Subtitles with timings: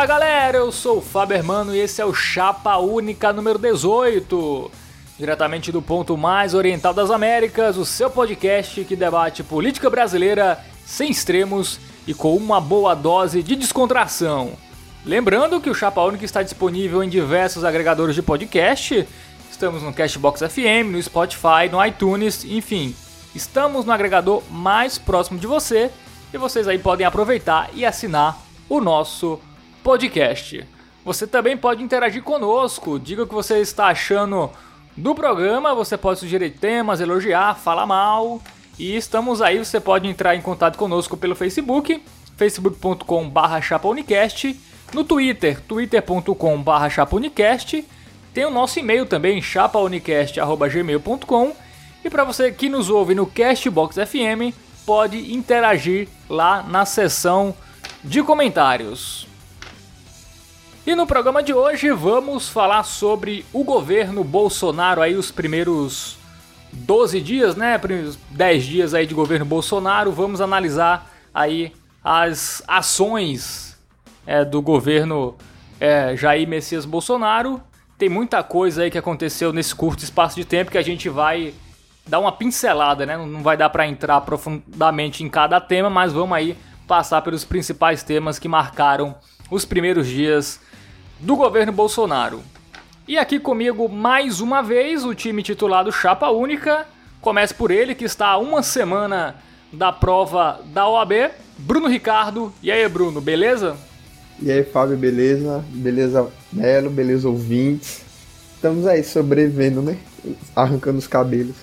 [0.00, 4.70] Fala galera, eu sou o Hermano e esse é o Chapa Única número 18.
[5.18, 11.10] Diretamente do ponto mais oriental das Américas, o seu podcast que debate política brasileira sem
[11.10, 14.52] extremos e com uma boa dose de descontração.
[15.04, 19.06] Lembrando que o Chapa Única está disponível em diversos agregadores de podcast.
[19.50, 22.96] Estamos no Cashbox FM, no Spotify, no iTunes, enfim.
[23.34, 25.90] Estamos no agregador mais próximo de você
[26.32, 29.49] e vocês aí podem aproveitar e assinar o nosso podcast.
[31.04, 34.50] Você também pode interagir conosco, diga o que você está achando
[34.96, 38.40] do programa, você pode sugerir temas, elogiar, falar mal.
[38.78, 42.02] E estamos aí, você pode entrar em contato conosco pelo Facebook,
[42.36, 44.58] facebook.com.br chapaunicast,
[44.92, 47.84] no Twitter, twitter.com.br chapaunicast,
[48.32, 51.52] tem o nosso e-mail também, chapaunicast.gmail.com
[52.04, 54.56] e para você que nos ouve no Castbox FM,
[54.86, 57.54] pode interagir lá na seção
[58.02, 59.29] de comentários.
[60.86, 66.16] E no programa de hoje vamos falar sobre o governo Bolsonaro aí os primeiros
[66.72, 67.78] 12 dias, né?
[68.30, 70.10] 10 dias aí de governo Bolsonaro.
[70.10, 73.78] Vamos analisar aí as ações
[74.26, 75.36] é, do governo
[75.78, 77.60] é, Jair Messias Bolsonaro.
[77.98, 81.52] Tem muita coisa aí que aconteceu nesse curto espaço de tempo que a gente vai
[82.06, 83.18] dar uma pincelada, né?
[83.18, 86.56] Não vai dar para entrar profundamente em cada tema, mas vamos aí
[86.88, 89.14] passar pelos principais temas que marcaram
[89.50, 90.58] os primeiros dias
[91.20, 92.42] do governo Bolsonaro.
[93.06, 96.86] E aqui comigo mais uma vez o time titulado Chapa Única.
[97.20, 99.36] Começa por ele que está a uma semana
[99.72, 102.52] da prova da OAB, Bruno Ricardo.
[102.62, 103.76] E aí, Bruno, beleza?
[104.40, 105.64] E aí, Fábio, beleza?
[105.68, 108.02] Beleza, Belo, beleza, ouvintes.
[108.54, 109.98] Estamos aí sobrevivendo, né?
[110.56, 111.56] Arrancando os cabelos.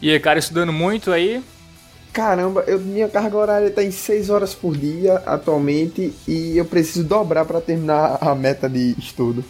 [0.00, 1.42] E aí, cara, estudando muito aí?
[2.16, 7.04] Caramba, eu, minha carga horária está em 6 horas por dia atualmente e eu preciso
[7.06, 9.44] dobrar para terminar a meta de estudo.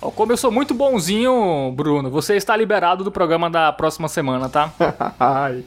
[0.00, 4.72] Como eu sou muito bonzinho, Bruno, você está liberado do programa da próxima semana, tá?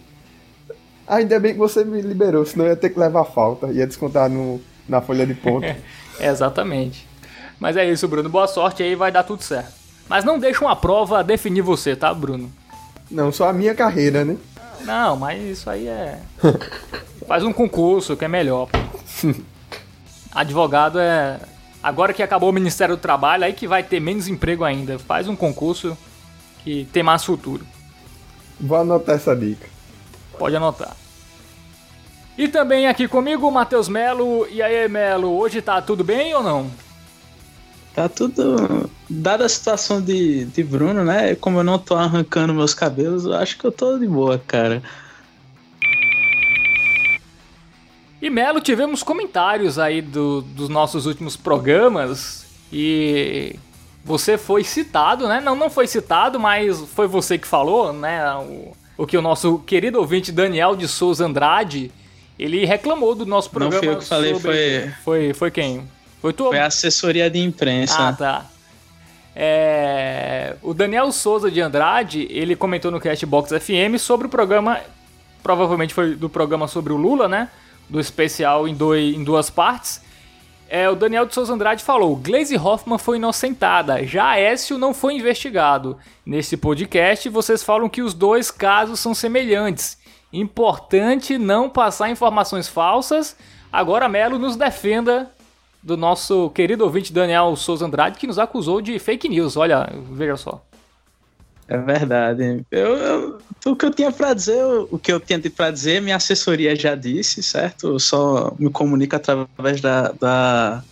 [1.05, 4.29] Ainda bem que você me liberou, senão eu ia ter que levar falta, ia descontar
[4.29, 5.67] no, na folha de ponto.
[6.17, 7.05] exatamente.
[7.59, 8.29] Mas é isso, Bruno.
[8.29, 9.73] Boa sorte aí, vai dar tudo certo.
[10.07, 12.49] Mas não deixa uma prova definir você, tá, Bruno?
[13.11, 14.37] Não, só a minha carreira, né?
[14.89, 16.19] Não, mas isso aí é.
[17.27, 18.67] Faz um concurso que é melhor.
[20.33, 21.39] Advogado é.
[21.81, 24.97] Agora que acabou o Ministério do Trabalho, aí que vai ter menos emprego ainda.
[24.97, 25.95] Faz um concurso
[26.63, 27.63] que tem mais futuro.
[28.59, 29.67] Vou anotar essa dica.
[30.39, 30.97] Pode anotar.
[32.35, 34.47] E também aqui comigo o Matheus Melo.
[34.49, 36.71] E aí, Melo, hoje tá tudo bem ou não?
[37.93, 38.89] Tá tudo.
[39.09, 41.35] Dada a situação de, de Bruno, né?
[41.35, 44.81] Como eu não tô arrancando meus cabelos, eu acho que eu tô de boa, cara.
[48.21, 53.55] E Melo, tivemos comentários aí do, dos nossos últimos programas e
[54.03, 55.39] você foi citado, né?
[55.39, 58.33] Não, não foi citado, mas foi você que falou, né?
[58.35, 61.91] O, o que o nosso querido ouvinte Daniel de Souza Andrade,
[62.37, 63.75] ele reclamou do nosso programa.
[63.75, 64.51] Não foi eu que falei, sobre...
[64.51, 64.91] foi...
[65.03, 65.33] foi...
[65.33, 65.87] Foi quem?
[66.21, 66.45] Foi tu?
[66.45, 68.09] Foi a assessoria de imprensa.
[68.09, 68.45] Ah, tá.
[69.35, 70.55] É...
[70.61, 74.79] O Daniel Souza de Andrade, ele comentou no Castbox FM sobre o programa,
[75.41, 77.49] provavelmente foi do programa sobre o Lula, né?
[77.87, 80.01] Do especial em, dois, em duas partes.
[80.69, 85.15] É, o Daniel de Souza Andrade falou: Glaze Hoffman foi inocentada, já Écio não foi
[85.15, 85.97] investigado.
[86.23, 89.97] Nesse podcast, vocês falam que os dois casos são semelhantes.
[90.31, 93.35] Importante não passar informações falsas.
[93.71, 95.31] Agora Melo nos defenda
[95.81, 99.55] do nosso querido ouvinte Daniel Souza Andrade, que nos acusou de fake news.
[99.55, 100.63] Olha, veja só.
[101.67, 102.65] É verdade.
[102.71, 106.15] Eu, eu, o que eu tinha para dizer, o que eu tinha para dizer, minha
[106.15, 107.89] assessoria já disse, certo?
[107.89, 110.83] Eu só me comunico através da, da,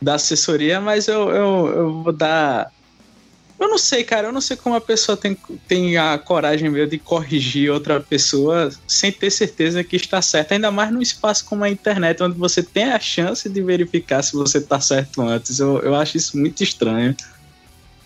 [0.00, 2.70] da assessoria, mas eu, eu, eu vou dar
[3.58, 4.28] eu não sei, cara.
[4.28, 5.36] Eu não sei como a pessoa tem,
[5.66, 10.52] tem a coragem mesmo de corrigir outra pessoa sem ter certeza que está certo.
[10.52, 14.34] Ainda mais num espaço como a internet, onde você tem a chance de verificar se
[14.34, 15.58] você está certo antes.
[15.58, 17.16] Eu, eu acho isso muito estranho.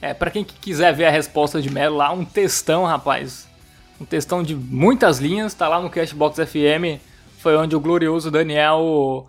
[0.01, 3.49] É, para quem quiser ver a resposta de Melo lá, um textão, rapaz.
[4.01, 7.01] Um textão de muitas linhas, tá lá no Cashbox FM.
[7.39, 9.27] Foi onde o glorioso Daniel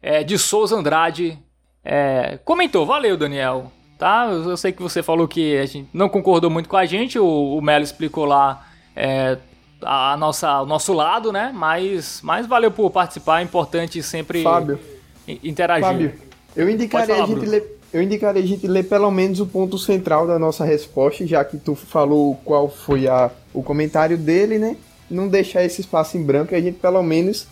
[0.00, 1.38] é, de Souza Andrade
[1.84, 2.86] é, comentou.
[2.86, 4.26] Valeu, Daniel tá?
[4.30, 7.56] Eu sei que você falou que a gente não concordou muito com a gente, o,
[7.56, 9.38] o Melo explicou lá é,
[9.82, 11.52] a nossa, o nosso lado, né?
[11.54, 14.78] Mas, mas valeu por participar, é importante sempre Fábio,
[15.26, 15.84] interagir.
[15.84, 16.14] Fábio,
[16.56, 19.78] eu indicaria, falar, a gente ler, eu indicaria a gente ler pelo menos o ponto
[19.78, 24.76] central da nossa resposta, já que tu falou qual foi a, o comentário dele, né?
[25.10, 27.46] Não deixar esse espaço em branco e a gente pelo menos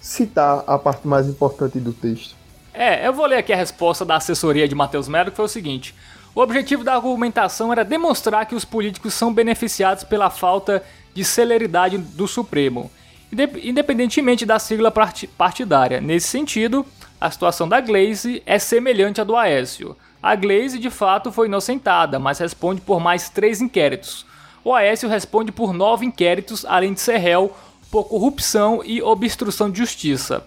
[0.00, 2.34] citar a parte mais importante do texto.
[2.74, 5.48] É, eu vou ler aqui a resposta da assessoria de Matheus Melo, que foi o
[5.48, 5.94] seguinte:
[6.34, 10.82] o objetivo da argumentação era demonstrar que os políticos são beneficiados pela falta
[11.14, 12.90] de celeridade do Supremo,
[13.62, 14.92] independentemente da sigla
[15.38, 16.00] partidária.
[16.00, 16.84] Nesse sentido,
[17.20, 19.96] a situação da Glaze é semelhante à do Aécio.
[20.20, 24.26] A Glaze, de fato, foi inocentada, mas responde por mais três inquéritos.
[24.64, 27.54] O Aécio responde por nove inquéritos, além de ser réu
[27.88, 30.44] por corrupção e obstrução de justiça.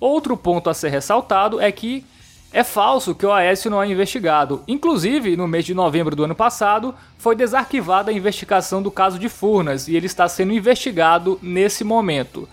[0.00, 2.04] Outro ponto a ser ressaltado é que
[2.52, 4.62] é falso que o Aécio não é investigado.
[4.66, 9.28] Inclusive, no mês de novembro do ano passado, foi desarquivada a investigação do caso de
[9.28, 12.48] Furnas e ele está sendo investigado nesse momento.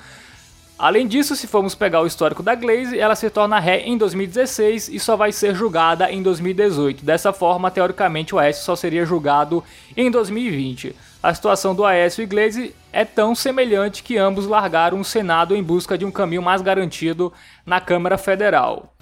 [0.77, 4.89] Além disso, se formos pegar o histórico da Glaze, ela se torna ré em 2016
[4.89, 7.06] e só vai ser julgada em 2018.
[7.06, 9.63] Dessa forma, teoricamente, o Aécio só seria julgado
[9.95, 10.94] em 2020.
[11.24, 15.62] A situação do Aécio e Glaze é tão semelhante que ambos largaram o Senado em
[15.62, 17.33] busca de um caminho mais garantido
[17.65, 18.95] na Câmara Federal.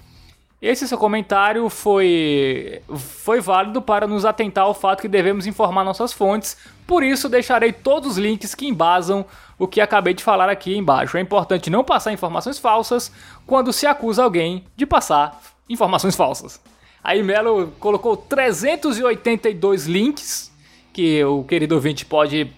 [0.60, 6.12] Esse seu comentário foi, foi válido para nos atentar ao fato que devemos informar nossas
[6.12, 6.56] fontes,
[6.88, 9.24] por isso deixarei todos os links que embasam
[9.56, 11.16] o que acabei de falar aqui embaixo.
[11.16, 13.12] É importante não passar informações falsas
[13.46, 15.40] quando se acusa alguém de passar
[15.70, 16.60] informações falsas.
[17.00, 20.52] Aí Melo colocou 382 links
[20.92, 22.50] que o querido ouvinte pode.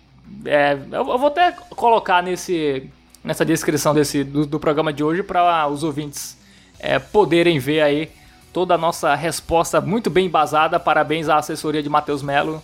[0.45, 2.91] É, eu vou até colocar nesse,
[3.23, 6.37] nessa descrição desse, do, do programa de hoje para os ouvintes
[6.79, 8.11] é, poderem ver aí
[8.53, 10.81] toda a nossa resposta muito bem embasada.
[10.81, 12.63] Parabéns à assessoria de Matheus Melo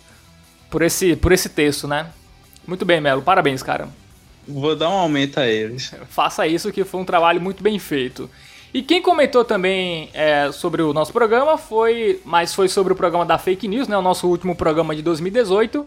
[0.70, 2.11] por esse, por esse texto, né?
[2.67, 3.23] Muito bem, Melo.
[3.23, 3.88] Parabéns, cara.
[4.47, 5.93] Vou dar um aumento a eles.
[6.09, 8.29] Faça isso, que foi um trabalho muito bem feito.
[8.73, 13.26] E quem comentou também é, sobre o nosso programa foi, mas foi sobre o programa
[13.26, 13.97] da fake news, né?
[13.97, 15.87] O nosso último programa de 2018.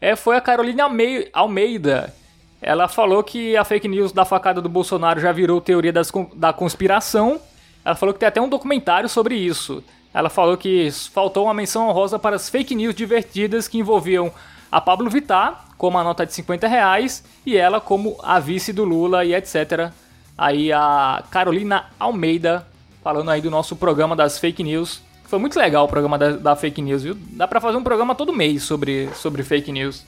[0.00, 0.84] É, foi a Carolina
[1.32, 2.14] Almeida,
[2.60, 6.52] ela falou que a fake news da facada do Bolsonaro já virou teoria das, da
[6.52, 7.40] conspiração
[7.84, 9.84] ela falou que tem até um documentário sobre isso.
[10.12, 14.32] Ela falou que faltou uma menção honrosa para as fake news divertidas que envolviam
[14.72, 18.84] a Pablo Vittar como a nota de 50 reais e ela como a vice do
[18.84, 19.90] Lula e etc.
[20.38, 22.66] Aí a Carolina Almeida
[23.02, 25.02] falando aí do nosso programa das fake news.
[25.34, 27.18] Foi muito legal o programa da, da fake news, viu?
[27.32, 30.04] Dá pra fazer um programa todo mês sobre, sobre fake news.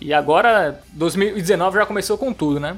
[0.00, 2.76] E agora, 2019 já começou com tudo, né?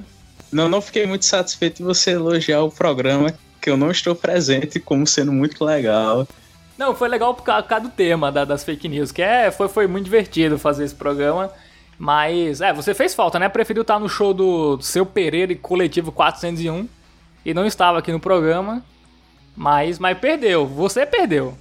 [0.52, 3.32] Não, não fiquei muito satisfeito de você elogiar o programa
[3.62, 6.28] que eu não estou presente como sendo muito legal.
[6.76, 9.86] Não, foi legal por causa do tema da, das fake news, que é, foi, foi
[9.86, 11.50] muito divertido fazer esse programa.
[11.98, 13.48] Mas, é, você fez falta, né?
[13.48, 16.86] Preferiu estar no show do, do seu Pereira e Coletivo 401
[17.42, 18.84] e não estava aqui no programa.
[19.56, 21.56] Mas, mas perdeu, você perdeu.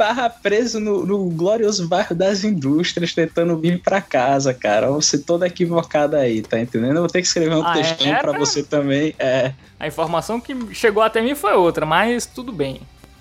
[0.00, 4.90] Tava preso no, no glorioso bairro das indústrias tentando vir para casa, cara.
[4.92, 6.94] Você toda equivocada aí, tá entendendo?
[6.94, 8.18] Eu vou ter que escrever um ah, textão é?
[8.18, 9.14] para você também.
[9.18, 9.52] É.
[9.78, 12.80] A informação que chegou até mim foi outra, mas tudo bem.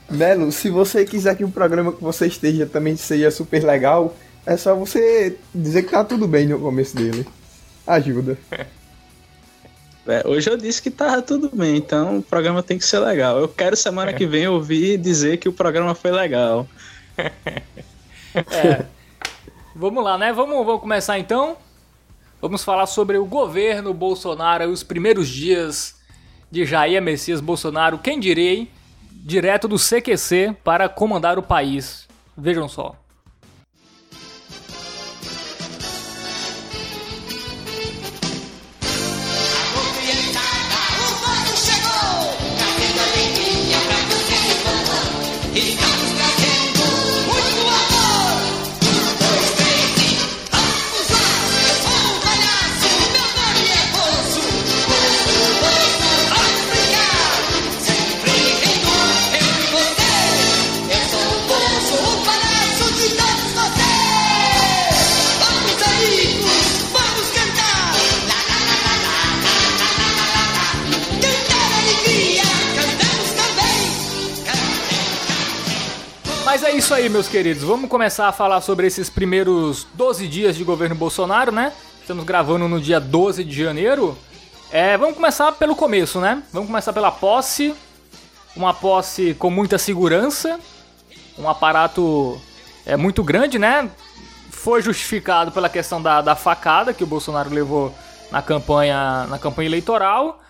[0.09, 4.15] Melo, se você quiser que o programa que você esteja também seja super legal,
[4.45, 7.27] é só você dizer que tá tudo bem no começo dele.
[7.85, 8.37] Ajuda.
[10.07, 13.37] É, hoje eu disse que tava tudo bem, então o programa tem que ser legal.
[13.37, 16.67] Eu quero semana que vem ouvir dizer que o programa foi legal.
[18.35, 18.85] é.
[19.75, 20.33] Vamos lá, né?
[20.33, 21.57] Vamos, vamos começar então.
[22.41, 25.95] Vamos falar sobre o governo Bolsonaro e os primeiros dias
[26.49, 28.71] de Jair Messias Bolsonaro, quem direi,
[29.11, 32.07] direto do CQC para comandar o país.
[32.35, 32.95] Vejam só.
[76.89, 77.61] Isso aí, meus queridos.
[77.61, 81.71] Vamos começar a falar sobre esses primeiros 12 dias de governo Bolsonaro, né?
[82.01, 84.17] Estamos gravando no dia 12 de janeiro.
[84.71, 86.41] É, vamos começar pelo começo, né?
[86.51, 87.75] Vamos começar pela posse.
[88.55, 90.59] Uma posse com muita segurança.
[91.37, 92.41] Um aparato
[92.83, 93.87] é, muito grande, né?
[94.49, 97.93] Foi justificado pela questão da, da facada que o Bolsonaro levou
[98.31, 100.41] na campanha, na campanha eleitoral.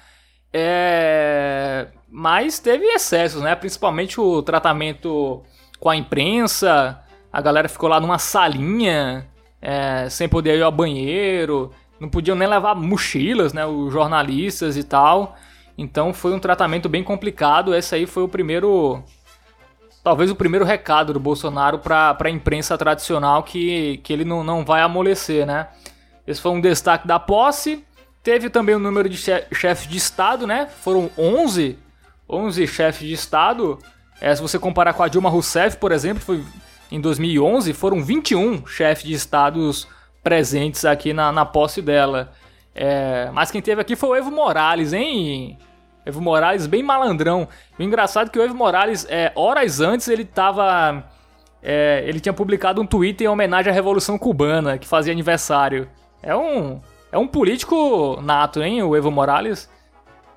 [0.53, 3.55] É, mas teve excessos, né?
[3.55, 5.43] Principalmente o tratamento
[5.79, 6.99] com a imprensa,
[7.31, 9.27] a galera ficou lá numa salinha,
[9.61, 14.83] é, sem poder ir ao banheiro, não podiam nem levar mochilas, né, os jornalistas e
[14.83, 15.35] tal.
[15.77, 17.73] Então foi um tratamento bem complicado.
[17.75, 19.03] Esse aí foi o primeiro.
[20.03, 24.63] Talvez o primeiro recado do Bolsonaro para a imprensa tradicional que, que ele não, não
[24.63, 25.67] vai amolecer, né?
[26.25, 27.85] Esse foi um destaque da posse.
[28.23, 30.67] Teve também o número de chefes de Estado, né?
[30.67, 31.77] Foram 11,
[32.29, 33.79] 11 chefes de Estado.
[34.21, 36.43] É, se você comparar com a Dilma Rousseff, por exemplo, foi
[36.91, 39.87] em 2011, foram 21 chefes de Estados
[40.23, 42.31] presentes aqui na, na posse dela.
[42.75, 45.57] É, mas quem teve aqui foi o Evo Morales, hein?
[46.05, 47.47] Evo Morales bem malandrão.
[47.77, 51.03] O engraçado é que o Evo Morales, é, horas antes, ele tava.
[51.61, 55.89] É, ele tinha publicado um tweet em homenagem à Revolução Cubana, que fazia aniversário.
[56.21, 56.81] É um.
[57.11, 59.69] É um político nato, hein, o Evo Morales.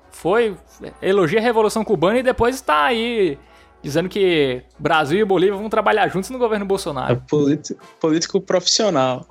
[0.09, 0.55] Foi.
[1.01, 3.37] Elogia a Revolução Cubana e depois está aí
[3.83, 7.13] dizendo que Brasil e Bolívia vão trabalhar juntos no governo Bolsonaro.
[7.13, 9.27] É político, político profissional.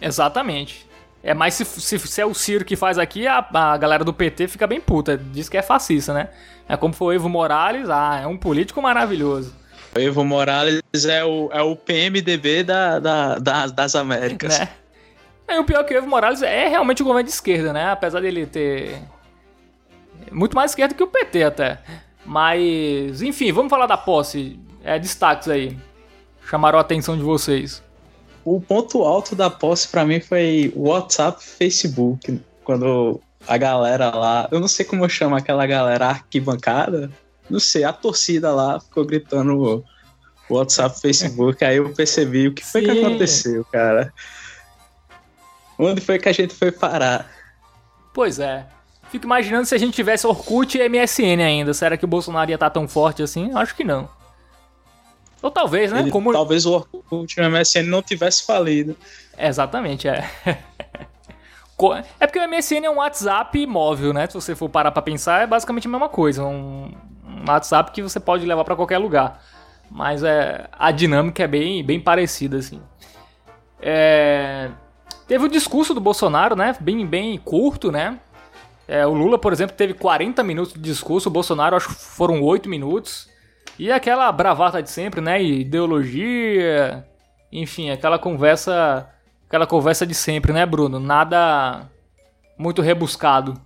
[0.00, 0.86] Exatamente.
[1.22, 4.12] É, mas se, se, se, é o Ciro que faz aqui, a, a galera do
[4.12, 5.16] PT fica bem puta.
[5.16, 6.30] Diz que é fascista, né?
[6.68, 9.54] É como foi o Evo Morales, ah, é um político maravilhoso.
[9.94, 14.58] O Evo Morales é o, é o PMDB da, da, da das Américas.
[14.58, 14.68] Né?
[15.48, 17.90] E o pior é que o Evo Morales é realmente um governo de esquerda, né?
[17.90, 18.98] Apesar dele ter.
[20.30, 21.78] Muito mais esquerda que o PT até.
[22.24, 24.58] Mas, enfim, vamos falar da posse.
[24.84, 25.76] É, destaques aí.
[26.48, 27.82] Chamaram a atenção de vocês
[28.44, 34.60] o ponto alto da posse para mim foi WhatsApp, Facebook, quando a galera lá, eu
[34.60, 37.10] não sei como eu chamo aquela galera arquibancada,
[37.48, 39.84] não sei, a torcida lá ficou gritando
[40.48, 42.86] WhatsApp, Facebook, aí eu percebi o que foi Sim.
[42.86, 44.12] que aconteceu, cara.
[45.78, 47.30] Onde foi que a gente foi parar?
[48.12, 48.66] Pois é.
[49.12, 51.74] Fico imaginando se a gente tivesse Orkut e MSN ainda.
[51.74, 53.50] Será que o Bolsonaro ia estar tão forte assim?
[53.54, 54.08] Acho que não.
[55.42, 56.00] Ou talvez, né?
[56.00, 56.32] Ele, Como...
[56.32, 58.96] Talvez o Orkut e o MSN não tivesse falido.
[59.36, 60.26] Exatamente, é.
[62.20, 64.28] É porque o MSN é um WhatsApp móvel, né?
[64.28, 66.44] Se você for parar pra pensar, é basicamente a mesma coisa.
[66.44, 66.94] Um,
[67.26, 69.42] um WhatsApp que você pode levar para qualquer lugar.
[69.90, 72.80] Mas é, a dinâmica é bem, bem parecida, assim.
[73.80, 74.70] É,
[75.26, 76.76] teve o discurso do Bolsonaro, né?
[76.80, 78.16] Bem, bem curto, né?
[78.92, 81.30] É, o Lula, por exemplo, teve 40 minutos de discurso.
[81.30, 83.26] O Bolsonaro, acho que foram 8 minutos.
[83.78, 85.42] E aquela bravata de sempre, né?
[85.42, 87.02] Ideologia,
[87.50, 89.08] enfim, aquela conversa,
[89.48, 91.00] aquela conversa de sempre, né, Bruno?
[91.00, 91.88] Nada
[92.58, 93.58] muito rebuscado.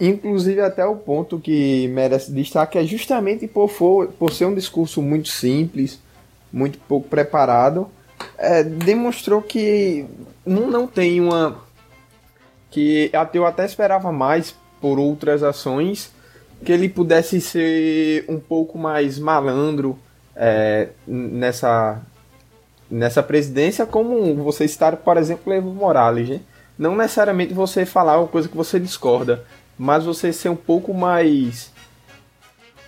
[0.00, 5.00] Inclusive até o ponto que merece destaque é justamente por, for, por ser um discurso
[5.00, 6.00] muito simples,
[6.52, 7.88] muito pouco preparado,
[8.36, 10.04] é, demonstrou que
[10.44, 11.67] não, não tem uma
[12.70, 16.12] que eu até esperava mais por outras ações
[16.64, 19.98] que ele pudesse ser um pouco mais malandro
[20.34, 22.00] é, nessa,
[22.90, 26.28] nessa presidência, como você estar, por exemplo, Evo Morales.
[26.28, 26.40] Né?
[26.78, 29.44] Não necessariamente você falar uma coisa que você discorda,
[29.76, 31.72] mas você ser um pouco mais.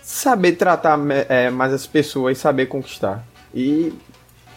[0.01, 3.25] saber tratar é, mais as pessoas, saber conquistar.
[3.53, 3.93] E,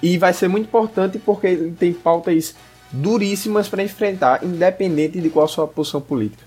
[0.02, 2.54] e vai ser muito importante porque ele tem pautas
[2.94, 6.44] duríssimas para enfrentar, independente de qual sua posição política.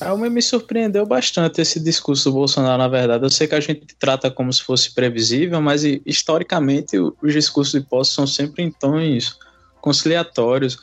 [0.00, 3.24] É, me surpreendeu bastante esse discurso do Bolsonaro, na verdade.
[3.24, 7.86] Eu sei que a gente trata como se fosse previsível, mas historicamente os discursos de
[7.86, 9.38] posse são sempre em tons
[9.80, 10.78] conciliatórios.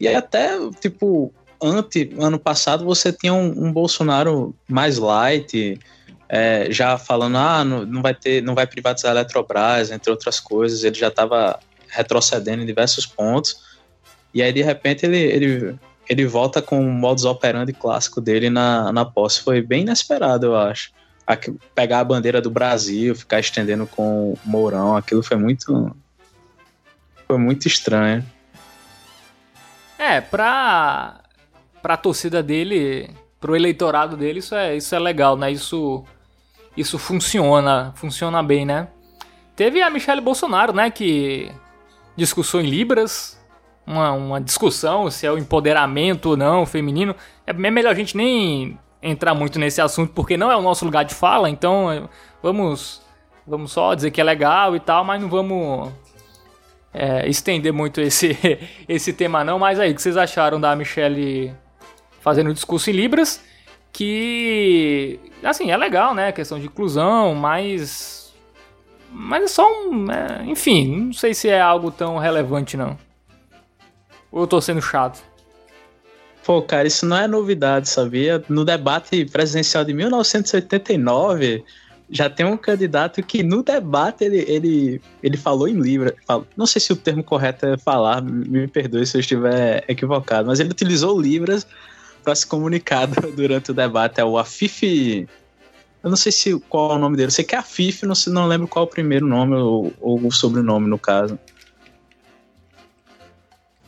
[0.00, 5.78] E até, tipo, ante, ano passado você tinha um, um Bolsonaro mais light,
[6.28, 10.40] é, já falando, ah, não, não, vai ter, não vai privatizar a Eletrobras, entre outras
[10.40, 10.82] coisas.
[10.82, 13.73] Ele já estava retrocedendo em diversos pontos.
[14.34, 18.92] E aí, de repente, ele, ele ele volta com o modus operandi clássico dele na,
[18.92, 19.42] na posse.
[19.42, 20.92] Foi bem inesperado, eu acho.
[21.74, 25.94] pegar a bandeira do Brasil, ficar estendendo com o Mourão, aquilo foi muito.
[27.26, 28.24] Foi muito estranho.
[29.98, 31.20] É, pra,
[31.80, 33.08] pra torcida dele,
[33.40, 35.50] pro eleitorado dele, isso é, isso é legal, né?
[35.50, 36.04] Isso,
[36.76, 38.88] isso funciona, funciona bem, né?
[39.56, 40.90] Teve a Michelle Bolsonaro, né?
[40.90, 41.50] Que
[42.14, 43.38] discussou em Libras,
[43.86, 47.14] uma, uma discussão se é o empoderamento ou não feminino.
[47.46, 51.04] É melhor a gente nem entrar muito nesse assunto porque não é o nosso lugar
[51.04, 52.02] de fala, então é,
[52.42, 53.02] vamos
[53.46, 55.92] vamos só dizer que é legal e tal, mas não vamos
[56.92, 58.38] é, estender muito esse,
[58.88, 59.58] esse tema não.
[59.58, 61.52] Mas aí, o que vocês acharam da Michelle
[62.20, 63.42] fazendo o discurso em Libras?
[63.92, 66.32] Que, assim, é legal, né?
[66.32, 68.32] Questão de inclusão, mas...
[69.10, 70.10] Mas é só um...
[70.10, 72.98] É, enfim, não sei se é algo tão relevante, não.
[74.34, 75.22] Ou eu tô sendo chato?
[76.44, 78.42] Pô, cara, isso não é novidade, sabia?
[78.48, 81.64] No debate presidencial de 1989,
[82.10, 86.16] já tem um candidato que no debate ele, ele, ele falou em Libra.
[86.56, 90.58] Não sei se o termo correto é falar, me perdoe se eu estiver equivocado, mas
[90.58, 91.64] ele utilizou Libras
[92.24, 94.20] para se comunicar durante o debate.
[94.20, 95.28] É o Afif.
[96.02, 97.28] Eu não sei se qual é o nome dele.
[97.28, 100.26] Eu sei que é Afif, não, não lembro qual é o primeiro nome ou, ou
[100.26, 101.38] o sobrenome, no caso.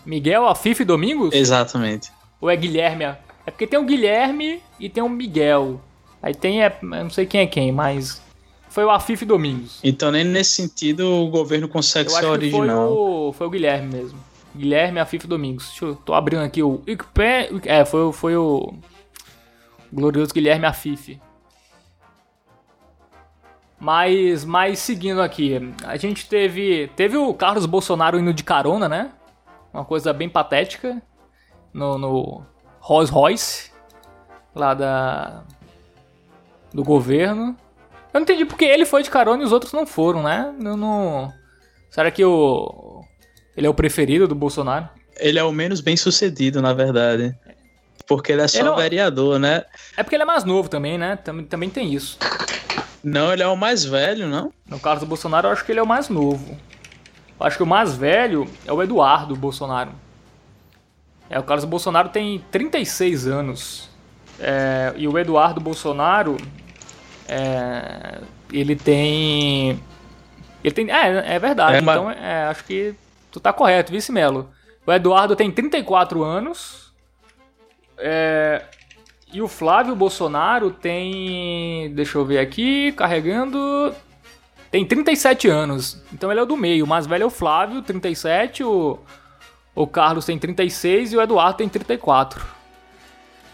[0.07, 1.35] Miguel Afif Domingos?
[1.35, 2.13] Exatamente.
[2.41, 3.05] Ou é Guilherme?
[3.05, 5.81] É porque tem o Guilherme e tem o Miguel.
[6.23, 8.23] Aí tem, é, não sei quem é quem, mas
[8.69, 9.81] foi o Afif Domingos.
[9.83, 12.89] Então nem nesse sentido o governo consegue ser original.
[12.89, 14.19] Foi o, foi o Guilherme mesmo.
[14.55, 15.67] Guilherme Afif Domingos.
[15.67, 16.83] Deixa eu, tô abrindo aqui o
[17.65, 18.75] É, foi, foi o
[19.93, 21.21] glorioso Guilherme Afif.
[23.79, 29.11] Mas, mas seguindo aqui, a gente teve teve o Carlos Bolsonaro indo de carona, né?
[29.77, 31.03] Uma coisa bem patética
[31.71, 32.43] no, no
[32.81, 33.71] Rolls Royce
[34.55, 35.45] lá da
[36.73, 37.55] do governo.
[38.11, 40.51] Eu não entendi porque ele foi de carona e os outros não foram, né?
[40.65, 41.31] Eu não
[41.91, 43.05] Será que o
[43.55, 44.89] ele é o preferido do Bolsonaro?
[45.19, 47.37] Ele é o menos bem sucedido, na verdade.
[48.09, 48.77] Porque ele é só ele não...
[48.77, 49.67] vereador, né?
[49.95, 51.17] É porque ele é mais novo também, né?
[51.17, 52.19] Também, também tem isso.
[53.05, 54.51] Não, ele é o mais velho, não?
[54.67, 56.57] No caso do Bolsonaro, eu acho que ele é o mais novo.
[57.39, 59.91] Eu acho que o mais velho é o Eduardo Bolsonaro.
[61.29, 63.91] É, o Carlos Bolsonaro tem 36 anos.
[64.39, 66.37] É, e o Eduardo Bolsonaro.
[67.29, 68.21] É,
[68.53, 69.81] ele tem.
[70.63, 70.91] Ele tem.
[70.91, 71.77] É, é verdade.
[71.77, 72.95] É, então, é, acho que
[73.37, 74.49] Tu tá correto, Vice Melo.
[74.87, 76.91] O Eduardo tem 34 anos.
[77.99, 78.63] É,
[79.31, 81.93] e o Flávio Bolsonaro tem.
[81.95, 83.95] Deixa eu ver aqui, carregando.
[84.77, 85.97] Tem 37 anos.
[86.13, 86.85] Então ele é o do meio.
[86.85, 88.63] O mais velho é o Flávio, 37.
[88.63, 88.99] O,
[89.75, 92.45] o Carlos tem 36 e o Eduardo tem 34.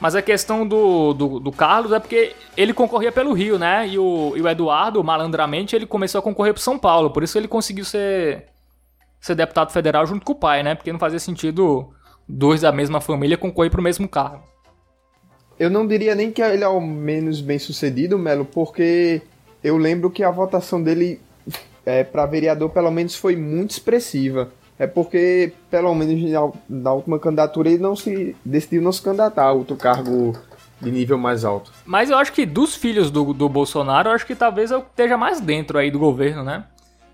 [0.00, 3.86] Mas a questão do, do, do, Carlos é porque ele concorria pelo Rio, né?
[3.86, 7.08] E o, e o Eduardo, malandramente, ele começou a concorrer pro São Paulo.
[7.10, 8.46] Por isso ele conseguiu ser
[9.20, 10.74] ser deputado federal junto com o pai, né?
[10.74, 11.94] Porque não fazia sentido
[12.28, 14.42] dois da mesma família concorrer para o mesmo cargo.
[15.56, 19.22] Eu não diria nem que ele é o menos bem sucedido, Melo, porque
[19.62, 21.20] eu lembro que a votação dele
[21.84, 24.50] é, para vereador pelo menos foi muito expressiva.
[24.78, 26.18] É porque, pelo menos
[26.68, 30.36] na última candidatura, ele não se decidiu não se candidatar a outro cargo
[30.80, 31.70] de nível mais alto.
[31.84, 35.16] Mas eu acho que dos filhos do, do Bolsonaro, eu acho que talvez eu esteja
[35.16, 36.64] mais dentro aí do governo, né?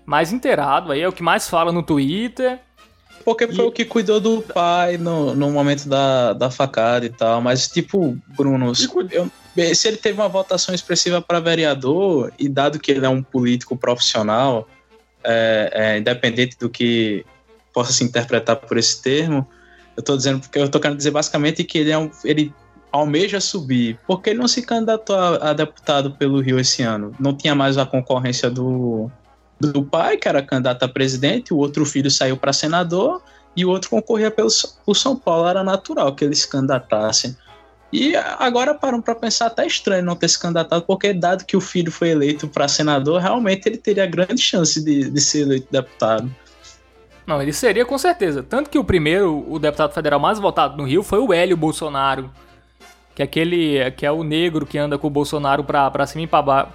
[0.09, 2.57] mais inteirado, aí é o que mais fala no Twitter.
[3.23, 3.67] Porque foi e...
[3.67, 7.39] o que cuidou do pai no, no momento da, da facada e tal.
[7.41, 8.73] Mas, tipo, Bruno,
[9.11, 9.29] eu,
[9.73, 13.75] se ele teve uma votação expressiva para vereador, e dado que ele é um político
[13.75, 14.67] profissional,
[15.23, 17.25] é, é, independente do que
[17.73, 19.47] possa se interpretar por esse termo,
[19.95, 22.09] eu tô dizendo porque eu tô querendo dizer basicamente que ele é um.
[22.23, 22.53] Ele
[22.91, 27.13] almeja subir, porque ele não se candidatou a, a deputado pelo Rio esse ano.
[27.19, 29.11] Não tinha mais a concorrência do,
[29.59, 33.21] do pai, que era candidato a presidente, o outro filho saiu para senador
[33.55, 34.49] e o outro concorria pelo
[34.85, 35.47] por São Paulo.
[35.47, 37.35] Era natural que eles se candidatassem.
[37.91, 41.61] E agora param para pensar até estranho não ter se candidatado, porque dado que o
[41.61, 46.29] filho foi eleito para senador, realmente ele teria grande chance de, de ser eleito deputado.
[47.29, 48.41] Não, ele seria com certeza.
[48.41, 52.31] Tanto que o primeiro, o deputado federal mais votado no Rio foi o Hélio Bolsonaro.
[53.13, 56.23] Que é aquele que é o negro que anda com o Bolsonaro pra, pra cima
[56.23, 56.69] e pra, ba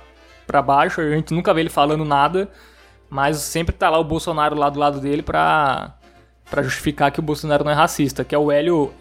[0.46, 1.00] pra baixo.
[1.00, 2.48] A gente nunca vê ele falando nada.
[3.10, 5.94] Mas sempre tá lá o Bolsonaro lá do lado dele pra,
[6.48, 8.24] pra justificar que o Bolsonaro não é racista.
[8.24, 8.92] Que é o Hélio,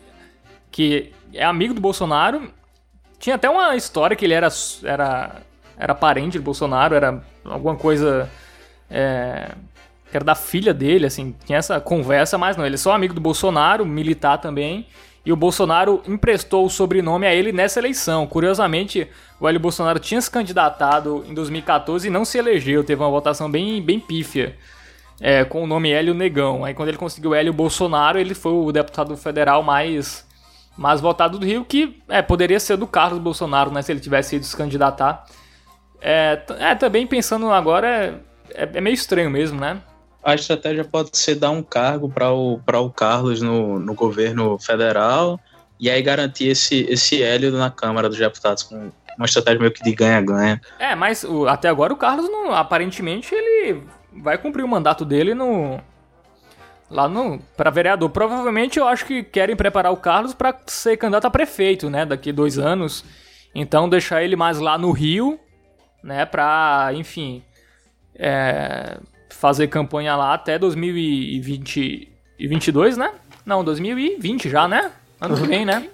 [0.73, 2.51] que é amigo do Bolsonaro.
[3.17, 4.49] Tinha até uma história que ele era,
[4.83, 5.41] era,
[5.77, 8.29] era parente do Bolsonaro, era alguma coisa.
[8.91, 9.51] É,
[10.11, 11.33] que era da filha dele, assim.
[11.45, 12.65] Tinha essa conversa, mas não.
[12.65, 14.85] Ele é só amigo do Bolsonaro, militar também
[15.25, 18.27] e o Bolsonaro emprestou o sobrenome a ele nessa eleição.
[18.27, 19.07] Curiosamente,
[19.39, 23.49] o Hélio Bolsonaro tinha se candidatado em 2014 e não se elegeu, teve uma votação
[23.49, 24.57] bem, bem pífia.
[25.21, 26.65] É, com o nome Hélio Negão.
[26.65, 30.27] Aí quando ele conseguiu Hélio Bolsonaro, ele foi o deputado federal mais,
[30.77, 34.35] mais votado do Rio, que é, poderia ser do Carlos Bolsonaro, né, se ele tivesse
[34.35, 35.25] ido se candidatar.
[36.01, 38.21] É, é também pensando agora,
[38.53, 39.81] é, é meio estranho mesmo, né?
[40.23, 45.39] a estratégia pode ser dar um cargo para o, o Carlos no, no governo federal
[45.79, 49.83] e aí garantir esse, esse Hélio na Câmara dos Deputados com uma estratégia meio que
[49.83, 50.61] de ganha-ganha.
[50.79, 53.83] É, mas o, até agora o Carlos, não, aparentemente, ele
[54.13, 55.79] vai cumprir o mandato dele no
[56.93, 58.09] lá no para vereador.
[58.09, 62.31] Provavelmente eu acho que querem preparar o Carlos para ser candidato a prefeito, né, daqui
[62.31, 63.03] dois anos.
[63.53, 65.39] Então deixar ele mais lá no Rio,
[66.03, 67.43] né, para enfim,
[68.15, 73.11] é, fazer campanha lá até 2022, né?
[73.45, 74.91] Não, 2020 já, né?
[75.19, 75.89] Ano que vem, né?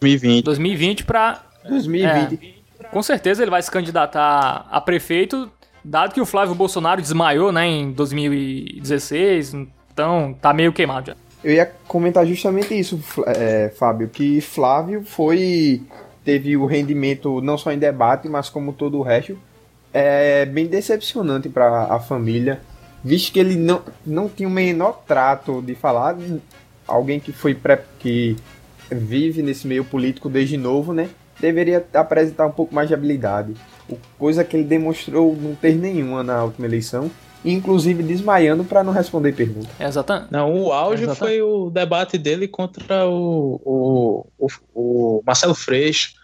[0.00, 0.44] 2020.
[0.44, 1.42] 2020 pra.
[1.68, 2.62] 2020.
[2.80, 5.50] É, com certeza ele vai se candidatar a prefeito,
[5.84, 9.54] dado que o Flávio Bolsonaro desmaiou, né, em 2016,
[9.92, 11.16] então tá meio queimado já.
[11.44, 15.82] Eu ia comentar justamente isso, é, Fábio, que Flávio foi
[16.24, 19.36] teve o rendimento não só em debate, mas como todo o resto,
[19.92, 22.60] é bem decepcionante para a família,
[23.02, 26.16] visto que ele não, não tinha o menor trato de falar,
[26.86, 28.36] alguém que foi pré, que
[28.88, 31.08] vive nesse meio político desde novo, né?
[31.40, 33.54] Deveria apresentar um pouco mais de habilidade,
[34.16, 37.10] coisa que ele demonstrou não ter nenhuma na última eleição
[37.44, 39.68] inclusive desmaiando para não responder pergunta.
[39.80, 40.32] Exatamente.
[40.32, 41.18] Não, o auge Exatamente.
[41.18, 46.14] foi o debate dele contra o, o, o, o, Marcelo Freixo,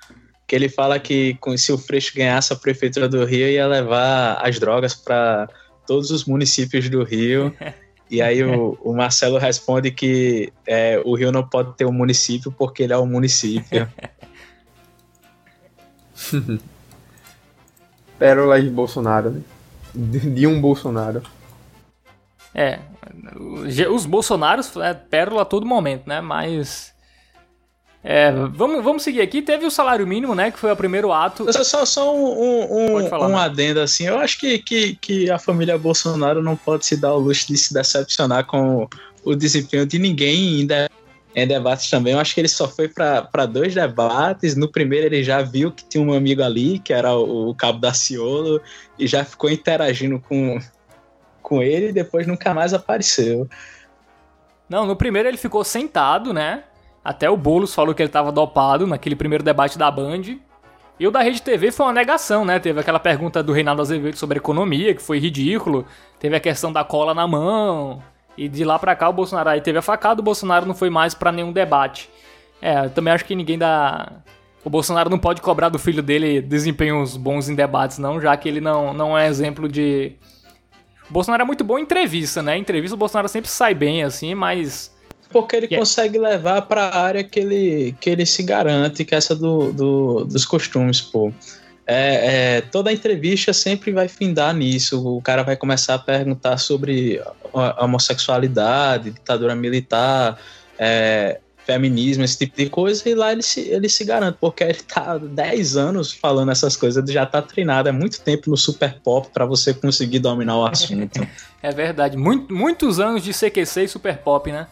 [0.46, 4.58] que ele fala que se o Freixo ganhasse a prefeitura do Rio ia levar as
[4.58, 5.48] drogas para
[5.86, 7.54] todos os municípios do Rio.
[8.10, 12.50] E aí o, o Marcelo responde que é, o Rio não pode ter um município
[12.50, 13.86] porque ele é um município.
[18.18, 19.42] Pérola de Bolsonaro, né?
[19.94, 21.22] De um Bolsonaro.
[22.54, 22.78] É,
[23.90, 26.20] os Bolsonaros é pérola a todo momento, né?
[26.20, 26.92] Mas.
[28.02, 29.42] É, vamos, vamos seguir aqui.
[29.42, 30.50] Teve o salário mínimo, né?
[30.50, 31.52] Que foi o primeiro ato.
[31.52, 34.06] Só, só, só um, um, falar, um adendo, assim.
[34.06, 37.58] Eu acho que, que, que a família Bolsonaro não pode se dar o luxo de
[37.58, 38.88] se decepcionar com
[39.24, 40.88] o desempenho de ninguém ainda
[41.42, 42.12] em debates também.
[42.12, 44.56] Eu acho que ele só foi para dois debates.
[44.56, 47.78] No primeiro ele já viu que tinha um amigo ali, que era o, o Cabo
[47.78, 48.60] Daciolo,
[48.98, 50.58] e já ficou interagindo com,
[51.42, 53.48] com ele e depois nunca mais apareceu.
[54.68, 56.64] Não, no primeiro ele ficou sentado, né?
[57.02, 60.38] Até o Boulos falou que ele estava dopado naquele primeiro debate da Band.
[61.00, 62.58] E o da Rede TV foi uma negação, né?
[62.58, 65.86] Teve aquela pergunta do Reinaldo Azevedo sobre economia, que foi ridículo.
[66.18, 68.02] Teve a questão da cola na mão.
[68.38, 70.88] E de lá pra cá o Bolsonaro aí teve a facada, o Bolsonaro não foi
[70.88, 72.08] mais para nenhum debate.
[72.62, 74.12] É, eu também acho que ninguém dá.
[74.64, 78.48] O Bolsonaro não pode cobrar do filho dele desempenhos bons em debates, não, já que
[78.48, 80.12] ele não, não é exemplo de.
[81.10, 82.56] O Bolsonaro é muito bom em entrevista, né?
[82.56, 84.96] Em entrevista o Bolsonaro sempre sai bem, assim, mas.
[85.30, 85.78] Porque ele yeah.
[85.78, 89.72] consegue levar para a área que ele, que ele se garante, que é essa do,
[89.72, 91.32] do dos costumes, pô
[91.90, 95.02] é, é, toda entrevista sempre vai findar nisso.
[95.16, 97.18] O cara vai começar a perguntar sobre
[97.80, 100.38] homossexualidade, ditadura militar,
[100.78, 104.74] é, feminismo, esse tipo de coisa, e lá ele se, ele se garante, porque ele
[104.74, 109.00] tá 10 anos falando essas coisas, ele já tá treinado, é muito tempo no super
[109.02, 111.26] pop para você conseguir dominar o assunto.
[111.62, 114.66] é verdade, muito, muitos anos de CQC e super pop, né?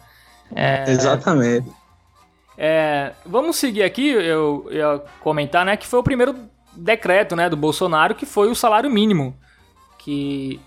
[0.55, 1.67] É, Exatamente.
[2.55, 6.35] É, vamos seguir aqui, eu ia comentar, né, que foi o primeiro
[6.77, 9.37] decreto né, do Bolsonaro, que foi o salário mínimo,
[9.97, 10.59] que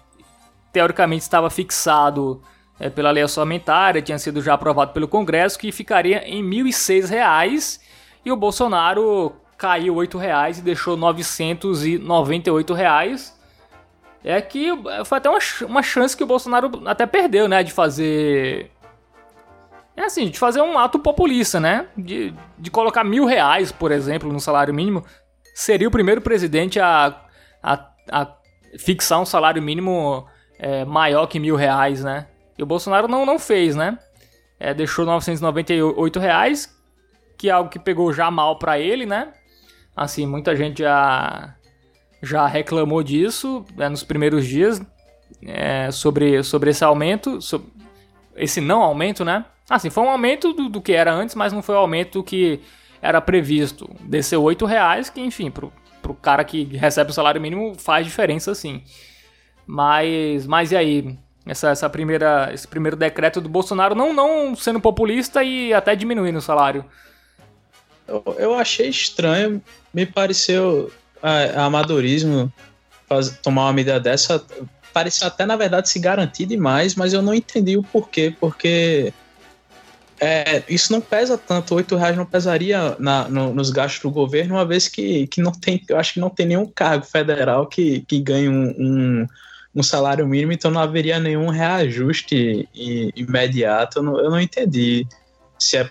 [0.73, 2.43] teoricamente estava fixado
[2.79, 7.81] é, pela lei orçamentária, tinha sido já aprovado pelo Congresso, que ficaria em R$ 1.006,
[8.25, 13.39] e o Bolsonaro caiu R$ 8,00 e deixou 998 reais.
[14.23, 14.69] É que
[15.07, 18.71] foi até uma, uma chance que o Bolsonaro até perdeu, né, de fazer
[19.97, 21.87] é assim, de fazer um ato populista, né?
[21.97, 25.05] De, de colocar mil reais, por exemplo, no salário mínimo
[25.61, 27.21] seria o primeiro presidente a,
[27.63, 28.35] a, a
[28.79, 30.27] fixar um salário mínimo
[30.59, 32.29] é, maior que mil reais, né?
[32.57, 33.99] E o Bolsonaro não, não fez, né?
[34.59, 36.75] É, deixou 998 reais,
[37.37, 39.35] que é algo que pegou já mal para ele, né?
[39.95, 41.55] Assim, muita gente já,
[42.23, 44.81] já reclamou disso né, nos primeiros dias
[45.43, 47.69] é, sobre, sobre esse aumento, sobre
[48.35, 49.45] esse não aumento, né?
[49.69, 52.63] Assim, foi um aumento do, do que era antes, mas não foi o aumento que
[53.03, 57.75] era previsto descer 8 reais, que enfim, pro, pro cara que recebe o salário mínimo
[57.79, 58.83] faz diferença sim.
[59.67, 61.19] Mas, mas e aí?
[61.47, 66.39] Essa, essa primeira, esse primeiro decreto do Bolsonaro não, não sendo populista e até diminuindo
[66.39, 66.85] o salário.
[68.07, 72.53] Eu, eu achei estranho, me pareceu é, amadorismo
[73.09, 74.45] faz, tomar uma medida dessa.
[74.93, 79.13] Pareceu até, na verdade, se garantir demais, mas eu não entendi o porquê, porque
[80.21, 84.57] é, isso não pesa tanto, oito reais não pesaria na, no, nos gastos do governo,
[84.57, 88.03] uma vez que, que não tem, eu acho que não tem nenhum cargo federal que,
[88.03, 89.27] que ganhe um, um,
[89.75, 94.01] um salário mínimo, então não haveria nenhum reajuste imediato.
[94.01, 95.07] Eu não, eu não entendi
[95.59, 95.91] se é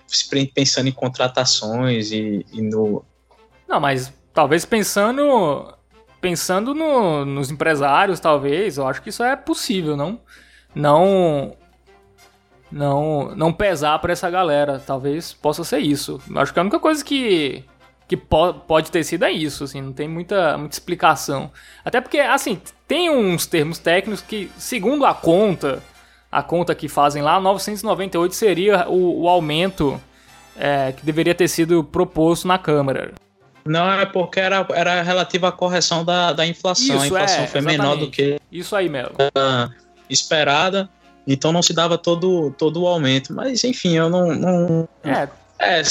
[0.54, 3.04] pensando em contratações e, e no.
[3.68, 5.74] Não, mas talvez pensando
[6.22, 10.20] pensando no, nos empresários, talvez, eu acho que isso é possível, não?
[10.76, 11.56] Não
[12.72, 14.82] não não pesar para essa galera.
[14.86, 16.22] Talvez possa ser isso.
[16.36, 17.64] Acho que a única coisa que
[18.10, 21.52] que po pode ter sido é isso, assim, não tem muita, muita explicação.
[21.86, 25.84] Até porque, assim, tem uns termos técnicos que, segundo a conta,
[26.32, 30.02] a conta que fazem lá, 998 seria o, o aumento
[30.58, 33.14] é, que deveria ter sido proposto na Câmara.
[33.64, 36.96] Não, é porque era, era relativo à correção da, da inflação.
[36.96, 38.40] Isso, a inflação é, foi menor do que.
[38.52, 39.14] Isso aí, Melo.
[40.10, 40.90] esperada.
[41.32, 43.32] Então não se dava todo, todo o aumento.
[43.32, 44.34] Mas enfim, eu não.
[44.34, 45.30] não é.
[45.60, 45.84] é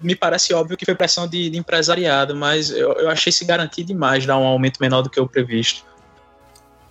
[0.00, 3.82] me parece óbvio que foi pressão de, de empresariado, mas eu, eu achei se garantir
[3.82, 5.84] demais dar um aumento menor do que o previsto.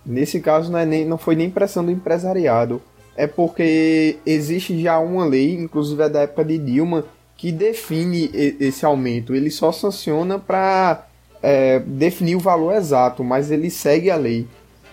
[0.06, 2.80] Nesse caso não, é nem, não foi nem pressão do empresariado,
[3.16, 7.04] é porque existe já uma lei, inclusive é da época de Dilma,
[7.36, 9.34] que define esse aumento.
[9.34, 11.04] Ele só sanciona para
[11.42, 14.46] é, definir o valor exato, mas ele segue a lei.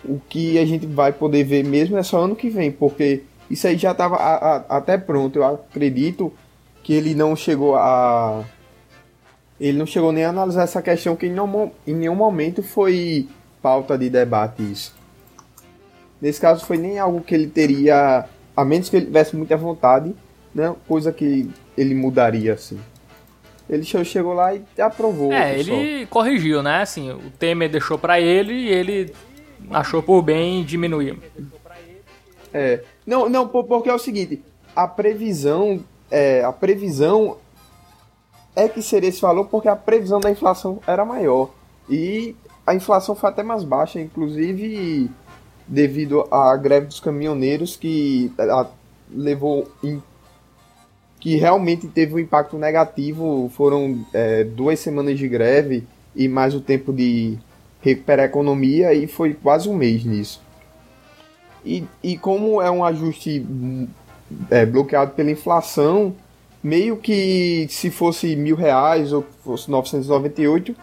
[0.08, 3.68] O que a gente vai poder ver mesmo é só ano que vem, porque isso
[3.68, 4.16] aí já estava
[4.70, 5.38] até pronto.
[5.38, 6.32] Eu acredito
[6.84, 8.44] que ele não chegou a.
[9.60, 13.28] Ele não chegou nem a analisar essa questão, que em nenhum, em nenhum momento foi
[13.62, 14.96] pauta de debate isso.
[16.22, 20.16] Nesse caso, foi nem algo que ele teria, a menos que ele tivesse muita vontade,
[20.54, 20.74] né?
[20.88, 22.80] coisa que ele mudaria assim.
[23.70, 25.34] Ele chegou lá e aprovou.
[25.34, 26.08] É, ele só.
[26.10, 26.82] corrigiu, né?
[26.82, 29.14] Assim, o Temer deixou para ele e ele
[29.72, 31.18] achou por bem diminuir.
[32.54, 32.84] É.
[33.06, 34.44] Não, não, porque é o seguinte,
[34.76, 37.38] a previsão é, a previsão
[38.56, 41.52] é que seria esse valor porque a previsão da inflação era maior.
[41.90, 45.10] E a inflação foi até mais baixa, inclusive
[45.68, 48.68] devido à greve dos caminhoneiros que a,
[49.12, 50.02] levou em,
[51.20, 53.52] que realmente teve um impacto negativo.
[53.54, 57.38] Foram é, duas semanas de greve e mais o tempo de
[57.82, 60.42] recuperar a economia e foi quase um mês nisso.
[61.66, 63.46] E, e como é um ajuste
[64.50, 66.16] é, bloqueado pela inflação,
[66.64, 70.76] meio que se fosse mil reais ou fosse 998,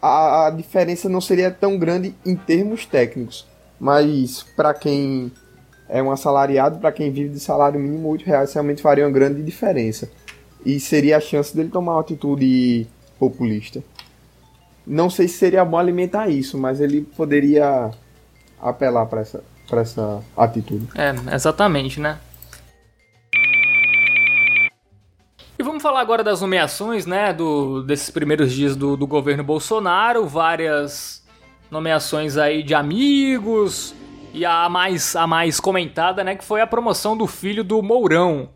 [0.00, 3.46] a, a diferença não seria tão grande em termos técnicos.
[3.78, 5.32] Mas para quem
[5.88, 9.42] é um assalariado, para quem vive de salário mínimo, 8 reais realmente faria uma grande
[9.42, 10.10] diferença.
[10.64, 12.86] E seria a chance dele tomar uma atitude
[13.18, 13.82] populista.
[14.86, 17.90] Não sei se seria bom alimentar isso, mas ele poderia
[18.60, 20.88] apelar para essa, essa atitude.
[20.94, 22.18] É, exatamente, né?
[25.58, 30.26] E vamos falar agora das nomeações, né, do, desses primeiros dias do, do governo Bolsonaro,
[30.26, 31.24] várias
[31.70, 33.94] nomeações aí de amigos,
[34.34, 38.48] e a mais, a mais comentada, né, que foi a promoção do filho do Mourão,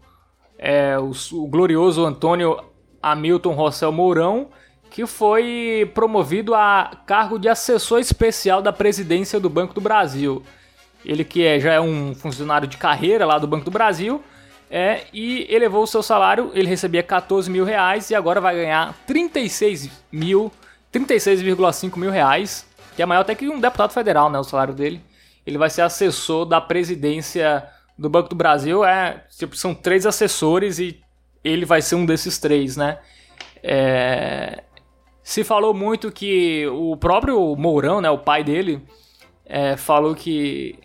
[0.58, 2.58] é, o, o glorioso Antônio
[3.02, 4.48] Hamilton Rossel Mourão,
[4.90, 10.42] que foi promovido a cargo de assessor especial da presidência do Banco do Brasil.
[11.05, 14.22] Ele que é, já é um funcionário de carreira lá do Banco do Brasil,
[14.70, 18.94] é, e elevou o seu salário, ele recebia 14 mil reais e agora vai ganhar
[19.07, 20.51] 36 mil,
[20.92, 25.01] 36,5 mil reais, que é maior até que um deputado federal, né, o salário dele.
[25.46, 27.64] Ele vai ser assessor da presidência
[27.96, 31.01] do Banco do Brasil, é, tipo, são três assessores e
[31.44, 32.99] ele vai ser um desses três, né.
[33.62, 34.64] É,
[35.26, 38.80] se falou muito que o próprio Mourão, né, o pai dele,
[39.44, 40.78] é, falou que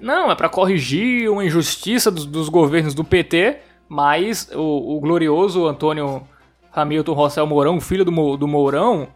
[0.00, 5.66] não, é para corrigir uma injustiça dos, dos, governos do PT, mas o, o glorioso
[5.66, 6.26] Antônio
[6.74, 9.08] Hamilton Rossel Mourão, filho do, do Mourão,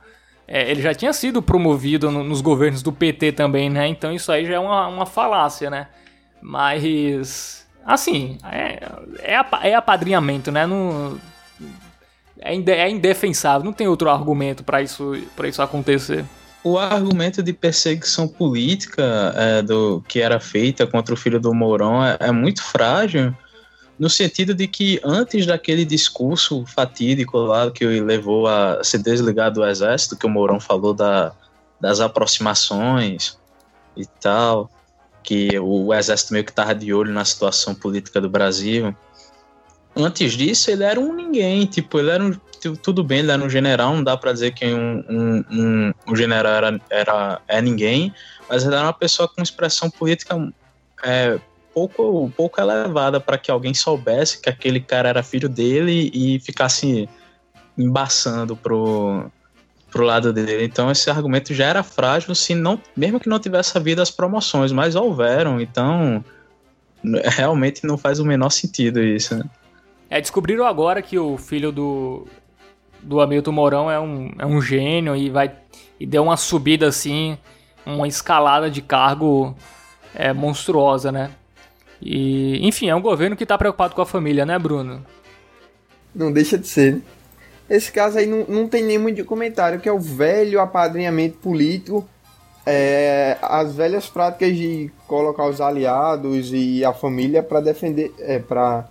[0.47, 3.89] é, ele já tinha sido promovido no, nos governos do PT também, né?
[3.89, 5.89] Então isso aí já é uma, uma falácia, né?
[6.43, 10.67] Mas, assim, é, é, é apadrinhamento, né?
[10.67, 11.19] Não,
[12.41, 16.25] é, é indefensável, não tem outro argumento para isso, isso acontecer
[16.67, 22.05] o argumento de perseguição política é, do que era feita contra o filho do Mourão
[22.05, 23.33] é, é, muito frágil,
[23.97, 29.67] no sentido de que antes daquele discurso fatídico lá que levou a ser desligado do
[29.67, 31.33] exército, que o Mourão falou da,
[31.81, 33.39] das aproximações
[33.97, 34.69] e tal,
[35.23, 38.93] que o exército meio que estava de olho na situação política do Brasil.
[39.97, 42.33] Antes disso, ele era um ninguém, tipo, ele era um
[42.83, 46.17] tudo bem, ele era um general, não dá para dizer que um, um, um, um,
[46.17, 48.13] general era, era é ninguém,
[48.49, 50.35] mas ele era uma pessoa com expressão política
[51.05, 51.39] é,
[51.73, 57.09] pouco, pouco elevada para que alguém soubesse que aquele cara era filho dele e ficasse
[57.77, 59.31] embaçando pro,
[59.91, 60.65] pro lado dele.
[60.65, 64.73] Então esse argumento já era frágil, se não, mesmo que não tivesse havido as promoções,
[64.73, 66.25] mas houveram, então
[67.25, 69.45] realmente não faz o menor sentido isso, né?
[70.09, 72.27] É, descobriram agora que o filho do,
[73.03, 75.53] do Hamilton Mourão é um, é um gênio e vai
[75.99, 77.39] e deu uma subida assim,
[77.85, 79.57] uma escalada de cargo
[80.15, 81.31] é, monstruosa, né?
[82.01, 85.05] E, enfim, é um governo que está preocupado com a família, né, Bruno?
[86.15, 87.03] Não deixa de ser.
[87.69, 91.39] Esse caso aí não, não tem nem muito de comentário, que é o velho apadrinhamento
[91.39, 92.07] político,
[92.65, 98.89] é, as velhas práticas de colocar os aliados e a família para defender, é, para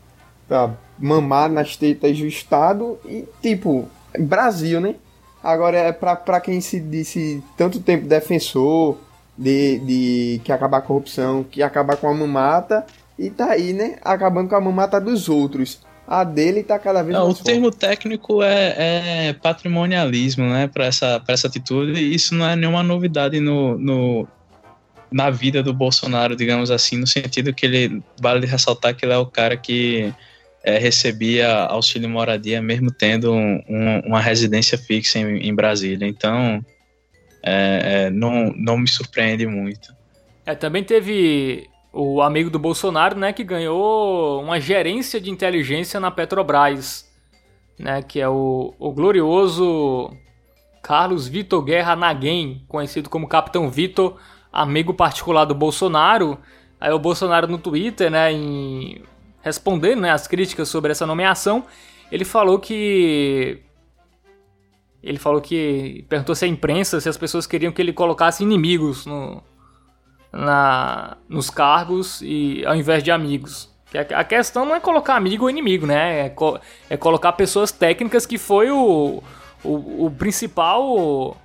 [0.97, 4.95] mamar nas tetas do Estado e, tipo, Brasil, né?
[5.43, 8.97] Agora, é pra, pra quem se disse tanto tempo defensor
[9.37, 12.85] de, de que acabar a corrupção, que acabar com a mamata,
[13.17, 15.79] e tá aí, né, acabando com a mamata dos outros.
[16.07, 20.85] A dele tá cada vez não, mais O termo técnico é, é patrimonialismo, né, para
[20.85, 24.27] essa, pra essa atitude, e isso não é nenhuma novidade no, no,
[25.11, 29.17] na vida do Bolsonaro, digamos assim, no sentido que ele, vale ressaltar que ele é
[29.17, 30.13] o cara que
[30.65, 36.07] é, recebia auxílio moradia mesmo tendo um, um, uma residência fixa em, em Brasília.
[36.07, 36.65] Então,
[37.43, 39.93] é, é, não, não me surpreende muito.
[40.43, 46.09] É, também teve o amigo do Bolsonaro, né, que ganhou uma gerência de inteligência na
[46.09, 47.09] Petrobras,
[47.79, 50.11] né, que é o, o glorioso
[50.81, 54.17] Carlos Vitor Guerra Naguen, conhecido como Capitão Vitor,
[54.51, 56.39] amigo particular do Bolsonaro.
[56.79, 59.03] Aí o Bolsonaro no Twitter, né, em,
[59.45, 61.65] respondendo né, as críticas sobre essa nomeação,
[62.11, 63.61] ele falou que
[65.03, 69.05] ele falou que perguntou se a imprensa, se as pessoas queriam que ele colocasse inimigos
[69.05, 69.43] no,
[70.33, 73.71] na, nos cargos e ao invés de amigos.
[74.15, 76.25] A questão não é colocar amigo ou inimigo, né?
[76.25, 79.21] É, co é colocar pessoas técnicas que foi o,
[79.63, 81.37] o, o, principal.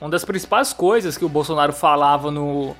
[0.00, 2.74] Uma das principais coisas que o Bolsonaro falava no,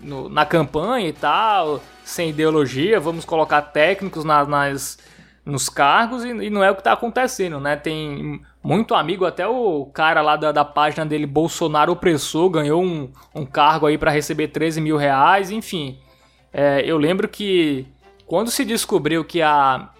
[0.00, 4.98] no na campanha e tal, sem ideologia, vamos colocar técnicos na, nas,
[5.44, 7.76] nos cargos e, e não é o que está acontecendo, né?
[7.76, 13.12] Tem muito amigo, até o cara lá da, da página dele, Bolsonaro Opressor, ganhou um,
[13.34, 15.98] um cargo aí para receber 13 mil reais, enfim.
[16.50, 17.86] É, eu lembro que
[18.26, 19.90] quando se descobriu que a.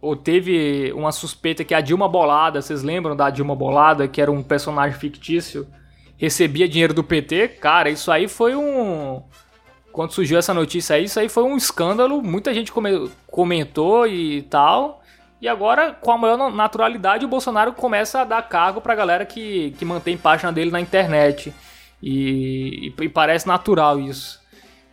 [0.00, 4.32] Ou teve uma suspeita que a Dilma Bolada, vocês lembram da Dilma Bolada, que era
[4.32, 5.68] um personagem fictício,
[6.16, 7.48] recebia dinheiro do PT?
[7.48, 9.22] Cara, isso aí foi um.
[9.92, 12.72] Quando surgiu essa notícia aí, isso aí foi um escândalo, muita gente
[13.26, 15.02] comentou e tal.
[15.40, 19.74] E agora, com a maior naturalidade, o Bolsonaro começa a dar cargo pra galera que,
[19.78, 21.52] que mantém página dele na internet.
[22.02, 24.40] E, e, e, parece natural isso.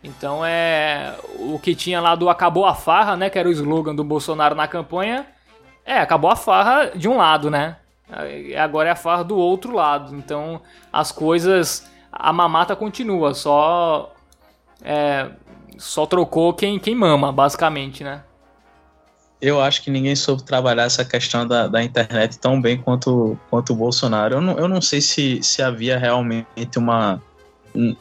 [0.02, 1.14] Então é.
[1.38, 3.28] O que tinha lá do Acabou a Farra, né?
[3.28, 5.26] Que era o slogan do Bolsonaro na campanha.
[5.84, 7.76] É, acabou a farra de um lado, né?
[8.62, 10.14] Agora é a farra do outro lado.
[10.14, 10.60] Então
[10.92, 11.90] as coisas.
[12.10, 14.14] A mamata continua, só.
[14.82, 15.30] É,
[15.76, 18.22] só trocou quem, quem mama, basicamente, né?
[19.40, 23.72] eu acho que ninguém soube trabalhar essa questão da, da internet tão bem quanto, quanto
[23.72, 24.36] o Bolsonaro.
[24.36, 27.22] Eu não, eu não sei se, se havia realmente uma,
[27.74, 27.94] um,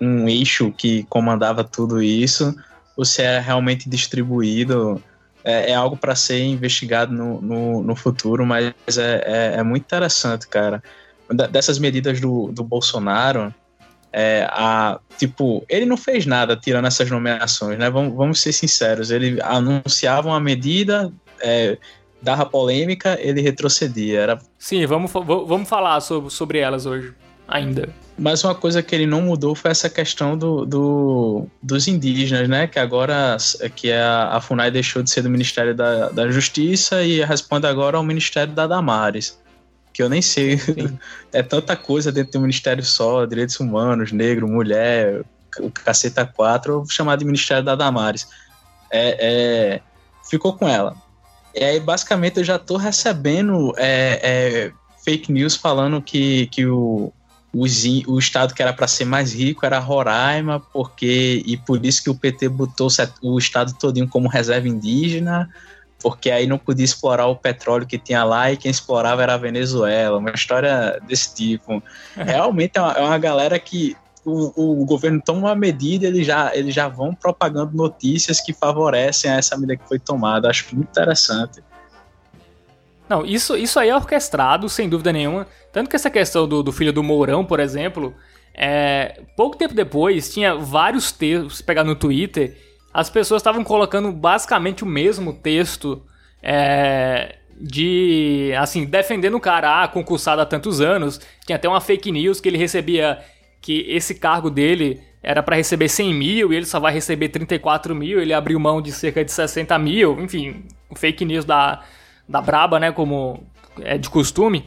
[0.00, 2.54] um eixo que comandava tudo isso,
[2.96, 5.02] ou se é realmente distribuído.
[5.44, 9.82] É, é algo para ser investigado no, no, no, futuro, mas é, é, é muito
[9.82, 10.82] interessante, cara.
[11.50, 13.52] Dessas medidas do, do Bolsonaro,
[14.12, 17.88] é, a, tipo, ele não fez nada tirando essas nomeações, né?
[17.88, 19.10] Vamos, vamos ser sinceros.
[19.10, 21.78] Ele anunciava uma medida, é,
[22.20, 24.20] dava polêmica, ele retrocedia.
[24.20, 24.38] Era...
[24.58, 27.14] Sim, vamos, vamos falar sobre, sobre elas hoje,
[27.48, 27.88] ainda.
[28.18, 32.66] Mas uma coisa que ele não mudou foi essa questão do, do dos indígenas, né?
[32.66, 33.38] Que agora
[33.74, 37.96] que a, a FUNAI deixou de ser do Ministério da, da Justiça e responde agora
[37.96, 39.41] ao Ministério da Damares
[39.92, 40.58] que eu nem sei.
[41.32, 45.22] é tanta coisa dentro de um ministério só, direitos humanos, negro, mulher,
[45.58, 48.26] o caceta 4, eu vou chamar de Ministério da Damares.
[48.90, 49.80] É, é,
[50.28, 50.96] ficou com ela.
[51.54, 54.72] E aí, basicamente, eu já tô recebendo é, é
[55.04, 57.12] fake news falando que, que o,
[57.52, 57.64] o,
[58.06, 62.10] o estado que era para ser mais rico era Roraima, porque e por isso que
[62.10, 62.88] o PT botou
[63.22, 65.50] o estado todinho como reserva indígena
[66.02, 69.38] porque aí não podia explorar o petróleo que tinha lá e quem explorava era a
[69.38, 71.82] Venezuela, uma história desse tipo.
[72.16, 76.54] Realmente é uma, é uma galera que o, o, governo toma uma medida, eles já,
[76.54, 80.48] eles já vão propagando notícias que favorecem essa medida que foi tomada.
[80.48, 81.62] Acho muito interessante.
[83.08, 85.46] Não, isso, isso aí é orquestrado, sem dúvida nenhuma.
[85.72, 88.14] Tanto que essa questão do, do filho do Mourão, por exemplo,
[88.54, 92.56] é, pouco tempo depois tinha vários textos, pegar no Twitter,
[92.92, 96.02] as pessoas estavam colocando basicamente o mesmo texto
[96.42, 101.20] é, de, assim, defendendo o cara, ah, concursado há tantos anos.
[101.46, 103.18] Tinha até uma fake news que ele recebia,
[103.60, 107.94] que esse cargo dele era para receber 100 mil e ele só vai receber 34
[107.94, 110.64] mil, ele abriu mão de cerca de 60 mil, enfim,
[110.96, 111.80] fake news da,
[112.28, 113.46] da Braba, né, como
[113.80, 114.64] é de costume.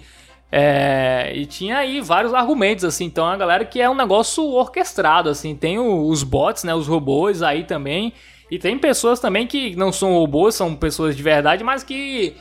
[0.57, 5.29] É, e tinha aí vários argumentos, assim, então a galera que é um negócio orquestrado,
[5.29, 8.13] assim, tem os bots, né, os robôs aí também,
[8.49, 12.37] e tem pessoas também que não são robôs, são pessoas de verdade, mas que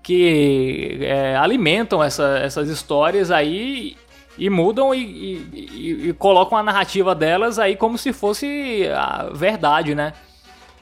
[0.00, 3.96] que é, alimentam essa, essas histórias aí
[4.38, 9.92] e mudam e, e, e, colocam a narrativa delas aí como se fosse a verdade,
[9.92, 10.12] né?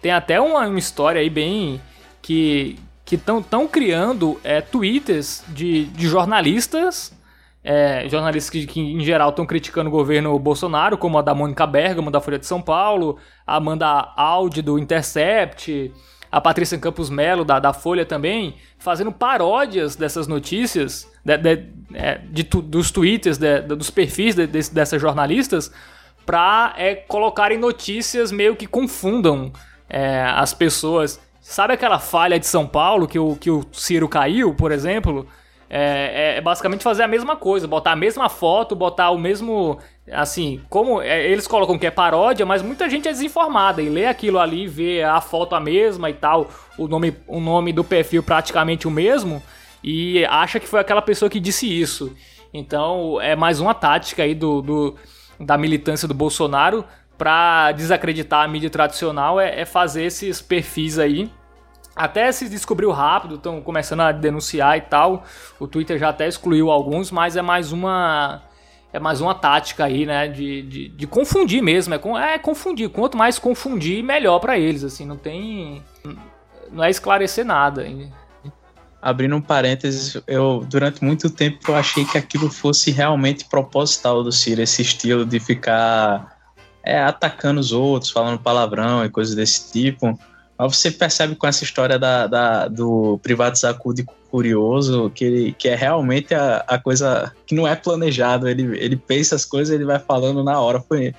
[0.03, 1.80] Tem até uma, uma história aí bem
[2.20, 2.76] que
[3.12, 7.12] que estão criando é, twitters de, de jornalistas
[7.62, 11.64] é, jornalistas que, que, em geral estão criticando o governo Bolsonaro, como a da Mônica
[11.64, 13.86] Bergamo, da Folha de São Paulo, a Amanda
[14.16, 15.92] Audi, do Intercept,
[16.30, 22.18] a Patrícia Campos Melo, da, da Folha também, fazendo paródias dessas notícias, de, de, é,
[22.18, 24.34] de, dos twitters, dos perfis
[24.70, 25.70] dessas jornalistas,
[26.26, 29.52] para é, colocarem notícias meio que confundam
[29.88, 31.20] é, as pessoas.
[31.43, 35.26] Sabe aquela falha de São Paulo que o, que o Ciro caiu, por exemplo?
[35.68, 39.78] É, é, basicamente fazer a mesma coisa, botar a mesma foto, botar o mesmo.
[40.12, 44.07] Assim, como é, eles colocam que é paródia, mas muita gente é desinformada e lê
[44.07, 48.22] aquilo ali, vê a foto a mesma e tal, o nome, o nome do perfil
[48.22, 49.43] praticamente o mesmo,
[49.82, 52.14] e acha que foi aquela pessoa que disse isso.
[52.55, 54.95] Então é mais uma tática aí do, do
[55.40, 56.84] da militância do Bolsonaro
[57.22, 61.30] para desacreditar a mídia tradicional é, é fazer esses perfis aí
[61.94, 65.22] até se descobriu rápido, estão começando a denunciar e tal.
[65.60, 68.42] O Twitter já até excluiu alguns, mas é mais uma
[68.92, 72.88] é mais uma tática aí, né, de, de, de confundir mesmo, é, é, confundir.
[72.88, 75.80] Quanto mais confundir, melhor para eles, assim, não tem
[76.72, 77.86] não é esclarecer nada.
[79.00, 84.32] Abrindo um parênteses, eu durante muito tempo eu achei que aquilo fosse realmente proposital do
[84.32, 86.31] Ciro, esse estilo de ficar
[86.82, 90.18] é, atacando os outros, falando palavrão e coisas desse tipo.
[90.58, 95.68] Mas você percebe com essa história da, da do privatizar Cude curioso que, ele, que
[95.68, 98.48] é realmente a, a coisa que não é planejado.
[98.48, 100.80] Ele, ele pensa as coisas ele vai falando na hora.
[100.80, 101.14] Foi,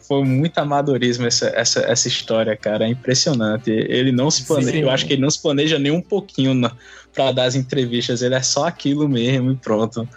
[0.00, 2.84] foi muito amadorismo essa, essa, essa história, cara.
[2.84, 3.70] É impressionante.
[3.70, 4.80] Ele não se planeja, Sim.
[4.80, 6.70] eu acho que ele não se planeja nem um pouquinho
[7.14, 8.22] para dar as entrevistas.
[8.22, 10.08] Ele é só aquilo mesmo e pronto.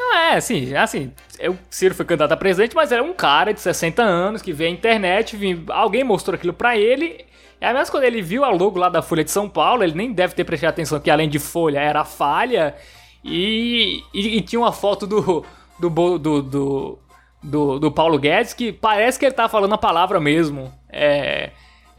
[0.00, 1.12] Não é, assim, assim,
[1.46, 4.66] o Ciro foi candidato a presidente, mas era um cara de 60 anos que vê
[4.66, 5.36] a internet,
[5.68, 7.24] alguém mostrou aquilo para ele,
[7.60, 10.12] é mesmo quando ele viu a logo lá da Folha de São Paulo, ele nem
[10.12, 12.74] deve ter prestado atenção que além de Folha era falha
[13.22, 15.44] e, e, e tinha uma foto do
[15.78, 16.98] do, do, do,
[17.42, 20.72] do, do Paulo Guedes que parece que ele tá falando a palavra mesmo.
[20.88, 21.50] É,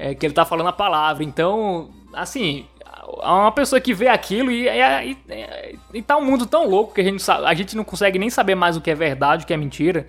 [0.02, 1.24] é, que ele tá falando a palavra.
[1.24, 2.66] Então, assim,
[3.20, 7.02] uma pessoa que vê aquilo e, e, e, e tá um mundo tão louco que
[7.02, 9.54] a gente, a gente não consegue nem saber mais o que é verdade, o que
[9.54, 10.08] é mentira.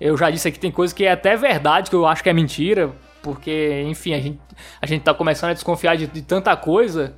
[0.00, 2.32] Eu já disse aqui, tem coisa que é até verdade que eu acho que é
[2.32, 2.92] mentira,
[3.22, 4.38] porque, enfim, a gente,
[4.80, 7.16] a gente tá começando a desconfiar de, de tanta coisa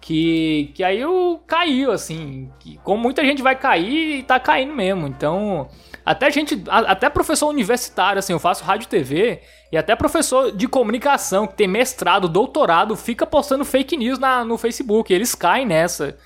[0.00, 2.50] que, que aí eu caiu, assim.
[2.58, 5.06] Que, como muita gente vai cair e tá caindo mesmo.
[5.06, 5.68] Então,
[6.04, 9.40] até gente, até professor universitário, assim, eu faço rádio e TV,
[9.70, 14.58] e até professor de comunicação, que tem mestrado, doutorado, fica postando fake news na, no
[14.58, 15.12] Facebook.
[15.12, 16.16] Eles caem nessa.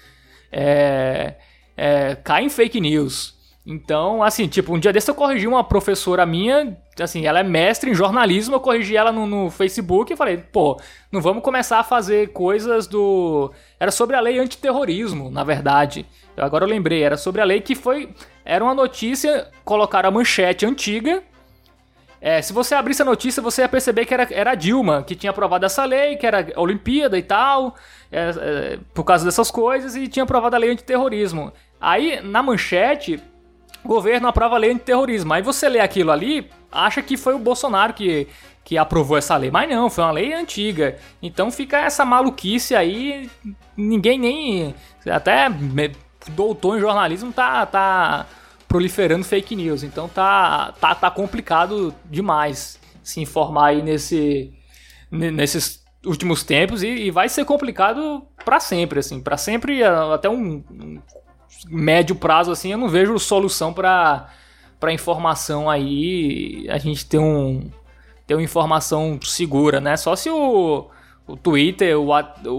[0.50, 1.34] É,
[1.76, 3.35] é, caem em fake news.
[3.68, 7.90] Então, assim, tipo, um dia desse eu corrigi uma professora minha, assim, ela é mestre
[7.90, 11.82] em jornalismo, eu corrigi ela no, no Facebook e falei, pô, não vamos começar a
[11.82, 13.52] fazer coisas do.
[13.80, 16.06] Era sobre a lei antiterrorismo, na verdade.
[16.36, 18.14] Eu, agora eu lembrei, era sobre a lei que foi.
[18.44, 21.20] Era uma notícia, colocaram a manchete antiga.
[22.20, 25.16] É, se você abrisse a notícia, você ia perceber que era, era a Dilma que
[25.16, 27.74] tinha aprovado essa lei, que era Olimpíada e tal,
[28.12, 31.52] é, é, por causa dessas coisas, e tinha aprovado a lei antiterrorismo.
[31.80, 33.20] Aí, na manchete,
[33.86, 35.32] governo aprova a lei antiterrorismo.
[35.32, 38.28] Aí você lê aquilo ali, acha que foi o Bolsonaro que,
[38.64, 39.50] que aprovou essa lei.
[39.50, 40.96] Mas não, foi uma lei antiga.
[41.22, 43.30] Então fica essa maluquice aí,
[43.76, 44.74] ninguém nem.
[45.08, 45.48] Até
[46.30, 48.26] doutor em jornalismo tá, tá
[48.66, 49.82] proliferando fake news.
[49.82, 54.52] Então tá, tá, tá complicado demais se informar aí nesse,
[55.10, 60.64] nesses últimos tempos e, e vai ser complicado para sempre, assim, para sempre até um,
[60.70, 61.00] um
[61.68, 64.28] médio prazo, assim, eu não vejo solução para
[64.78, 67.70] para informação aí, a gente ter um
[68.26, 69.96] ter uma informação segura, né?
[69.96, 70.86] Só se o,
[71.26, 72.10] o Twitter, o,
[72.44, 72.50] o,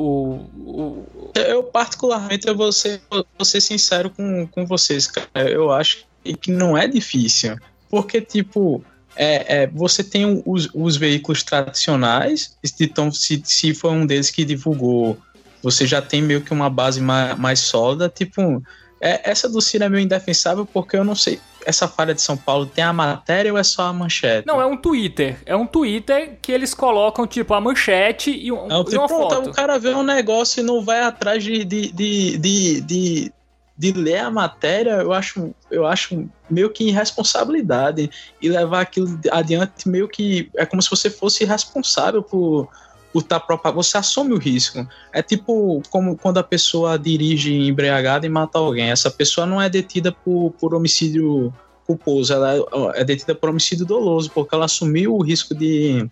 [0.55, 1.31] o...
[1.35, 5.49] Eu particularmente eu vou ser, vou ser sincero com, com vocês, cara.
[5.49, 6.05] Eu acho
[6.41, 7.57] que não é difícil.
[7.89, 8.83] Porque, tipo,
[9.15, 14.45] é, é, você tem os, os veículos tradicionais, então se, se foi um deles que
[14.45, 15.17] divulgou,
[15.61, 18.61] você já tem meio que uma base mais, mais sólida, tipo,
[18.99, 21.39] é, essa do Ciro é meio indefensável porque eu não sei.
[21.65, 24.47] Essa falha de São Paulo tem a matéria ou é só a manchete?
[24.47, 25.37] Não, é um Twitter.
[25.45, 29.35] É um Twitter que eles colocam, tipo, a manchete e, um, tipo, e uma pronto,
[29.35, 29.49] foto.
[29.49, 33.33] O cara vê um negócio e não vai atrás de, de, de, de, de,
[33.77, 38.09] de ler a matéria, eu acho, eu acho meio que irresponsabilidade.
[38.41, 40.49] E levar aquilo adiante meio que.
[40.55, 42.69] É como se você fosse responsável por
[43.18, 44.88] por estar propagando, você assume o risco.
[45.11, 48.91] É tipo como quando a pessoa dirige embriagada e mata alguém.
[48.91, 51.51] Essa pessoa não é detida por, por homicídio
[51.86, 52.61] culposo, ela é,
[53.01, 56.07] é detida por homicídio doloso, porque ela assumiu o risco de,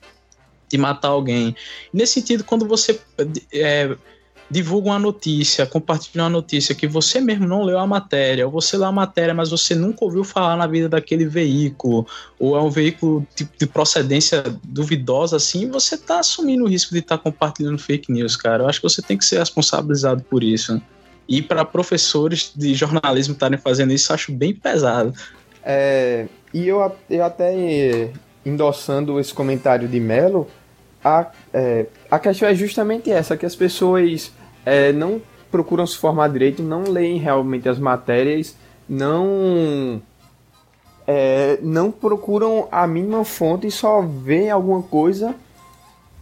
[0.68, 1.56] de matar alguém.
[1.94, 3.00] Nesse sentido, quando você
[3.54, 3.96] é,
[4.50, 8.78] divulga uma notícia, compartilha uma notícia que você mesmo não leu a matéria, ou você
[8.78, 12.06] leu a matéria, mas você nunca ouviu falar na vida daquele veículo,
[12.40, 17.00] ou é um veículo de, de procedência duvidosa, assim, você está assumindo o risco de
[17.00, 18.64] estar tá compartilhando fake news, cara.
[18.64, 20.80] Eu acho que você tem que ser responsabilizado por isso.
[21.28, 25.12] E para professores de jornalismo estarem fazendo isso, acho bem pesado.
[25.64, 28.12] É, e eu, eu até
[28.46, 30.48] endossando esse comentário de Melo,
[31.06, 34.32] a, é, a questão é justamente essa, que as pessoas
[34.66, 38.56] é, não procuram se formar direito, não leem realmente as matérias,
[38.90, 40.02] não
[41.06, 45.36] é, não procuram a mínima fonte e só vê alguma coisa,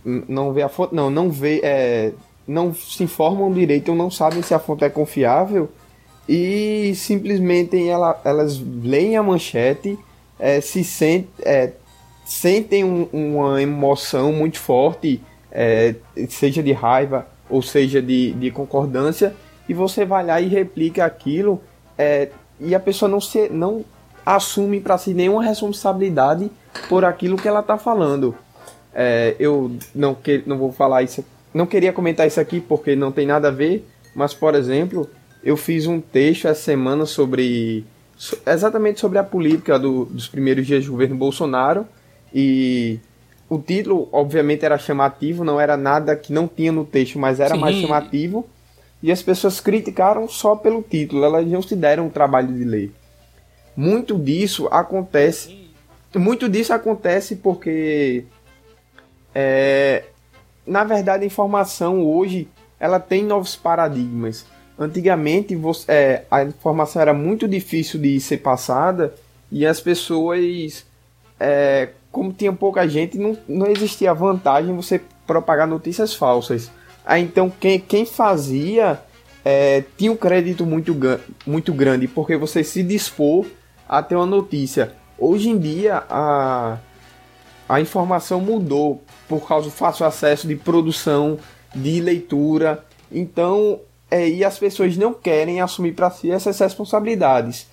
[0.04, 2.12] não vê a fonte, não, não vê, é,
[2.46, 5.70] não se informam direito não sabem se a fonte é confiável
[6.28, 9.98] e simplesmente ela, elas leem a manchete,
[10.38, 11.72] é, se sentem, é,
[12.26, 15.22] sentem um, uma emoção muito forte,
[15.52, 15.96] é,
[16.30, 19.36] seja de raiva ou seja de, de concordância,
[19.68, 21.62] e você vai lá e replica aquilo,
[21.98, 23.84] é, e a pessoa não, se, não
[24.26, 26.50] assume para si nenhuma responsabilidade
[26.90, 28.36] por aquilo que ela está falando.
[28.94, 33.12] É, eu não, que, não vou falar isso, não queria comentar isso aqui porque não
[33.12, 35.10] tem nada a ver, mas por exemplo,
[35.44, 37.86] eu fiz um texto essa semana sobre
[38.46, 41.86] exatamente sobre a política do, dos primeiros dias do governo Bolsonaro
[42.34, 43.00] e
[43.50, 47.56] o título, obviamente, era chamativo, não era nada que não tinha no texto, mas era
[47.56, 47.62] Sim.
[47.62, 48.48] mais chamativo.
[49.02, 52.92] E as pessoas criticaram só pelo título, elas não se deram o trabalho de ler.
[53.76, 55.68] Muito disso acontece.
[56.16, 58.26] Muito disso acontece porque.
[59.36, 60.04] É,
[60.66, 62.48] na verdade, a informação hoje
[62.80, 64.46] ela tem novos paradigmas.
[64.78, 69.14] Antigamente, você, é, a informação era muito difícil de ser passada
[69.52, 70.86] e as pessoas
[71.40, 76.70] é, como tinha pouca gente, não, não existia vantagem você propagar notícias falsas.
[77.04, 79.02] Aí então quem, quem fazia
[79.44, 80.96] é, tinha um crédito muito,
[81.46, 83.48] muito grande, porque você se dispor
[83.90, 84.94] a ter uma notícia.
[85.18, 86.78] Hoje em dia a,
[87.68, 91.40] a informação mudou por causa do fácil acesso de produção,
[91.74, 92.86] de leitura.
[93.12, 93.80] Então,
[94.12, 97.73] é, e as pessoas não querem assumir para si essas responsabilidades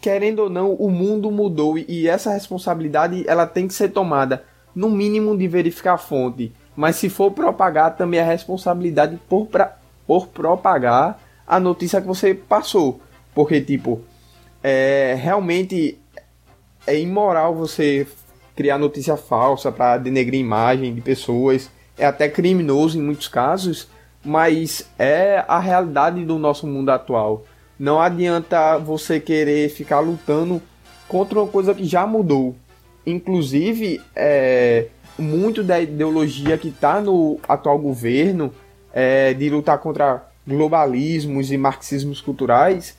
[0.00, 4.44] querendo ou não, o mundo mudou e essa responsabilidade ela tem que ser tomada,
[4.74, 6.52] no mínimo de verificar a fonte.
[6.74, 9.76] Mas se for propagar, também a responsabilidade por, pra,
[10.06, 13.00] por propagar a notícia que você passou.
[13.34, 14.00] Porque, tipo,
[14.62, 15.98] é, realmente
[16.86, 18.06] é imoral você
[18.56, 21.70] criar notícia falsa para denegrir imagem de pessoas.
[21.98, 23.88] É até criminoso em muitos casos,
[24.24, 27.44] mas é a realidade do nosso mundo atual.
[27.80, 30.60] Não adianta você querer ficar lutando
[31.08, 32.54] contra uma coisa que já mudou.
[33.06, 38.52] Inclusive, é, muito da ideologia que está no atual governo
[38.92, 42.94] é, de lutar contra globalismos e marxismos culturais,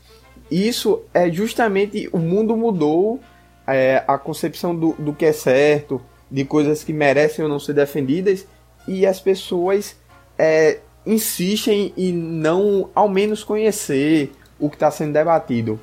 [0.49, 3.19] isso é justamente o mundo mudou,
[3.67, 7.73] é, a concepção do, do que é certo, de coisas que merecem ou não ser
[7.73, 8.47] defendidas,
[8.87, 9.95] e as pessoas
[10.39, 14.31] é, insistem em não, ao menos, conhecer
[14.61, 15.77] o que está sendo debatido.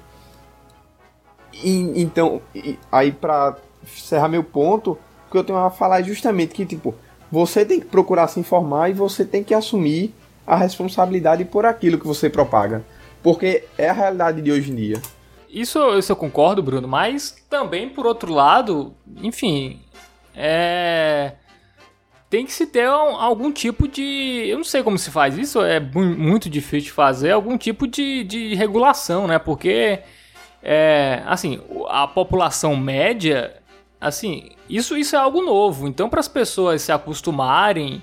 [1.53, 4.93] E, então, e, aí para encerrar meu ponto,
[5.27, 6.95] o que eu tenho a falar é justamente que, tipo,
[7.31, 10.15] você tem que procurar se informar e você tem que assumir
[10.47, 12.83] a responsabilidade por aquilo que você propaga.
[13.23, 15.03] Porque é a realidade de hoje em dia.
[15.51, 19.81] Isso, isso eu concordo, Bruno, mas também, por outro lado, enfim,
[20.35, 21.33] é
[22.31, 24.47] tem que se ter algum tipo de.
[24.47, 28.23] Eu não sei como se faz isso, é muito difícil de fazer, algum tipo de,
[28.25, 29.39] de regulação, né?
[29.39, 30.01] Porque,
[30.63, 31.59] é, assim,
[31.89, 33.55] a população média,
[34.01, 35.89] assim, isso, isso é algo novo.
[35.89, 38.03] Então, para as pessoas se acostumarem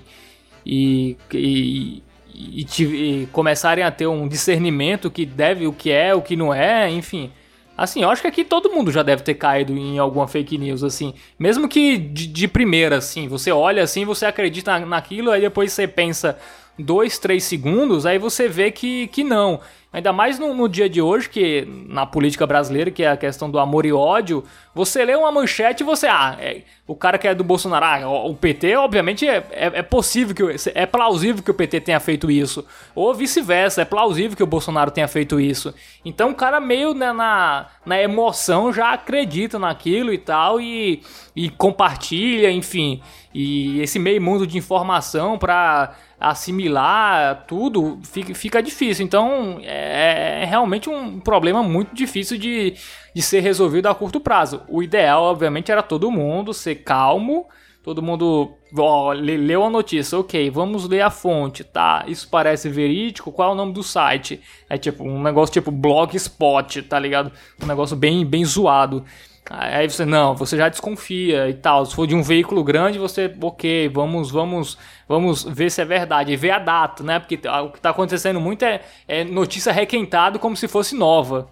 [0.64, 2.02] e, e,
[2.34, 6.52] e, e, começarem a ter um discernimento que deve, o que é, o que não
[6.52, 7.30] é, enfim.
[7.76, 10.82] Assim, eu acho que aqui todo mundo já deve ter caído em alguma fake news,
[10.82, 11.12] assim.
[11.38, 15.86] Mesmo que de, de primeira, assim, você olha assim, você acredita naquilo, aí depois você
[15.86, 16.38] pensa
[16.78, 19.60] dois, três segundos, aí você vê que, que não.
[19.92, 23.50] Ainda mais no, no, dia de hoje, que na política brasileira, que é a questão
[23.50, 24.44] do amor e ódio,
[24.76, 28.26] você lê uma manchete e você, ah, é, o cara que é do Bolsonaro, ah,
[28.26, 32.30] o PT, obviamente, é, é, é, possível que, é plausível que o PT tenha feito
[32.30, 32.62] isso.
[32.94, 35.74] Ou vice-versa, é plausível que o Bolsonaro tenha feito isso.
[36.04, 41.02] Então o cara meio né, na, na emoção já acredita naquilo e tal, e,
[41.34, 43.00] e compartilha, enfim.
[43.32, 49.04] E esse meio mundo de informação para assimilar tudo fica, fica difícil.
[49.04, 52.74] Então, é, é, é realmente um problema muito difícil de,
[53.16, 54.60] de ser resolvido a curto prazo.
[54.68, 57.46] O ideal, obviamente, era todo mundo ser calmo,
[57.82, 62.04] todo mundo ó, leu a notícia, ok, vamos ler a fonte, tá?
[62.06, 64.42] Isso parece verídico, qual é o nome do site?
[64.68, 67.32] É tipo um negócio tipo blogspot, tá ligado?
[67.62, 69.02] Um negócio bem, bem zoado.
[69.48, 71.86] Aí você, não, você já desconfia e tal.
[71.86, 74.76] Se for de um veículo grande, você, ok, vamos, vamos,
[75.08, 76.32] vamos ver se é verdade.
[76.32, 77.18] E ver a data, né?
[77.18, 81.48] Porque o que está acontecendo muito é, é notícia requentada como se fosse nova.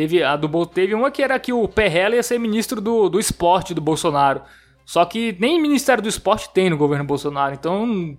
[0.00, 3.20] Teve, a do, teve uma que era que o Perrella ia ser ministro do, do
[3.20, 4.40] esporte do Bolsonaro.
[4.82, 7.52] Só que nem Ministério do Esporte tem no governo Bolsonaro.
[7.52, 8.16] Então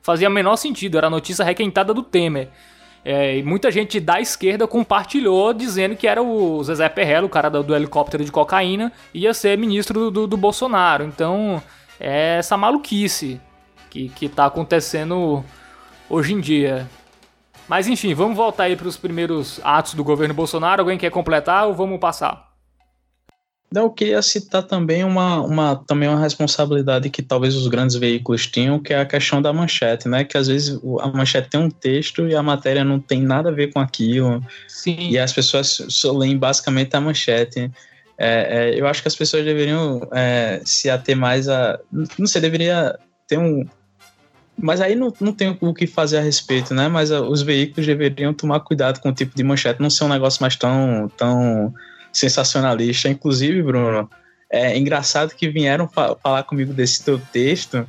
[0.00, 0.96] fazia menor sentido.
[0.96, 2.48] Era notícia requentada do Temer.
[3.04, 7.50] É, e muita gente da esquerda compartilhou dizendo que era o Zezé Perrello, o cara
[7.50, 11.04] do, do helicóptero de cocaína, ia ser ministro do, do, Bolsonaro.
[11.04, 11.62] Então,
[12.00, 13.38] é essa maluquice
[13.90, 15.44] que, que tá acontecendo
[16.08, 16.88] hoje em dia.
[17.70, 20.82] Mas enfim, vamos voltar aí para os primeiros atos do governo Bolsonaro.
[20.82, 22.50] Alguém quer completar ou vamos passar?
[23.72, 28.80] Eu queria citar também uma, uma, também uma responsabilidade que talvez os grandes veículos tinham,
[28.80, 30.24] que é a questão da manchete, né?
[30.24, 33.52] Que às vezes a manchete tem um texto e a matéria não tem nada a
[33.52, 34.44] ver com aquilo.
[34.66, 35.08] Sim.
[35.08, 37.70] E as pessoas só leem basicamente a manchete.
[38.18, 41.78] É, é, eu acho que as pessoas deveriam é, se ater mais a.
[42.18, 42.98] Não sei, deveria
[43.28, 43.64] ter um.
[44.62, 46.88] Mas aí não, não tem o que fazer a respeito, né?
[46.88, 50.08] Mas a, os veículos deveriam tomar cuidado com o tipo de manchete, não ser um
[50.08, 51.10] negócio mais tão.
[51.16, 51.72] tão
[52.12, 53.08] sensacionalista.
[53.08, 54.10] Inclusive, Bruno,
[54.50, 57.86] é engraçado que vieram fa falar comigo desse teu texto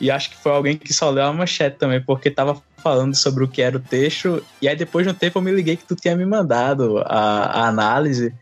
[0.00, 3.44] e acho que foi alguém que só leu a manchete também, porque tava falando sobre
[3.44, 5.84] o que era o texto, e aí depois de um tempo eu me liguei que
[5.84, 8.34] tu tinha me mandado a, a análise,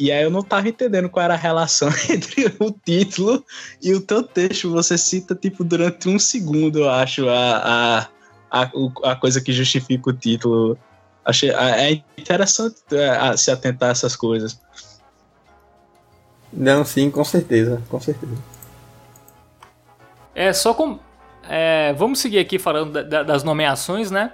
[0.00, 3.44] e aí eu não tava entendendo qual era a relação entre o título
[3.82, 4.70] e o teu texto.
[4.70, 8.08] Você cita, tipo, durante um segundo, eu acho, a,
[8.50, 8.70] a, a,
[9.04, 10.78] a coisa que justifica o título
[11.24, 14.60] Achei, é, é interessante é, se atentar a essas coisas.
[16.52, 18.36] Não, sim, com certeza, com certeza.
[20.34, 20.98] É, só com.
[21.48, 24.32] É, vamos seguir aqui falando da, da, das nomeações, né?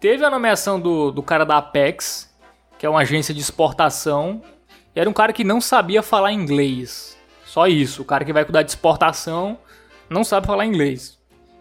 [0.00, 2.30] Teve a nomeação do, do cara da Apex,
[2.78, 4.42] que é uma agência de exportação.
[4.96, 7.18] Era um cara que não sabia falar inglês.
[7.44, 8.00] Só isso.
[8.00, 9.58] O cara que vai cuidar de exportação
[10.08, 11.18] não sabe falar inglês.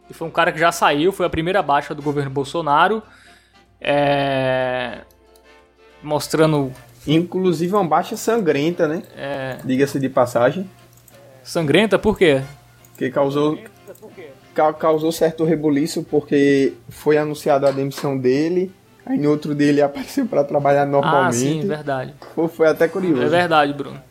[0.10, 3.04] E foi um cara que já saiu, foi a primeira baixa do governo Bolsonaro.
[3.82, 5.02] É...
[6.02, 6.72] Mostrando.
[7.06, 9.04] Inclusive uma baixa sangrenta, né?
[9.18, 9.58] É...
[9.66, 10.70] Diga-se de passagem.
[11.44, 12.42] Sangrenta por quê?
[12.98, 13.60] Que causou.
[14.54, 18.72] Ca causou certo rebuliço porque foi anunciada a demissão dele.
[19.06, 21.28] Aí no outro dele apareceu para trabalhar normalmente.
[21.28, 22.14] Ah, sim, verdade.
[22.34, 23.22] Foi, foi até curioso.
[23.22, 24.02] É verdade, Bruno.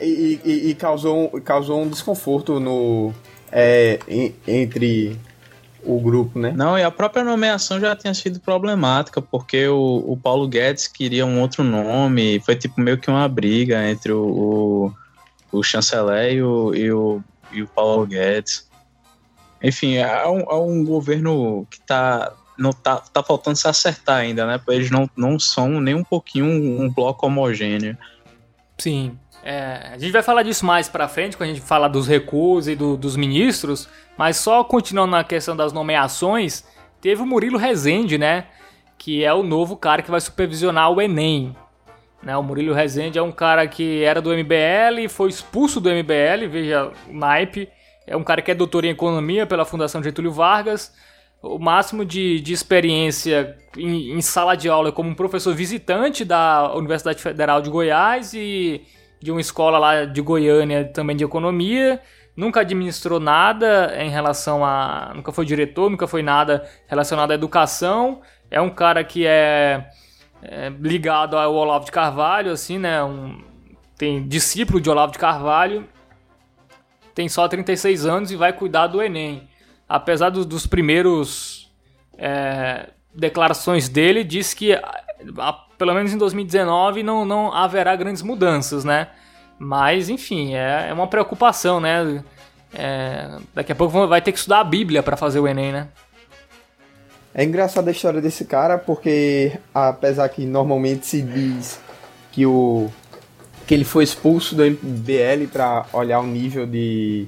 [0.00, 3.12] E, e, e causou, causou um desconforto no,
[3.52, 3.98] é,
[4.46, 5.18] entre
[5.82, 6.52] o grupo, né?
[6.54, 11.24] Não, e a própria nomeação já tinha sido problemática, porque o, o Paulo Guedes queria
[11.26, 14.92] um outro nome, foi tipo meio que uma briga entre o,
[15.52, 17.22] o, o chanceler e o, e o,
[17.52, 18.68] e o Paulo Guedes.
[19.62, 24.46] Enfim, é um, é um governo que tá, não tá, tá faltando se acertar ainda,
[24.46, 24.58] né?
[24.58, 27.96] Porque eles não, não são nem um pouquinho um, um bloco homogêneo.
[28.78, 29.18] Sim.
[29.42, 32.68] É, a gente vai falar disso mais pra frente, quando a gente fala dos recuos
[32.68, 36.64] e do, dos ministros, mas só continuando na questão das nomeações,
[37.00, 38.44] teve o Murilo Rezende, né?
[38.98, 41.56] Que é o novo cara que vai supervisionar o Enem.
[42.22, 46.50] Né, o Murilo Rezende é um cara que era do MBL, foi expulso do MBL,
[46.50, 47.66] veja o naipe.
[48.06, 50.92] É um cara que é doutor em economia pela Fundação Getúlio Vargas.
[51.42, 56.74] O máximo de, de experiência em, em sala de aula como um professor visitante da
[56.74, 58.82] Universidade Federal de Goiás e
[59.20, 62.00] de uma escola lá de Goiânia também de economia,
[62.36, 65.12] nunca administrou nada em relação a.
[65.14, 68.22] nunca foi diretor, nunca foi nada relacionado à educação.
[68.50, 69.86] É um cara que é,
[70.42, 73.02] é ligado ao Olavo de Carvalho, assim, né?
[73.04, 73.42] Um,
[73.96, 75.86] tem discípulo de Olavo de Carvalho,
[77.14, 79.49] tem só 36 anos e vai cuidar do Enem.
[79.90, 81.68] Apesar do, dos primeiros
[82.16, 84.80] é, declarações dele, diz que
[85.76, 89.08] pelo menos em 2019 não, não haverá grandes mudanças, né?
[89.58, 92.22] Mas, enfim, é, é uma preocupação, né?
[92.72, 95.88] É, daqui a pouco vai ter que estudar a Bíblia para fazer o Enem, né?
[97.34, 101.80] É engraçada a história desse cara, porque apesar que normalmente se diz
[102.30, 102.88] que o
[103.66, 107.26] que ele foi expulso do MBL para olhar o nível de,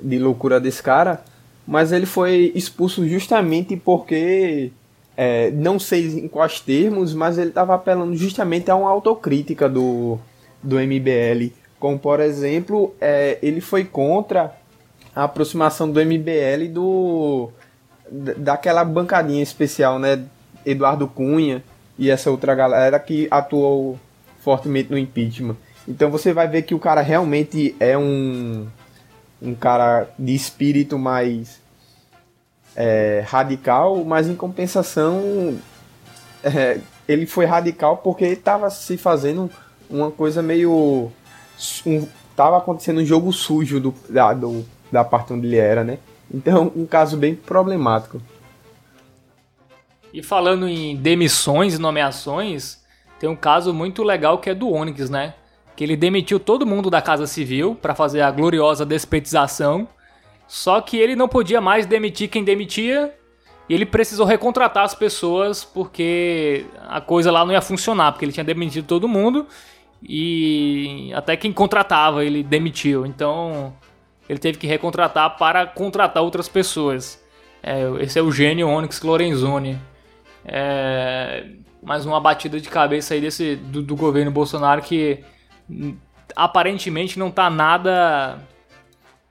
[0.00, 1.22] de loucura desse cara,
[1.66, 4.72] mas ele foi expulso justamente porque
[5.16, 10.18] é, não sei em quais termos, mas ele estava apelando justamente a uma autocrítica do,
[10.62, 11.52] do MBL.
[11.78, 14.54] Como, por exemplo, é, ele foi contra
[15.14, 17.50] a aproximação do MBL do
[18.10, 20.22] daquela bancadinha especial, né?
[20.66, 21.62] Eduardo Cunha
[21.98, 23.98] e essa outra galera que atuou
[24.40, 25.56] fortemente no impeachment.
[25.88, 28.66] Então você vai ver que o cara realmente é um,
[29.42, 31.60] um cara de espírito mais
[32.76, 35.58] é, radical, mas em compensação
[36.42, 39.50] é, ele foi radical porque estava se fazendo
[39.90, 41.10] uma coisa meio.
[41.86, 45.98] Um, tava acontecendo um jogo sujo do, da, do, da parte onde ele era, né?
[46.32, 48.20] Então, um caso bem problemático.
[50.12, 52.80] E falando em demissões e nomeações,
[53.18, 55.34] tem um caso muito legal que é do Onyx, né?
[55.82, 59.88] Que ele demitiu todo mundo da Casa Civil para fazer a gloriosa despetização.
[60.46, 63.12] Só que ele não podia mais demitir quem demitia
[63.68, 68.30] e ele precisou recontratar as pessoas porque a coisa lá não ia funcionar, porque ele
[68.30, 69.44] tinha demitido todo mundo
[70.00, 73.04] e até quem contratava ele demitiu.
[73.04, 73.74] Então
[74.28, 77.20] ele teve que recontratar para contratar outras pessoas.
[77.60, 79.76] É, esse é o gênio Onyx Lorenzoni.
[80.44, 81.44] É,
[81.82, 85.24] mais uma batida de cabeça aí desse, do, do governo Bolsonaro que
[86.34, 88.38] aparentemente não está nada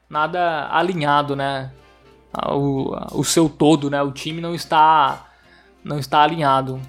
[0.10, 1.72] nada alinhado, né?
[2.50, 4.02] O, o seu todo, né?
[4.02, 5.28] O time não está
[5.84, 6.80] não está alinhado.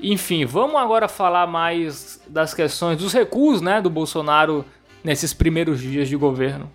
[0.00, 4.64] Enfim, vamos agora falar mais das questões dos recuos, né, do Bolsonaro
[5.02, 6.70] nesses primeiros dias de governo.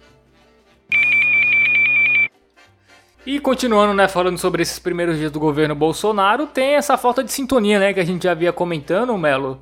[3.25, 7.31] E continuando, né, falando sobre esses primeiros dias do governo Bolsonaro, tem essa falta de
[7.31, 9.61] sintonia, né, que a gente já via comentando, Melo.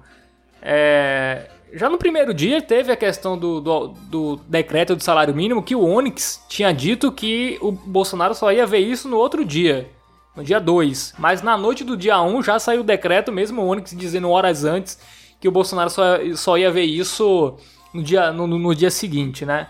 [0.60, 1.48] É...
[1.74, 5.76] Já no primeiro dia teve a questão do, do, do, decreto do salário mínimo, que
[5.76, 9.90] o Onyx tinha dito que o Bolsonaro só ia ver isso no outro dia,
[10.36, 11.14] no dia 2.
[11.18, 14.30] Mas na noite do dia 1 um, já saiu o decreto, mesmo o Onyx dizendo
[14.30, 15.00] horas antes
[15.40, 17.56] que o Bolsonaro só, só ia ver isso
[17.94, 19.68] no dia, no, no dia seguinte, né?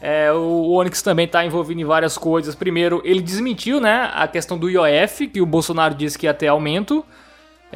[0.00, 2.54] É, o Onyx também está envolvido em várias coisas.
[2.54, 6.48] Primeiro, ele desmentiu né, a questão do IOF, que o Bolsonaro disse que ia ter
[6.48, 7.02] aumento.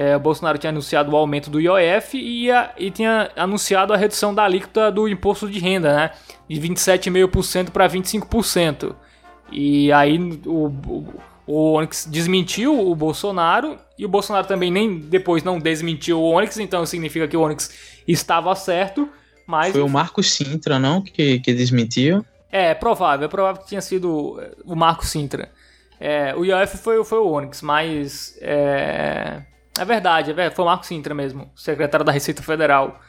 [0.00, 3.96] É, o Bolsonaro tinha anunciado o aumento do IOF e, ia, e tinha anunciado a
[3.96, 6.10] redução da alíquota do imposto de renda, né?
[6.48, 8.94] De 27,5% para 25%.
[9.50, 11.14] E aí o, o,
[11.48, 16.60] o Onyx desmentiu o Bolsonaro e o Bolsonaro também nem depois não desmentiu o Onyx,
[16.60, 19.08] então significa que o Onyx estava certo.
[19.48, 19.72] Mas...
[19.72, 21.02] Foi o Marcos Sintra, não?
[21.02, 22.24] Que, que desmentiu?
[22.52, 23.26] É, é provável.
[23.26, 25.50] É provável que tinha sido o Marcos Sintra.
[25.98, 28.38] É, o IOF foi, foi o Onyx, mas.
[28.40, 29.42] É,
[29.78, 33.00] é verdade, é, foi o Marcos Sintra mesmo, secretário da Receita Federal,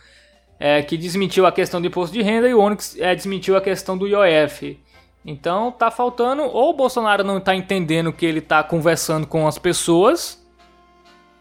[0.59, 3.61] é, que desmentiu a questão do imposto de renda e o Onyx é, desmentiu a
[3.61, 4.79] questão do IOF.
[5.25, 9.57] Então tá faltando, ou o Bolsonaro não tá entendendo que ele tá conversando com as
[9.57, 10.43] pessoas.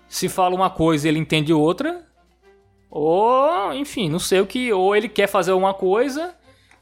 [0.08, 2.04] Se fala uma coisa, ele entende outra.
[2.90, 4.72] Ou, enfim, não sei o que.
[4.72, 6.34] Ou ele quer fazer uma coisa,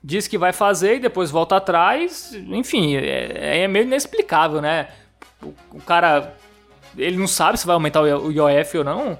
[0.02, 2.32] diz que vai fazer e depois volta atrás.
[2.34, 4.88] Enfim, é, é meio inexplicável, né?
[5.72, 6.34] O, cara.
[6.96, 9.18] Ele não sabe se vai aumentar o IOF ou não.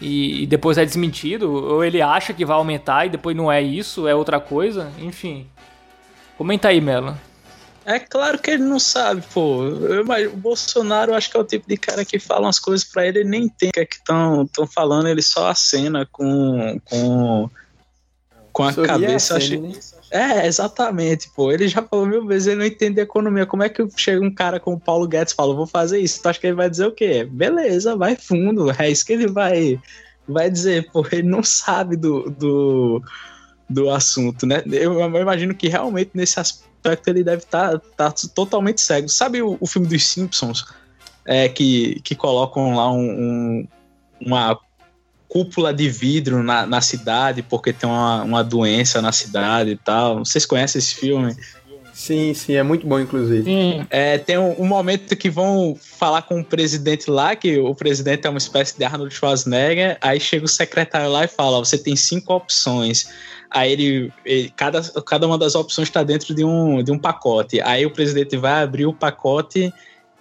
[0.00, 1.52] E, e, depois é desmentido.
[1.52, 4.90] Ou ele acha que vai aumentar e depois não é isso, é outra coisa.
[4.98, 5.46] Enfim.
[6.38, 7.16] Comenta aí, Melo.
[7.84, 9.64] É claro que ele não sabe, pô.
[9.64, 12.84] Eu, o Bolsonaro, eu acho que é o tipo de cara que fala umas coisas
[12.84, 17.50] para ele, ele nem tem o que é estão falando, ele só acena com, com,
[18.52, 19.38] com a cabeça.
[19.38, 19.80] Acene, né?
[20.10, 21.52] É, exatamente, pô.
[21.52, 23.46] Ele já falou mil vezes, ele não entende economia.
[23.46, 26.20] Como é que chega um cara como o Paulo Guedes e fala, vou fazer isso?
[26.20, 27.24] Tu acha que ele vai dizer o quê?
[27.24, 28.70] Beleza, vai fundo.
[28.78, 29.80] É isso que ele vai,
[30.26, 31.06] vai dizer, pô.
[31.12, 33.02] Ele não sabe do, do,
[33.68, 34.62] do assunto, né?
[34.66, 39.08] Eu, eu imagino que realmente nesse aspecto ele deve estar tá, tá totalmente cego.
[39.08, 40.64] Sabe o, o, filme dos Simpsons?
[41.24, 43.68] É, que, que colocam lá um, um,
[44.20, 44.58] uma
[45.30, 50.18] cúpula de vidro na, na cidade porque tem uma, uma doença na cidade e tal.
[50.18, 51.36] Vocês conhecem esse filme?
[51.94, 53.44] Sim, sim, é muito bom, inclusive.
[53.44, 57.74] Sim, é, tem um, um, momento que vão falar com o presidente lá, que o
[57.74, 61.78] presidente é uma espécie de Arnold Schwarzenegger, aí chega o secretário lá e fala: você
[61.78, 63.06] tem cinco opções.
[63.50, 67.60] Aí ele, ele cada, cada uma das opções está dentro de um, de um pacote.
[67.60, 69.72] Aí o presidente vai abrir o pacote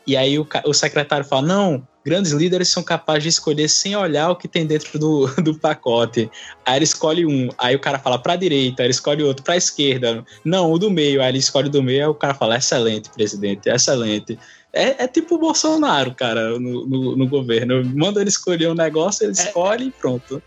[0.06, 4.30] e aí o, o secretário fala: não, grandes líderes são capazes de escolher sem olhar
[4.30, 6.30] o que tem dentro do, do pacote.
[6.66, 9.44] Aí ele escolhe um, aí o cara fala para a direita, aí ele escolhe outro
[9.44, 10.24] para a esquerda.
[10.44, 13.10] Não, o do meio, aí ele escolhe o do meio, aí o cara fala: excelente,
[13.10, 14.38] presidente, excelente.
[14.72, 17.84] É, é tipo o Bolsonaro, cara, no, no, no governo.
[17.96, 20.42] Manda ele escolher um negócio, ele é, escolhe e pronto.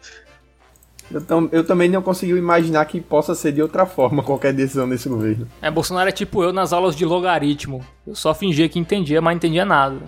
[1.12, 5.08] Eu, eu também não consigo imaginar que possa ser de outra forma qualquer decisão desse
[5.08, 5.46] governo.
[5.60, 7.84] É, Bolsonaro é tipo eu nas aulas de logaritmo.
[8.06, 9.98] Eu só fingia que entendia, mas não entendia nada.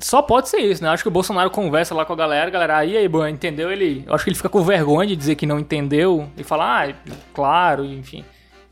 [0.00, 0.90] Só pode ser isso, né?
[0.90, 3.72] Acho que o Bolsonaro conversa lá com a galera, a galera, aí, aí, bom, entendeu?
[3.72, 6.90] Ele, eu acho que ele fica com vergonha de dizer que não entendeu e falar,
[6.90, 6.94] ah,
[7.32, 8.24] claro, enfim.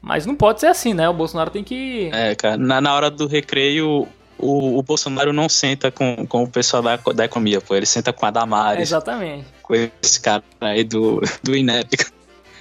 [0.03, 1.09] Mas não pode ser assim, né?
[1.09, 2.11] O Bolsonaro tem que.
[2.12, 4.07] É, cara, na, na hora do recreio,
[4.43, 7.74] o, o, Bolsonaro não senta com, com o pessoal da, da economia, pô.
[7.74, 8.82] Ele senta com a Damares.
[8.82, 9.47] Exatamente.
[9.62, 11.97] Com esse cara aí do, do INEP.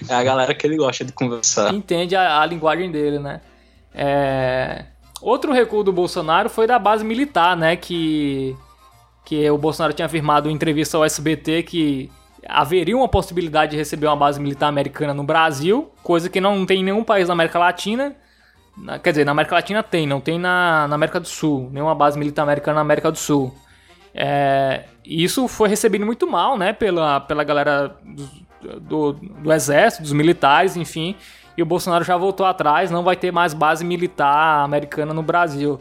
[0.08, 1.74] É a galera que ele gosta de conversar.
[1.74, 3.42] Entende a, a linguagem dele, né?
[3.94, 4.86] É...
[5.22, 7.76] Outro recuo do Bolsonaro foi da base militar, né?
[7.76, 8.56] Que,
[9.26, 12.12] que o Bolsonaro tinha afirmado em entrevista ao SBT que
[12.48, 16.80] haveria uma possibilidade de receber uma base militar americana no Brasil, coisa que não tem
[16.80, 18.16] em nenhum país da América Latina.
[18.78, 21.94] Na, quer dizer, na América Latina tem, não tem na, na América do Sul, nenhuma
[21.94, 23.54] base militar americana na América do Sul.
[24.14, 30.14] É, isso foi recebido muito mal, né, pela, pela galera do, do, do, exército, dos
[30.14, 31.16] militares, enfim.
[31.58, 35.80] E o Bolsonaro já voltou atrás, não vai ter mais base militar americana no Brasil.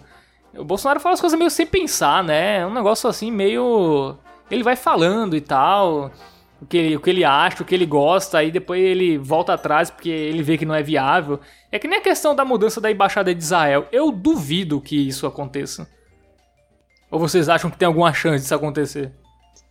[0.57, 2.59] O Bolsonaro fala as coisas meio sem pensar, né?
[2.59, 4.17] É um negócio assim meio.
[4.51, 6.11] Ele vai falando e tal
[6.61, 9.55] o que, ele, o que ele acha, o que ele gosta, aí depois ele volta
[9.55, 11.41] atrás porque ele vê que não é viável.
[11.73, 13.89] É que nem a questão da mudança da embaixada de Israel.
[13.91, 15.89] Eu duvido que isso aconteça.
[17.11, 19.11] Ou vocês acham que tem alguma chance disso acontecer?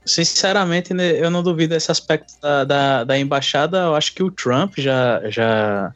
[0.04, 3.78] Sinceramente, né, eu não duvido esse aspecto da, da, da, embaixada.
[3.80, 5.94] Eu acho que o Trump já, já,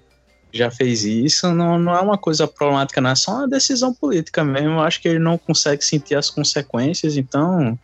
[0.52, 1.52] já fez isso.
[1.52, 3.10] Não, não é uma coisa problemática, não.
[3.10, 4.74] É só uma decisão política mesmo.
[4.74, 7.18] Eu acho que ele não consegue sentir as consequências.
[7.18, 7.78] Então,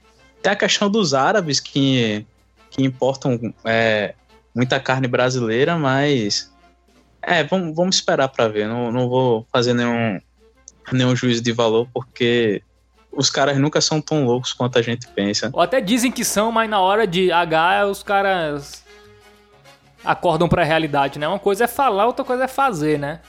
[0.43, 2.25] tem a questão dos árabes que
[2.69, 4.13] que importam é,
[4.55, 6.53] muita carne brasileira, mas
[7.21, 8.67] é, vamos, vamos esperar para ver.
[8.67, 10.19] Não, não vou fazer nenhum,
[10.91, 12.61] nenhum juízo de valor, porque
[13.11, 15.49] os caras nunca são tão loucos quanto a gente pensa.
[15.53, 18.83] Ou até dizem que são, mas na hora de H os caras
[20.03, 21.27] acordam para a realidade, né?
[21.27, 23.19] Uma coisa é falar, outra coisa é fazer, né?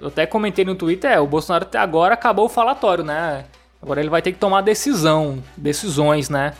[0.00, 3.44] Eu até comentei no Twitter, é, o Bolsonaro até agora acabou o falatório, né?
[3.82, 6.54] Agora ele vai ter que tomar decisão, decisões, né?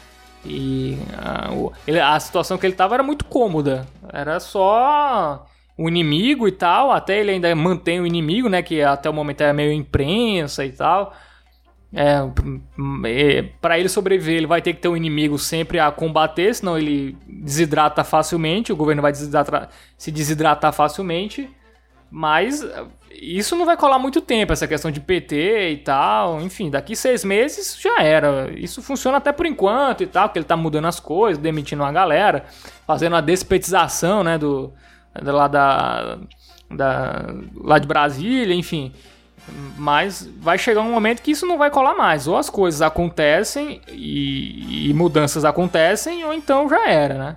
[0.45, 3.87] E a, o, ele, a situação que ele tava era muito cômoda.
[4.13, 6.91] Era só o inimigo e tal.
[6.91, 8.63] Até ele ainda mantém o inimigo, né?
[8.63, 11.15] Que até o momento é meio imprensa e tal.
[11.93, 12.21] É,
[13.05, 16.79] é para ele sobreviver, ele vai ter que ter um inimigo sempre a combater, senão
[16.79, 18.73] ele desidrata facilmente.
[18.73, 19.69] O governo vai desidratar,
[19.99, 21.51] se desidratar facilmente.
[22.11, 22.67] Mas
[23.13, 26.41] isso não vai colar muito tempo, essa questão de PT e tal.
[26.41, 28.51] Enfim, daqui seis meses já era.
[28.57, 31.93] Isso funciona até por enquanto e tal, que ele tá mudando as coisas, demitindo uma
[31.93, 32.45] galera,
[32.87, 34.73] fazendo a despetização, né, do,
[35.23, 36.19] lá da,
[36.71, 38.93] da lá de Brasília, enfim.
[39.77, 42.27] Mas vai chegar um momento que isso não vai colar mais.
[42.27, 47.37] Ou as coisas acontecem e, e mudanças acontecem, ou então já era, né?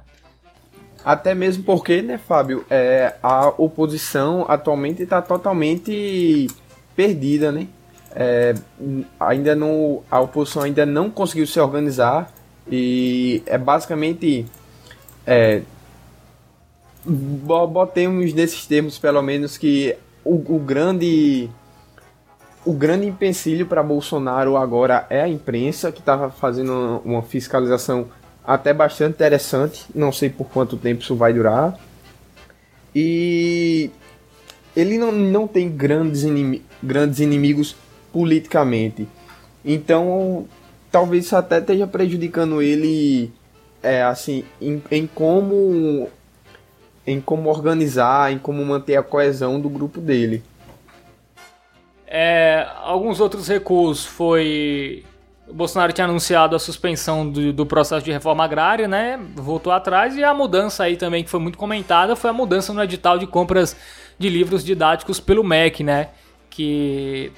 [1.04, 6.47] Até mesmo porque, né, Fábio, é, a oposição atualmente está totalmente
[6.95, 7.68] perdida, né?
[8.16, 8.54] É,
[9.20, 12.32] ainda não, a oposição ainda não conseguiu se organizar
[12.72, 14.45] e é basicamente
[15.26, 15.62] é,
[17.06, 21.49] botemos desses termos pelo menos que o, o grande
[22.66, 28.08] o grande empecilho para Bolsonaro agora é a imprensa que estava fazendo uma fiscalização
[28.46, 29.86] até bastante interessante.
[29.94, 31.78] Não sei por quanto tempo isso vai durar.
[32.96, 33.89] E
[34.76, 37.76] ele não, não tem grandes, inimi grandes inimigos
[38.12, 39.08] politicamente.
[39.64, 40.46] Então,
[40.91, 43.32] talvez isso até esteja prejudicando ele
[43.82, 46.10] é, assim, em, em como
[47.06, 50.41] em como organizar, em como manter a coesão do grupo dele.
[52.08, 55.04] É, alguns outros recursos foi
[55.48, 59.20] o Bolsonaro tinha anunciado a suspensão do, do, processo de reforma agrária, né?
[59.36, 62.82] Voltou atrás e a mudança aí também que foi muito comentada foi a mudança no
[62.82, 63.76] edital de compras
[64.18, 66.10] de livros didáticos pelo MEC, né?
[66.50, 67.32] Que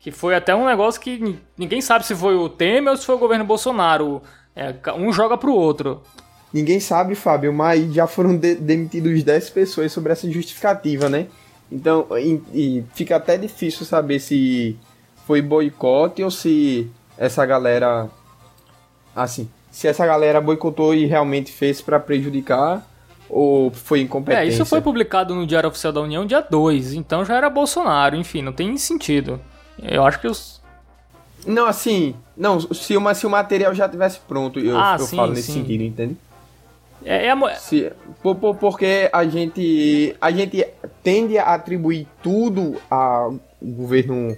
[0.00, 3.14] que foi até um negócio que ninguém sabe se foi o Temer ou se foi
[3.14, 4.20] o governo Bolsonaro.
[4.54, 6.02] É, um joga pro outro.
[6.52, 11.28] Ninguém sabe, Fábio, mas já foram de demitidos 10 pessoas sobre essa justificativa, né?
[11.70, 14.76] Então, e, e fica até difícil saber se
[15.24, 16.90] foi boicote ou se
[17.22, 18.08] essa galera.
[19.14, 22.84] Assim, se essa galera boicotou e realmente fez para prejudicar
[23.28, 24.44] ou foi incompetência?
[24.44, 28.16] É, isso foi publicado no Diário Oficial da União dia 2, então já era Bolsonaro,
[28.16, 29.40] enfim, não tem sentido.
[29.80, 30.60] Eu acho que os.
[31.46, 35.16] Não, assim, não, se, uma, se o material já tivesse pronto, eu, ah, eu sim,
[35.16, 35.60] falo nesse sim.
[35.60, 36.16] sentido, entende?
[37.04, 37.92] É, é se,
[38.22, 40.66] por, por, porque a gente, a gente
[41.02, 44.36] tende a atribuir tudo ao governo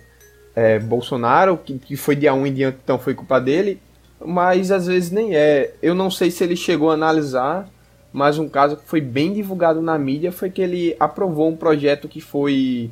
[0.55, 3.80] é, Bolsonaro, que, que foi dia 1 em diante, então foi culpa dele,
[4.24, 5.74] mas às vezes nem é.
[5.82, 7.68] Eu não sei se ele chegou a analisar,
[8.12, 12.09] mas um caso que foi bem divulgado na mídia foi que ele aprovou um projeto
[12.09, 12.90] que foi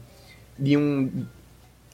[0.58, 1.10] de um.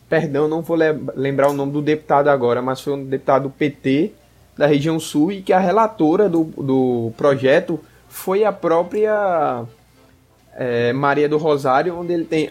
[0.08, 0.78] Perdão, não vou
[1.14, 4.12] lembrar o nome do deputado agora, mas foi um deputado PT
[4.56, 9.64] da região sul e que a relatora do, do projeto foi a própria
[10.56, 12.50] é, Maria do Rosário, onde ele tem.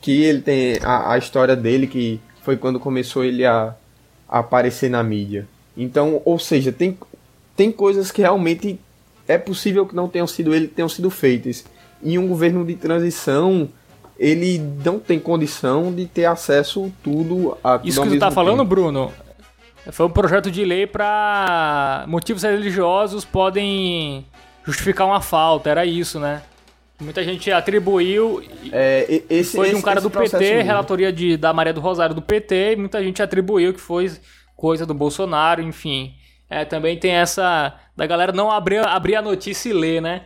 [0.00, 3.74] Que ele tem a, a história dele que foi quando começou ele a,
[4.26, 5.46] a aparecer na mídia.
[5.76, 6.96] Então, ou seja, tem,
[7.54, 8.80] tem coisas que realmente
[9.28, 11.66] é possível que não tenham sido ele tenham sido feitas.
[12.02, 13.68] E um governo de transição,
[14.18, 19.12] ele não tem condição de ter acesso tudo a Isso que você está falando, Bruno,
[19.92, 24.24] foi um projeto de lei para motivos religiosos podem
[24.64, 26.40] justificar uma falta, era isso, né?
[27.00, 28.42] Muita gente atribuiu.
[28.72, 30.62] É, esse, foi de um cara do PT, mesmo.
[30.64, 34.10] relatoria de, da Maria do Rosário do PT, e muita gente atribuiu que foi
[34.56, 36.14] coisa do Bolsonaro, enfim.
[36.50, 37.78] É, também tem essa.
[37.96, 40.24] Da galera não abrir, abrir a notícia e ler, né?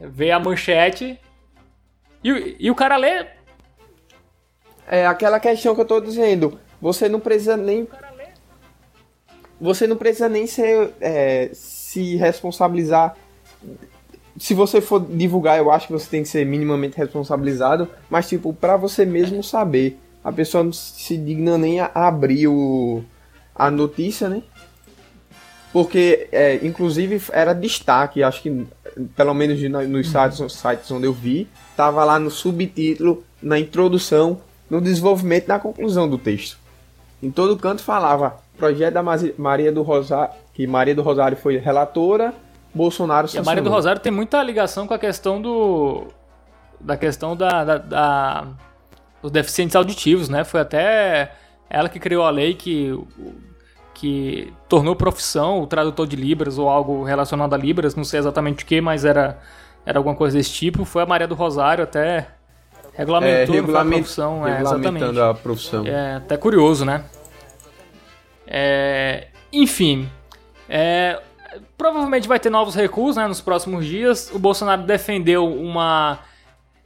[0.00, 1.20] Ver a manchete.
[2.22, 3.26] E, e o cara lê.
[4.86, 6.58] É aquela questão que eu tô dizendo.
[6.80, 7.86] Você não precisa nem.
[9.60, 13.16] Você não precisa nem ser, é, se responsabilizar
[14.38, 18.52] se você for divulgar, eu acho que você tem que ser minimamente responsabilizado, mas tipo,
[18.52, 19.98] para você mesmo saber.
[20.22, 23.04] A pessoa não se digna nem a abrir o,
[23.54, 24.42] a notícia, né?
[25.72, 28.66] Porque, é, inclusive, era destaque, acho que,
[29.14, 34.80] pelo menos nos sites, sites onde eu vi, tava lá no subtítulo, na introdução, no
[34.80, 36.56] desenvolvimento na conclusão do texto.
[37.22, 39.02] Em todo canto falava projeto da
[39.36, 42.32] Maria do Rosário, que Maria do Rosário foi relatora,
[42.74, 46.08] Bolsonaro E a Maria do Rosário tem muita ligação com a questão do.
[46.80, 48.46] da questão da, da, da,
[49.22, 50.42] dos deficientes auditivos, né?
[50.42, 51.32] Foi até
[51.70, 52.98] ela que criou a lei que,
[53.94, 58.64] que tornou profissão o tradutor de Libras ou algo relacionado a Libras, não sei exatamente
[58.64, 59.38] o que, mas era,
[59.86, 60.84] era alguma coisa desse tipo.
[60.84, 62.26] Foi a Maria do Rosário até
[62.92, 64.46] regulamentou é, regulament, a profissão.
[64.46, 65.20] É, exatamente.
[65.20, 65.86] a profissão.
[65.86, 67.04] É até curioso, né?
[68.46, 70.08] É, enfim,
[70.68, 71.20] é,
[71.76, 74.30] provavelmente vai ter novos recursos né, nos próximos dias.
[74.32, 76.18] O Bolsonaro defendeu uma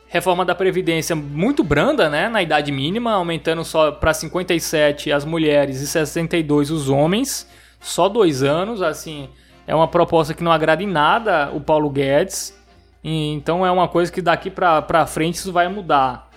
[0.09, 5.81] reforma da Previdência muito branda, né, na idade mínima, aumentando só para 57 as mulheres
[5.81, 7.49] e 62 os homens.
[7.81, 9.29] Só dois anos, assim,
[9.66, 12.59] é uma proposta que não agrada em nada o Paulo Guedes.
[13.05, 16.29] então é uma coisa que daqui para frente isso vai mudar.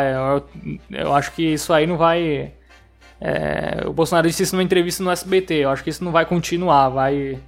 [0.00, 2.52] É, eu acho que isso aí não vai.
[3.20, 5.54] É, o Bolsonaro disse isso numa entrevista no SBT.
[5.54, 6.88] Eu acho que isso não vai continuar.
[6.88, 7.38] Vai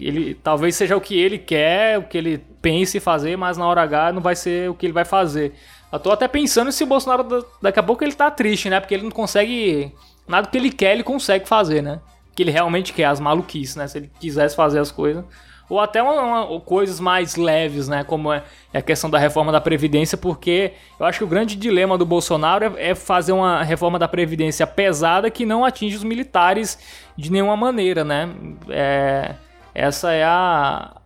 [0.00, 3.82] ele talvez seja o que ele quer, o que ele pense fazer, mas na hora
[3.82, 5.54] H não vai ser o que ele vai fazer.
[5.90, 8.80] Eu tô até pensando se o Bolsonaro daqui a pouco ele tá triste, né?
[8.80, 9.92] Porque ele não consegue
[10.26, 12.00] nada que ele quer, ele consegue fazer, né?
[12.34, 13.86] Que ele realmente quer as maluquices, né?
[13.86, 15.24] Se ele quisesse fazer as coisas,
[15.68, 18.04] ou até uma, uma, coisas mais leves, né?
[18.04, 18.42] Como é,
[18.72, 22.06] é, a questão da reforma da Previdência, porque eu acho que o grande dilema do
[22.06, 26.78] Bolsonaro é, é, fazer uma reforma da Previdência pesada que não atinge os militares
[27.16, 28.30] de nenhuma maneira, né?
[28.68, 29.34] É,
[29.74, 30.96] essa é a,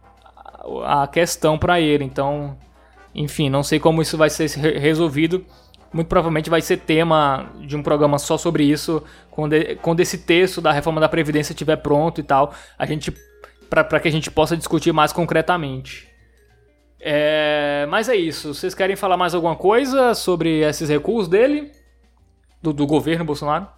[0.84, 2.04] a questão para ele.
[2.04, 2.56] Então,
[3.14, 4.48] enfim, não sei como isso vai ser
[4.78, 5.44] resolvido.
[5.92, 10.60] Muito provavelmente vai ser tema de um programa só sobre isso, quando, quando esse texto
[10.60, 13.12] da reforma da Previdência estiver pronto e tal, a gente
[13.70, 16.08] para que a gente possa discutir mais concretamente.
[17.00, 18.52] É, mas é isso.
[18.52, 21.70] Vocês querem falar mais alguma coisa sobre esses recursos dele?
[22.60, 23.68] Do, do governo Bolsonaro?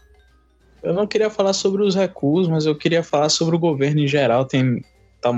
[0.82, 4.08] Eu não queria falar sobre os recursos, mas eu queria falar sobre o governo em
[4.08, 4.44] geral.
[4.44, 4.84] Tem
[5.20, 5.32] tá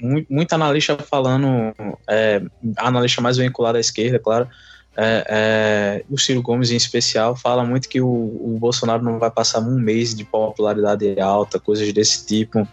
[0.00, 1.74] muito, muito analista falando,
[2.08, 2.40] é,
[2.78, 4.48] analista mais vinculado à esquerda, claro.
[4.98, 9.30] É, é, o Ciro Gomes em especial fala muito que o, o, Bolsonaro não vai
[9.30, 12.66] passar um mês de popularidade alta, coisas desse tipo.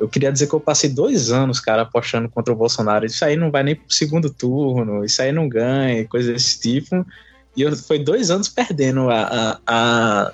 [0.00, 3.04] Eu queria dizer que eu passei dois anos, cara, apostando contra o Bolsonaro.
[3.04, 7.06] Isso aí não vai nem pro segundo turno, isso aí não ganha, coisas desse tipo.
[7.54, 10.32] E eu foi dois anos perdendo a, a, a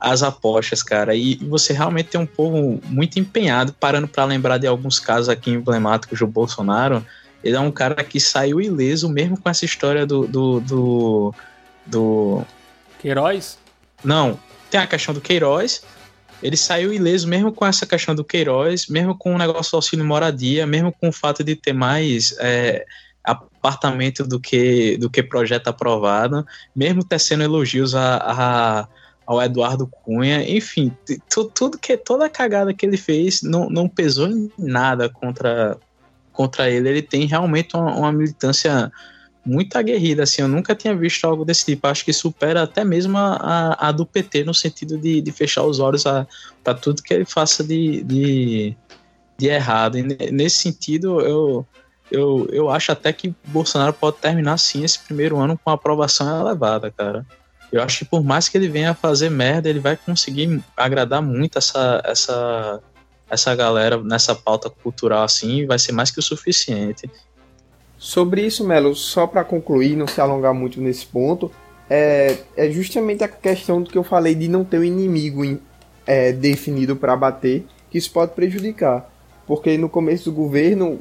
[0.00, 1.14] as apostas, cara.
[1.14, 5.50] E, você realmente tem um povo muito empenhado, parando para lembrar de alguns casos aqui
[5.50, 7.04] emblemáticos do Bolsonaro.
[7.42, 10.26] Ele é um cara que saiu ileso, mesmo com essa história do.
[10.26, 11.34] do, do,
[11.86, 12.44] do...
[12.98, 13.58] Queiroz?
[14.02, 14.38] Não,
[14.70, 15.82] tem a questão do Queiroz.
[16.42, 20.04] Ele saiu ileso mesmo com essa questão do Queiroz, mesmo com o negócio do auxílio
[20.04, 22.86] moradia, mesmo com o fato de ter mais é,
[23.24, 28.88] apartamento do que, do que projeto aprovado, mesmo tecendo elogios a, a
[29.28, 30.90] ao Eduardo Cunha, enfim,
[31.54, 35.76] tudo que toda a cagada que ele fez não, não pesou em nada contra,
[36.32, 36.88] contra ele.
[36.88, 38.90] Ele tem realmente uma, uma militância
[39.48, 41.86] muito aguerrida, assim, eu nunca tinha visto algo desse tipo.
[41.86, 45.78] Acho que supera até mesmo a, a do PT no sentido de, de fechar os
[45.78, 46.04] olhos
[46.62, 48.76] para tudo que ele faça de, de,
[49.38, 49.98] de errado.
[49.98, 51.66] E nesse sentido, eu,
[52.10, 56.90] eu, eu acho até que Bolsonaro pode terminar sim esse primeiro ano com aprovação elevada,
[56.90, 57.26] cara
[57.70, 61.58] eu acho que por mais que ele venha fazer merda, ele vai conseguir agradar muito
[61.58, 62.80] essa, essa,
[63.28, 67.10] essa galera nessa pauta cultural assim, vai ser mais que o suficiente.
[67.98, 71.50] Sobre isso, Melo, só para concluir, não se alongar muito nesse ponto,
[71.90, 75.60] é, é justamente a questão do que eu falei de não ter um inimigo em,
[76.06, 79.10] é, definido para bater, que isso pode prejudicar.
[79.46, 81.00] Porque no começo do governo,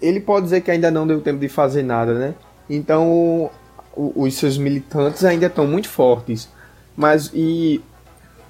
[0.00, 2.34] ele pode dizer que ainda não deu tempo de fazer nada, né?
[2.70, 3.50] Então,
[3.96, 6.48] o, os seus militantes ainda estão muito fortes.
[6.96, 7.80] Mas, e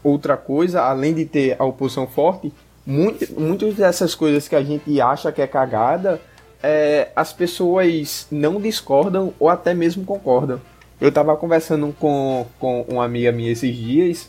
[0.03, 2.53] outra coisa, além de ter a oposição forte,
[2.85, 6.21] muito, muitas dessas coisas que a gente acha que é cagada,
[6.63, 10.61] é, as pessoas não discordam ou até mesmo concordam.
[11.01, 14.29] Eu estava conversando com, com uma amiga minha esses dias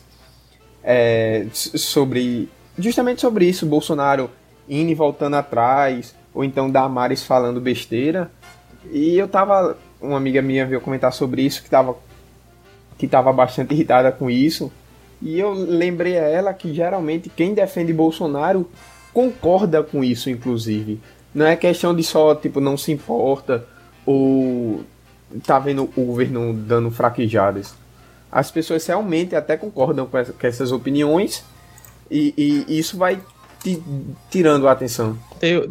[0.82, 4.30] é, sobre justamente sobre isso, Bolsonaro
[4.68, 8.30] indo e voltando atrás, ou então Damares falando besteira.
[8.90, 9.76] E eu tava.
[10.00, 11.94] Uma amiga minha veio comentar sobre isso, que tava,
[12.96, 14.72] que tava bastante irritada com isso.
[15.20, 18.70] E eu lembrei a ela que geralmente quem defende Bolsonaro
[19.12, 20.98] concorda com isso, inclusive.
[21.34, 23.66] Não é questão de só, tipo, não se importa
[24.04, 24.84] ou
[25.44, 27.74] tá vendo o governo dando fraquejadas.
[28.30, 31.44] As pessoas realmente até concordam com, essa, com essas opiniões
[32.10, 32.34] e,
[32.68, 33.20] e, isso vai
[33.62, 33.82] te,
[34.30, 35.18] tirando a atenção.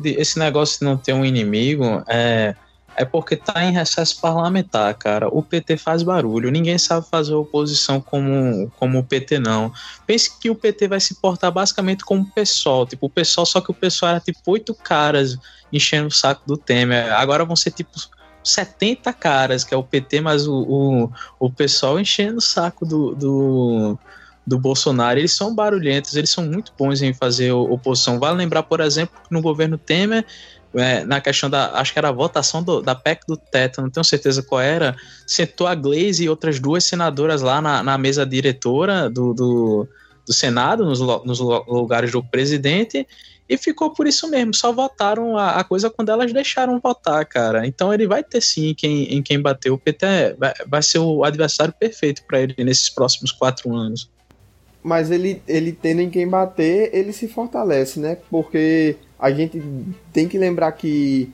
[0.04, 2.56] Esse negócio de não ter um inimigo é,
[3.00, 5.30] é porque tá em recesso parlamentar, cara.
[5.30, 9.72] O PT faz barulho, ninguém sabe fazer oposição como, como o PT, não.
[10.06, 12.86] Pense que o PT vai se portar basicamente como o PSOL.
[12.86, 15.38] Tipo, o PSOL, só que o PSOL era tipo oito caras
[15.72, 17.14] enchendo o saco do Temer.
[17.14, 17.92] Agora vão ser tipo
[18.44, 23.16] 70 caras, que é o PT, mas o, o, o pessoal enchendo o saco do,
[23.16, 23.98] do,
[24.46, 25.18] do Bolsonaro.
[25.18, 28.20] Eles são barulhentos, eles são muito bons em fazer oposição.
[28.20, 30.26] Vale lembrar, por exemplo, que no governo Temer,
[30.74, 33.90] é, na questão da, acho que era a votação do, da PEC do teto, não
[33.90, 34.96] tenho certeza qual era,
[35.26, 39.88] sentou a Glaze e outras duas senadoras lá na, na mesa diretora do, do,
[40.26, 43.08] do Senado, nos, nos lugares do presidente,
[43.50, 47.66] e ficou por isso mesmo, só votaram a, a, coisa quando elas deixaram votar, cara.
[47.66, 49.72] Então ele vai ter sim quem, em quem bater.
[49.72, 54.08] O PT vai, vai ser o adversário perfeito para ele nesses próximos quatro anos.
[54.84, 58.18] Mas ele, ele tendo em quem bater, ele se fortalece, né?
[58.30, 59.62] Porque a gente
[60.14, 61.32] tem que lembrar que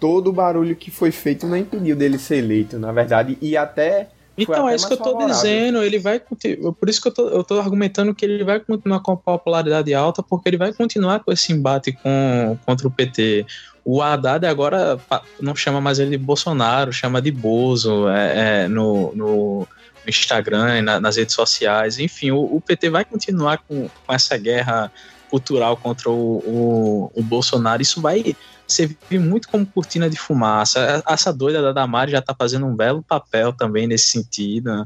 [0.00, 4.08] todo o barulho que foi feito não impediu dele ser eleito, na verdade, e até
[4.38, 5.34] então, é isso que eu tô favorável.
[5.34, 9.00] dizendo, ele vai por isso que eu tô, eu tô argumentando que ele vai continuar
[9.00, 13.44] com a popularidade alta, porque ele vai continuar com esse embate com, contra o PT.
[13.84, 14.96] O Haddad agora
[15.40, 19.68] não chama mais ele de Bolsonaro, chama de Bozo é, é, no, no
[20.06, 21.98] Instagram, na, nas redes sociais.
[21.98, 24.92] Enfim, o, o, PT vai continuar com, com essa guerra
[25.30, 27.82] cultural contra o, o, o Bolsonaro.
[27.82, 31.02] Isso vai servir muito como cortina de fumaça.
[31.08, 34.70] Essa doida da Damari já está fazendo um belo papel também nesse sentido.
[34.70, 34.84] Né?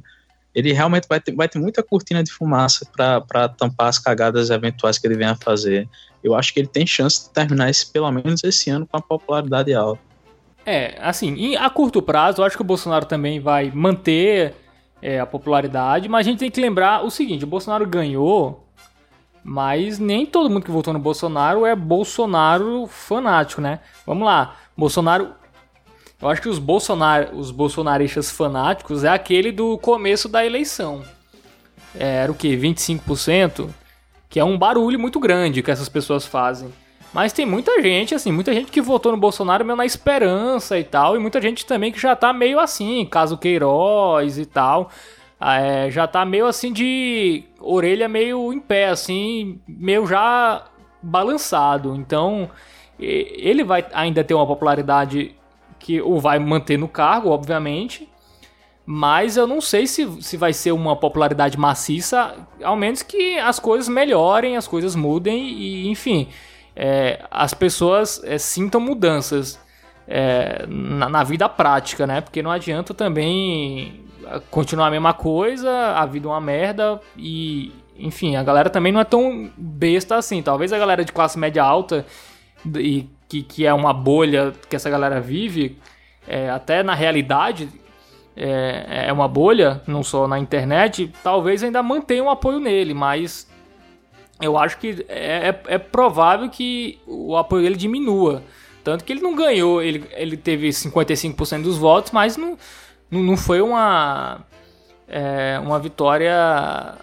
[0.54, 4.98] Ele realmente vai ter, vai ter muita cortina de fumaça para tampar as cagadas eventuais
[4.98, 5.88] que ele venha a fazer.
[6.22, 9.00] Eu acho que ele tem chance de terminar esse, pelo menos esse ano com a
[9.00, 10.00] popularidade alta.
[10.64, 14.54] É, assim, a curto prazo, eu acho que o Bolsonaro também vai manter
[15.00, 18.64] é, a popularidade, mas a gente tem que lembrar o seguinte: o Bolsonaro ganhou
[19.44, 23.80] mas nem todo mundo que votou no Bolsonaro é Bolsonaro fanático, né?
[24.06, 24.56] Vamos lá.
[24.76, 25.32] Bolsonaro.
[26.20, 31.02] Eu acho que os, Bolsonar, os bolsonaristas fanáticos é aquele do começo da eleição.
[31.98, 32.56] É, era o que?
[32.56, 33.68] 25%?
[34.28, 36.72] Que é um barulho muito grande que essas pessoas fazem.
[37.12, 40.84] Mas tem muita gente, assim, muita gente que votou no Bolsonaro meio na esperança e
[40.84, 44.90] tal, e muita gente também que já tá meio assim, caso Queiroz e tal.
[45.44, 50.66] Ah, é, já tá meio assim de orelha meio em pé, assim, meio já
[51.02, 51.96] balançado.
[51.96, 52.48] Então,
[52.96, 55.34] ele vai ainda ter uma popularidade
[55.80, 58.08] que o vai manter no cargo, obviamente.
[58.86, 63.58] Mas eu não sei se, se vai ser uma popularidade maciça, ao menos que as
[63.58, 66.28] coisas melhorem, as coisas mudem e, enfim,
[66.76, 69.58] é, as pessoas é, sintam mudanças
[70.06, 72.20] é, na, na, vida prática, né?
[72.20, 74.01] Porque não adianta também
[74.50, 79.00] continuar a mesma coisa, a vida é uma merda e, enfim, a galera também não
[79.00, 80.42] é tão besta assim.
[80.42, 82.06] Talvez a galera de classe média alta
[82.76, 85.78] e que, que é uma bolha que essa galera vive,
[86.26, 87.68] é, até na realidade
[88.36, 93.50] é, é uma bolha, não só na internet, talvez ainda mantenha um apoio nele, mas
[94.40, 98.42] eu acho que é, é, é provável que o apoio dele diminua.
[98.82, 102.58] Tanto que ele não ganhou, ele, ele teve 55% dos votos, mas não,
[103.20, 104.40] não foi uma,
[105.06, 106.96] é, uma vitória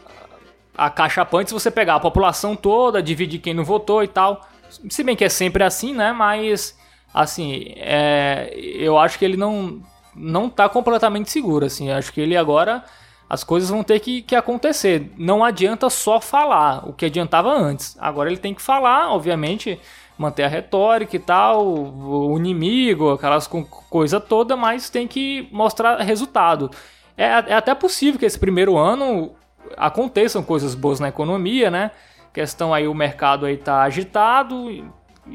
[0.76, 4.48] acachapante se você pegar a população toda, dividir quem não votou e tal.
[4.90, 6.12] Se bem que é sempre assim, né?
[6.12, 6.78] Mas,
[7.14, 9.82] assim, é, eu acho que ele não,
[10.16, 11.90] não tá completamente seguro, assim.
[11.90, 12.84] Eu acho que ele agora
[13.30, 15.12] as coisas vão ter que, que acontecer.
[15.16, 17.96] Não adianta só falar o que adiantava antes.
[18.00, 19.80] Agora ele tem que falar, obviamente,
[20.20, 26.70] manter a retórica e tal, o inimigo, aquelas coisa toda, mas tem que mostrar resultado.
[27.16, 29.32] é, é até possível que esse primeiro ano
[29.78, 31.92] aconteçam coisas boas na economia, né?
[32.34, 34.86] Questão aí, o mercado aí tá agitado,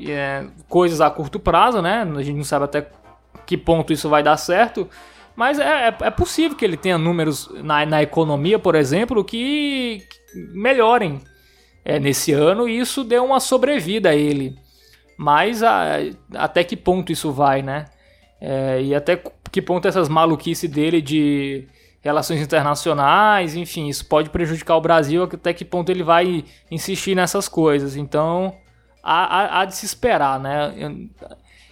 [0.06, 2.02] é, coisas a curto prazo, né?
[2.02, 2.86] A gente não sabe até
[3.46, 4.86] que ponto isso vai dar certo,
[5.34, 10.02] mas é, é, é possível que ele tenha números na, na economia, por exemplo, que,
[10.10, 11.22] que melhorem
[11.82, 14.62] é, nesse ano e isso deu uma sobrevida a ele.
[15.16, 15.98] Mas a,
[16.34, 17.86] até que ponto isso vai, né?
[18.40, 21.66] É, e até que ponto essas maluquices dele de
[22.02, 27.48] relações internacionais, enfim, isso pode prejudicar o Brasil, até que ponto ele vai insistir nessas
[27.48, 27.96] coisas.
[27.96, 28.54] Então,
[29.02, 30.74] há, há, há de se esperar, né?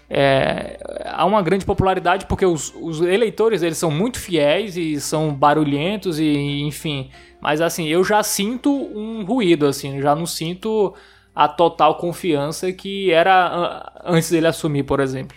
[0.09, 5.32] É, há uma grande popularidade porque os, os, eleitores eles são muito fiéis e são
[5.32, 7.09] barulhentos e enfim
[7.40, 10.93] mas assim eu já sinto um ruído assim já não sinto
[11.34, 15.36] a total confiança que era antes dele assumir por exemplo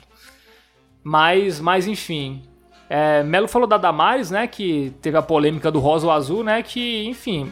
[1.03, 2.43] mas mas enfim
[2.89, 6.61] é, Melo falou da Damares né que teve a polêmica do rosa ou azul né
[6.61, 7.51] que enfim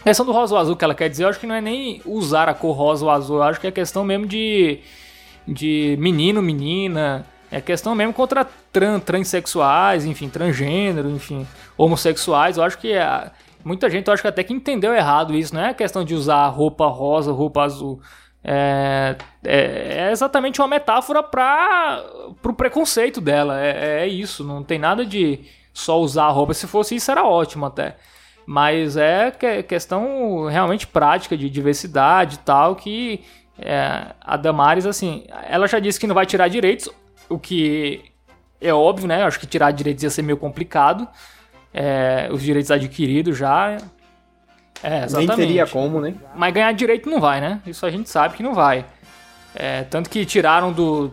[0.00, 1.60] a questão do rosa ou azul que ela quer dizer eu acho que não é
[1.60, 4.80] nem usar a cor rosa ou azul eu acho que é questão mesmo de
[5.48, 7.26] de menino, menina.
[7.50, 11.46] É questão mesmo contra tran, transexuais, enfim, transgênero, enfim,
[11.78, 12.58] homossexuais.
[12.58, 13.30] Eu acho que é,
[13.68, 15.54] muita gente, eu acho que até que entendeu errado isso.
[15.54, 18.00] Não é questão de usar roupa rosa, roupa azul.
[18.42, 22.02] É, é, é exatamente uma metáfora para
[22.42, 23.60] o preconceito dela.
[23.60, 25.40] É, é, isso, não tem nada de
[25.72, 26.54] só usar a roupa.
[26.54, 27.96] Se fosse isso, era ótimo até.
[28.46, 29.30] Mas é
[29.62, 33.20] questão realmente prática de diversidade e tal, que
[33.58, 36.88] é, a Damares, assim, ela já disse que não vai tirar direitos,
[37.28, 38.02] o que
[38.58, 39.22] é óbvio, né?
[39.22, 41.06] Eu acho que tirar direitos ia ser meio complicado.
[41.80, 43.78] É, os direitos adquiridos já.
[44.82, 45.28] É, exatamente.
[45.28, 46.14] Nem teria como, né?
[46.34, 47.60] Mas ganhar direito não vai, né?
[47.64, 48.84] Isso a gente sabe que não vai.
[49.54, 51.12] É, tanto que tiraram do.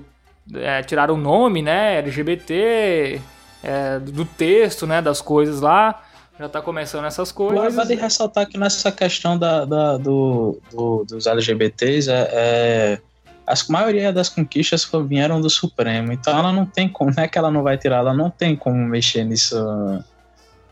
[0.56, 1.98] É, tiraram o nome, né?
[1.98, 3.22] LGBT,
[3.64, 5.04] é, do texto, né?
[5.04, 6.02] Das coisas lá
[6.40, 7.76] já tá começando essas coisas.
[7.76, 13.02] Vale ressaltar que nessa questão da, da do, do, dos LGBTs, é, é,
[13.48, 17.38] a maioria das conquistas vieram do Supremo, então ela não tem como, não é que
[17.38, 19.56] ela não vai tirar, ela não tem como mexer nisso,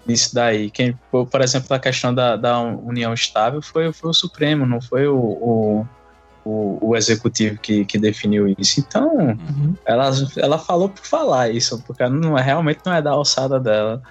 [0.05, 0.69] nisso daí.
[0.69, 5.07] Quem, por, exemplo, a questão da, da união estável foi, foi o Supremo, não foi
[5.07, 5.87] o, o
[6.45, 8.79] o, o, executivo que, que definiu isso.
[8.79, 9.75] Então, uhum.
[9.85, 14.01] ela, ela falou por falar isso, porque não é, realmente não é da alçada dela.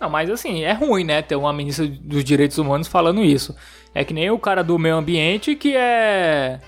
[0.00, 3.54] Não, mas assim, é ruim, né, ter uma ministra dos direitos humanos falando isso.
[3.94, 6.60] É que nem o cara do meio ambiente que é.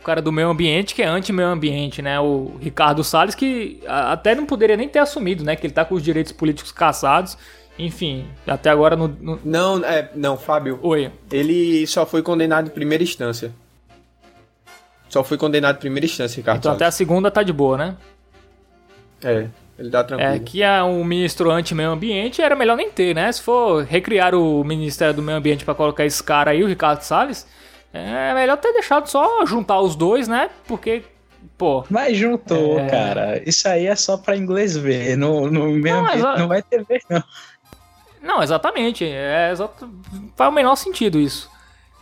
[0.00, 2.18] O cara do meio ambiente que é anti-meio ambiente, né?
[2.20, 5.56] O Ricardo Salles, que até não poderia nem ter assumido, né?
[5.56, 7.36] Que ele tá com os direitos políticos caçados.
[7.78, 9.08] Enfim, até agora no.
[9.08, 9.40] no...
[9.44, 10.78] Não, é, não, Fábio.
[10.82, 11.10] Oi.
[11.30, 13.52] Ele só foi condenado em primeira instância.
[15.08, 16.58] Só foi condenado em primeira instância, Ricardo.
[16.58, 16.82] Então Salles.
[16.82, 17.96] até a segunda tá de boa, né?
[19.22, 19.46] É.
[19.78, 20.32] Ele dá tranquilo.
[20.32, 23.30] É que a, um ministro anti-meio ambiente era melhor nem ter, né?
[23.30, 27.02] Se for recriar o Ministério do Meio Ambiente para colocar esse cara aí, o Ricardo
[27.02, 27.46] Salles,
[27.92, 30.48] é melhor ter deixado só juntar os dois, né?
[30.66, 31.02] Porque,
[31.58, 31.84] pô.
[31.90, 32.86] Mas juntou, é...
[32.88, 33.42] cara.
[33.46, 35.16] Isso aí é só para inglês ver.
[35.16, 37.22] No, no meio não, ambiente não vai ter ver, não.
[38.26, 39.04] Não, exatamente.
[39.04, 39.88] É, exato,
[40.34, 41.50] faz o menor sentido isso.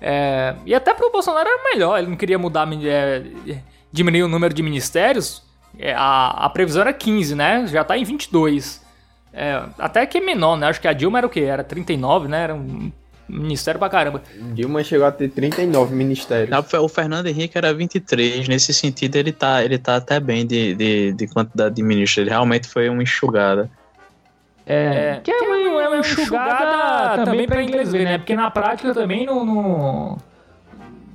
[0.01, 1.99] É, e até pro Bolsonaro era melhor.
[1.99, 3.23] Ele não queria mudar, é,
[3.93, 5.45] diminuir o número de ministérios
[5.79, 7.67] é, a, a previsão era 15, né?
[7.67, 8.83] Já tá em 22.
[9.33, 10.69] É, até que é menor, né?
[10.69, 11.41] Acho que a Dilma era o quê?
[11.41, 12.45] Era 39, né?
[12.45, 12.93] Era um
[13.29, 14.23] ministério pra caramba.
[14.53, 16.73] Dilma chegou a ter 39 ministérios.
[16.73, 18.47] o Fernando Henrique era 23.
[18.47, 22.19] Nesse sentido, ele tá, ele tá até bem de, de, de quantidade de ministros.
[22.19, 23.69] Ele realmente foi uma enxugada.
[24.67, 25.54] É, que é uma, é
[25.95, 28.19] uma enxugada, também para inglês ver, né?
[28.19, 30.19] Porque na prática também não, não,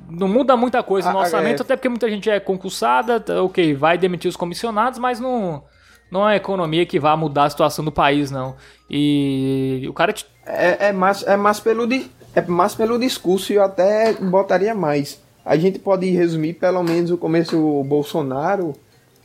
[0.09, 1.63] não muda muita coisa no ah, orçamento, é...
[1.63, 5.63] até porque muita gente é concursada, tá, ok, vai demitir os comissionados, mas não,
[6.11, 8.55] não é a economia que vai mudar a situação do país, não.
[8.89, 10.11] E o cara.
[10.11, 10.25] Te...
[10.45, 11.87] É, é, mais, é, mais pelo
[12.35, 15.21] é mais pelo discurso e eu até botaria mais.
[15.45, 18.73] A gente pode resumir pelo menos o começo do Bolsonaro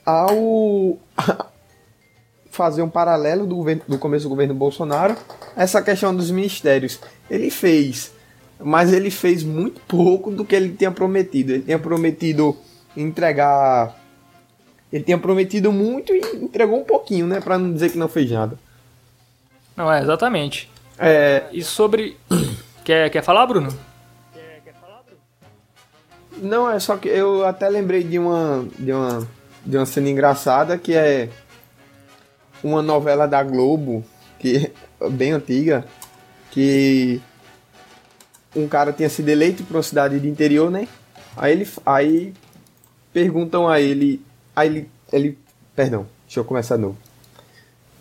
[0.05, 0.99] ao
[2.55, 5.17] fazer um paralelo do, governo, do começo do governo Bolsonaro
[5.57, 6.99] essa questão dos ministérios.
[7.31, 8.13] Ele fez
[8.61, 11.53] mas ele fez muito pouco do que ele tinha prometido.
[11.53, 12.57] Ele tinha prometido
[12.97, 13.95] entregar.
[14.93, 17.41] Ele tinha prometido muito e entregou um pouquinho, né?
[17.41, 18.59] Pra não dizer que não fez nada.
[19.77, 20.71] Não, é, exatamente.
[20.99, 21.45] É...
[21.53, 22.17] E sobre.
[22.85, 23.77] quer, quer falar, Bruno?
[26.37, 29.29] Não, é só que eu até lembrei de uma, de uma,
[29.65, 31.29] de uma cena engraçada que é
[32.65, 34.05] uma novela da Globo,
[34.39, 34.73] que
[35.13, 35.85] bem antiga,
[36.51, 37.21] que
[38.57, 40.89] um cara tinha sido eleito para uma cidade de interior, né?
[41.37, 42.35] Aí ele aí
[43.13, 44.21] perguntam a ele,
[44.57, 45.39] aí ele, ele,
[45.77, 46.97] perdão, deixa eu começar de novo.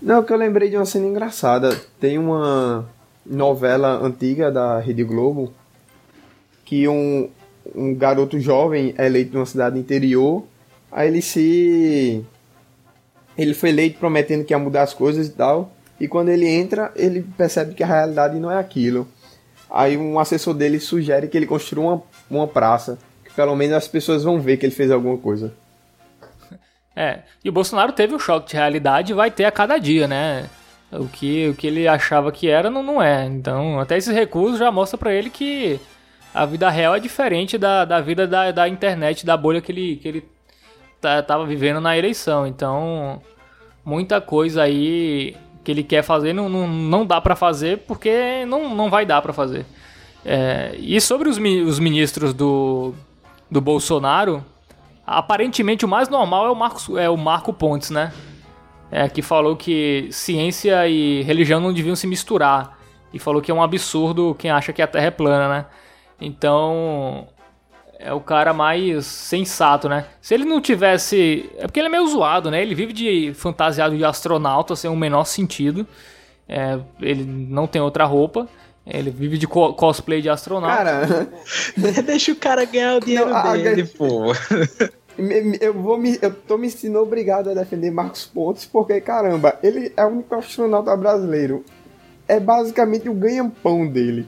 [0.02, 1.80] Não, que eu lembrei de uma cena engraçada.
[2.00, 2.88] Tem uma
[3.26, 5.54] novela antiga da Rede Globo
[6.66, 7.30] que um,
[7.76, 10.44] um garoto jovem é eleito numa cidade interior,
[10.92, 12.26] aí ele se.
[13.38, 16.92] Ele foi eleito prometendo que ia mudar as coisas e tal, e quando ele entra,
[16.96, 19.08] ele percebe que a realidade não é aquilo.
[19.70, 23.88] Aí um assessor dele sugere que ele construa uma, uma praça, que pelo menos as
[23.88, 25.54] pessoas vão ver que ele fez alguma coisa.
[26.96, 30.08] É, e o Bolsonaro teve um choque de realidade e vai ter a cada dia,
[30.08, 30.48] né?
[30.92, 33.26] O que, o que ele achava que era, não, não é.
[33.26, 35.80] Então, até esse recurso já mostra para ele que
[36.34, 39.96] a vida real é diferente da, da vida da, da internet, da bolha que ele,
[39.96, 40.33] que ele
[41.26, 42.46] tava vivendo na eleição.
[42.48, 43.22] Então,
[43.84, 48.76] muita coisa aí que ele quer fazer não, não, não dá para fazer porque não,
[48.76, 49.66] não vai dar para fazer.
[50.26, 52.94] É, e sobre os, os ministros do,
[53.50, 54.44] do Bolsonaro,
[55.06, 58.12] aparentemente o mais normal é o, Marcos, é o Marco Pontes, né?
[58.94, 62.78] é, que falou que ciência e religião não deviam se misturar.
[63.12, 65.66] E falou que é um absurdo quem acha que a Terra é plana, né?
[66.22, 67.28] Então,
[68.04, 70.06] é o cara mais sensato, né?
[70.22, 71.50] Se ele não tivesse.
[71.58, 72.62] É porque ele é meio zoado, né?
[72.62, 75.88] Ele vive de fantasiado de astronauta sem o menor sentido.
[76.48, 78.48] É, ele não tem outra roupa.
[78.86, 80.76] Ele vive de co cosplay de astronauta.
[80.76, 81.30] Cara,
[82.04, 83.98] deixa o cara ganhar o dinheiro não, dele, a...
[83.98, 84.34] pô.
[85.62, 89.94] Eu, vou me, eu tô me sentindo obrigado a defender Marcos Pontes, porque, caramba, ele
[89.96, 91.64] é o único astronauta brasileiro.
[92.28, 94.28] É basicamente o ganha-pão dele.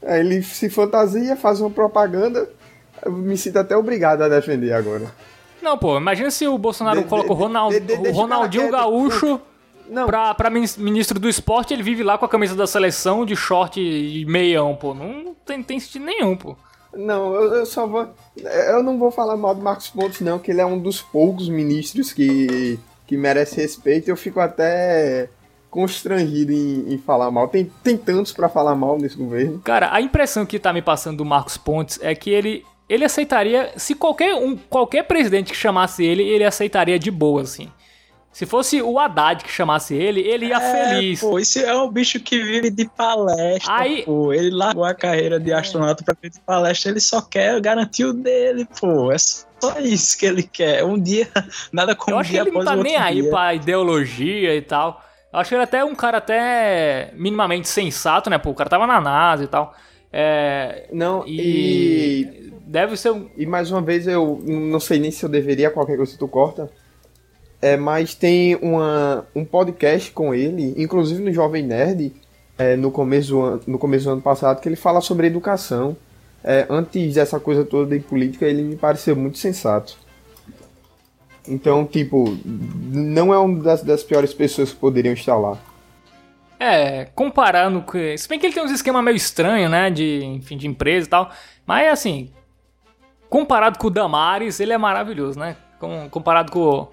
[0.00, 2.48] Ele se fantasia, faz uma propaganda.
[3.04, 5.12] Eu me sinto até obrigado a defender agora.
[5.60, 9.40] Não, pô, imagina se o Bolsonaro de, coloca de, o, Ronald, de, o Ronaldinho Gaúcho
[9.88, 10.06] não.
[10.06, 13.80] Pra, pra ministro do esporte, ele vive lá com a camisa da seleção, de short
[13.80, 14.94] e meião, pô.
[14.94, 16.56] Não tem, tem sentido nenhum, pô.
[16.94, 18.08] Não, eu, eu, só vou.
[18.36, 21.48] Eu não vou falar mal do Marcos Pontes, não, que ele é um dos poucos
[21.48, 24.08] ministros que, que merece respeito.
[24.08, 25.28] Eu fico até
[25.70, 27.48] constrangido em, em falar mal.
[27.48, 29.58] Tem, tem tantos para falar mal nesse governo.
[29.60, 32.64] Cara, a impressão que tá me passando do Marcos Pontes é que ele.
[32.88, 33.72] Ele aceitaria.
[33.76, 37.70] Se qualquer, um, qualquer presidente que chamasse ele, ele aceitaria de boa, assim.
[38.32, 41.20] Se fosse o Haddad que chamasse ele, ele ia é, feliz.
[41.20, 43.74] Pô, esse é um bicho que vive de palestra.
[43.74, 47.60] Aí, pô, ele largou a carreira de astronauta pra viver de palestra, ele só quer
[47.60, 49.12] garantir o dele, pô.
[49.12, 50.82] É só isso que ele quer.
[50.82, 51.28] Um dia,
[51.70, 53.04] nada como Eu acho um dia que ele não tá nem dia.
[53.04, 55.04] aí pra ideologia e tal.
[55.30, 58.38] Eu acho ele até um cara até minimamente sensato, né?
[58.38, 59.74] Pô, o cara tava na NASA e tal.
[60.10, 61.40] É, não, e...
[61.40, 62.51] e...
[62.72, 63.28] Deve ser um...
[63.36, 66.70] E mais uma vez, eu não sei nem se eu deveria, qualquer coisa tu corta
[67.62, 72.12] é, mas tem uma, um podcast com ele, inclusive no Jovem Nerd,
[72.58, 75.96] é, no, começo do ano, no começo do ano passado, que ele fala sobre educação.
[76.42, 79.96] É, antes dessa coisa toda de política, ele me pareceu muito sensato.
[81.46, 85.56] Então, tipo, não é uma das, das piores pessoas que poderiam estar lá.
[86.58, 87.98] É, comparando com.
[88.16, 89.88] Se bem que ele tem uns esquemas meio estranhos, né?
[89.88, 91.30] De, enfim, de empresa e tal.
[91.64, 92.30] Mas assim.
[93.32, 95.56] Comparado com o Damares, ele é maravilhoso, né?
[95.80, 96.86] Com, comparado com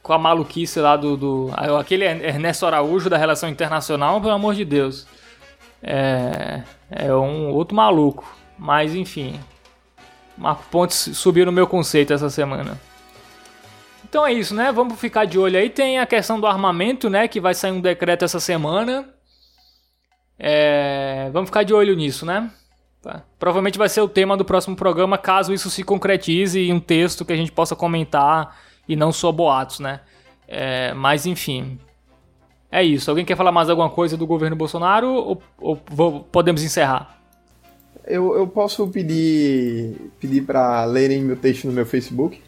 [0.00, 1.50] com a maluquice lá do, do.
[1.80, 5.04] Aquele Ernesto Araújo da Relação Internacional, pelo amor de Deus.
[5.82, 8.24] É, é um outro maluco.
[8.56, 9.40] Mas enfim.
[10.38, 12.80] Marco Pontes subiu no meu conceito essa semana.
[14.08, 14.70] Então é isso, né?
[14.70, 15.68] Vamos ficar de olho aí.
[15.68, 17.26] Tem a questão do armamento, né?
[17.26, 19.12] Que vai sair um decreto essa semana.
[20.38, 21.28] É...
[21.32, 22.48] Vamos ficar de olho nisso, né?
[23.06, 23.22] Tá.
[23.38, 27.24] Provavelmente vai ser o tema do próximo programa, caso isso se concretize em um texto
[27.24, 28.58] que a gente possa comentar
[28.88, 30.00] e não só boatos, né?
[30.48, 31.78] É, mas enfim.
[32.68, 33.08] É isso.
[33.08, 37.20] Alguém quer falar mais alguma coisa do governo Bolsonaro ou, ou vou, podemos encerrar?
[38.04, 42.42] Eu, eu posso pedir pedir para lerem meu texto no meu Facebook?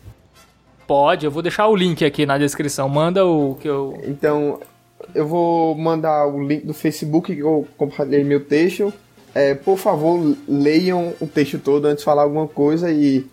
[0.89, 2.89] Pode, eu vou deixar o link aqui na descrição.
[2.89, 3.97] Manda o que eu.
[4.05, 4.59] Então,
[5.14, 8.93] eu vou mandar o link do Facebook que eu compartilhei meu texto.
[9.34, 13.26] É, por favor, leiam o texto todo antes de falar alguma coisa e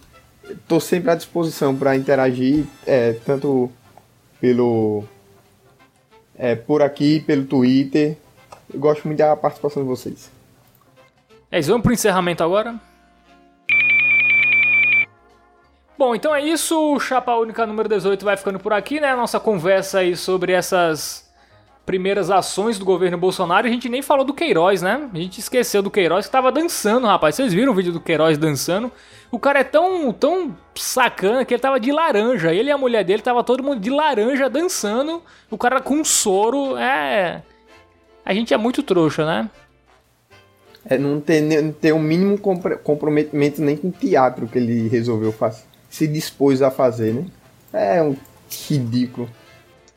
[0.49, 3.71] Estou sempre à disposição para interagir, é, tanto
[4.39, 5.03] pelo
[6.37, 8.17] é, por aqui, pelo Twitter.
[8.71, 10.31] Eu gosto muito da participação de vocês.
[11.51, 12.75] É isso, vamos para o encerramento agora?
[15.97, 16.77] Bom, então é isso.
[16.93, 19.15] O Chapa Única número 18 vai ficando por aqui, né?
[19.15, 21.24] Nossa conversa aí sobre essas
[21.85, 25.07] primeiras ações do governo Bolsonaro, a gente nem falou do Queiroz, né?
[25.13, 27.35] A gente esqueceu do Queiroz que tava dançando, rapaz.
[27.35, 28.91] Vocês viram o vídeo do Queiroz dançando?
[29.31, 32.53] O cara é tão, tão sacana que ele tava de laranja.
[32.53, 35.21] Ele e a mulher dele tava todo mundo de laranja dançando.
[35.51, 36.75] O cara com soro.
[36.77, 37.43] É.
[38.25, 39.49] A gente é muito trouxa, né?
[40.87, 45.31] É, não tem, não tem o mínimo comprometimento nem com o teatro que ele resolveu
[45.31, 45.63] fazer.
[45.89, 47.25] Se dispôs a fazer, né?
[47.73, 48.15] É um
[48.67, 49.29] ridículo.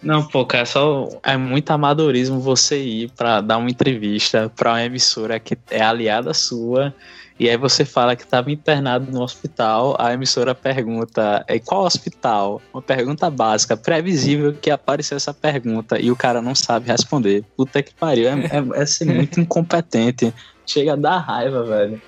[0.02, 4.84] Não, pô, cara, só é muito amadorismo você ir para dar uma entrevista para uma
[4.84, 6.94] emissora que é aliada sua
[7.38, 12.60] e aí você fala que estava internado no hospital, a emissora pergunta, é qual hospital?
[12.74, 17.44] Uma pergunta básica, previsível que apareceu essa pergunta e o cara não sabe responder.
[17.56, 20.34] Puta que pariu, é, é, é ser muito incompetente.
[20.66, 22.02] Chega a dar raiva, velho.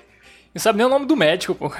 [0.53, 1.71] Não sabe nem o nome do médico, pô.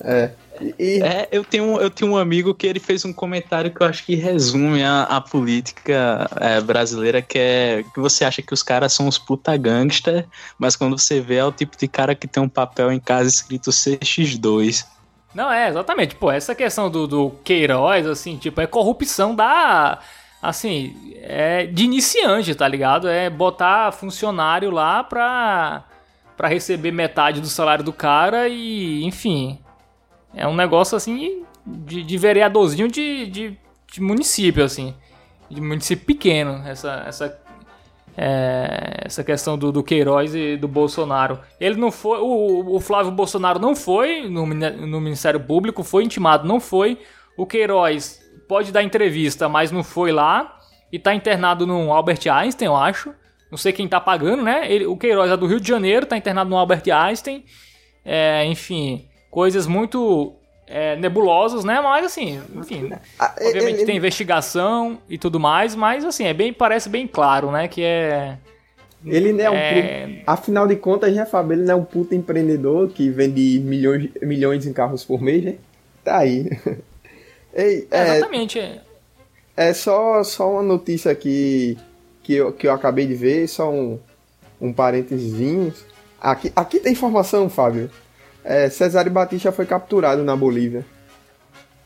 [0.00, 0.30] É.
[0.78, 1.02] E...
[1.02, 4.04] É, eu tenho, eu tenho um amigo que ele fez um comentário que eu acho
[4.04, 8.92] que resume a, a política é, brasileira, que é que você acha que os caras
[8.92, 10.26] são os puta gangster,
[10.58, 13.28] mas quando você vê é o tipo de cara que tem um papel em casa
[13.28, 14.86] escrito CX2.
[15.34, 16.14] Não, é, exatamente.
[16.14, 19.98] Pô, essa questão do, do Queiroz, assim, tipo, é corrupção da.
[20.40, 23.06] Assim, é de iniciante, tá ligado?
[23.06, 25.84] É botar funcionário lá pra,
[26.36, 29.58] pra receber metade do salário do cara e, enfim,
[30.36, 33.58] é um negócio assim de, de vereadorzinho de, de,
[33.90, 34.94] de, município, assim.
[35.50, 37.40] De município pequeno, essa, essa,
[38.16, 41.40] é, essa questão do, do Queiroz e do Bolsonaro.
[41.58, 42.18] Ele não foi.
[42.18, 46.98] O, o Flávio Bolsonaro não foi no, no Ministério Público, foi intimado, não foi.
[47.36, 50.52] O Queiroz pode dar entrevista, mas não foi lá.
[50.92, 53.12] E tá internado no Albert Einstein, eu acho.
[53.50, 54.70] Não sei quem tá pagando, né?
[54.70, 57.44] Ele, o Queiroz é do Rio de Janeiro, tá internado no Albert Einstein.
[58.04, 60.32] É, enfim coisas muito
[60.66, 61.78] é, nebulosas, né?
[61.82, 66.54] Mas assim, enfim, ah, obviamente ele, tem investigação e tudo mais, mas assim, é bem,
[66.54, 67.68] parece bem claro, né?
[67.68, 68.38] Que é.
[69.04, 70.06] Ele não é, é...
[70.06, 70.22] um.
[70.26, 74.66] Afinal de contas, já Fábio, ele não é um puta empreendedor que vende milhões, milhões
[74.66, 75.56] em carros por mês, né?
[76.02, 76.48] Tá aí.
[77.52, 78.80] Ei, é, Exatamente.
[79.54, 81.76] É só, só uma notícia aqui
[82.22, 83.98] que eu, que eu acabei de ver, só um,
[84.58, 85.84] um parênteses.
[86.18, 87.90] Aqui, aqui tem informação, Fábio
[88.46, 90.86] é, Cesare Batista foi capturado na Bolívia.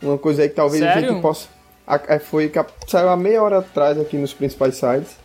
[0.03, 1.09] Uma coisa aí que talvez Sério?
[1.09, 1.49] a gente possa.
[1.87, 2.53] A, é, foi
[2.87, 5.17] saiu há meia hora atrás aqui nos principais sites.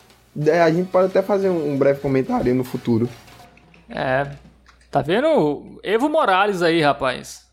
[0.48, 3.10] É, a gente pode até fazer um, um breve comentário no futuro.
[3.90, 4.32] É.
[4.90, 5.80] Tá vendo?
[5.84, 7.46] Evo Morales aí, rapaz.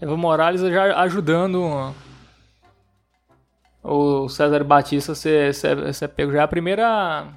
[0.00, 1.94] Evo Morales já ajudando
[3.82, 6.32] o César Batista a ser, ser, ser pego.
[6.32, 7.28] Já é a primeira.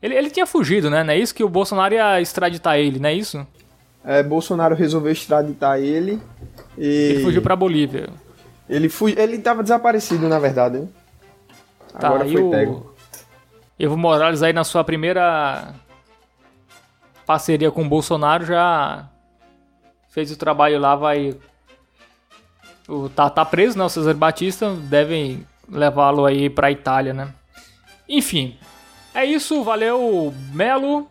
[0.00, 1.02] Ele, ele tinha fugido, né?
[1.02, 3.44] Não é isso que o Bolsonaro ia extraditar ele, não é isso?
[4.06, 6.22] É, Bolsonaro resolveu extraditar ele.
[6.78, 6.86] E...
[6.86, 8.08] Ele fugiu pra Bolívia.
[8.68, 9.08] Ele fu...
[9.08, 10.78] ele tava desaparecido, na verdade.
[10.78, 10.88] Né?
[11.98, 12.50] Tá, Agora foi o...
[12.50, 12.94] pego.
[13.78, 15.74] Evo Morales aí na sua primeira
[17.26, 19.08] parceria com o Bolsonaro já
[20.08, 21.36] fez o trabalho lá, vai.
[22.88, 23.84] O, tá, tá preso, né?
[23.84, 24.72] O Cesar Batista.
[24.74, 27.28] Devem levá-lo aí pra Itália, né?
[28.08, 28.56] Enfim.
[29.12, 31.10] É isso, valeu, Melo.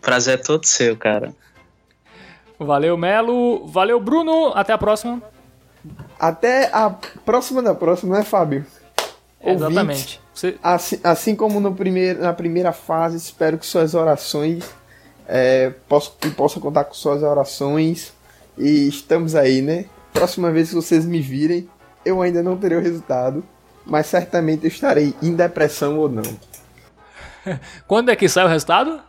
[0.00, 1.34] Prazer é todo seu, cara.
[2.58, 3.66] Valeu, Melo.
[3.66, 4.52] Valeu, Bruno.
[4.54, 5.22] Até a próxima.
[6.18, 6.90] Até a
[7.24, 8.66] próxima da próxima, né, Fábio?
[9.44, 10.20] exatamente.
[10.34, 10.56] Você...
[10.62, 14.64] Assim, assim, como no primeiro, na primeira fase, espero que suas orações.
[15.26, 18.12] É, posso, que possa contar com suas orações.
[18.56, 19.84] E estamos aí, né?
[20.12, 21.68] Próxima vez que vocês me virem,
[22.04, 23.44] eu ainda não terei o resultado.
[23.86, 26.24] Mas certamente eu estarei em depressão ou não.
[27.86, 29.00] Quando é que sai o resultado?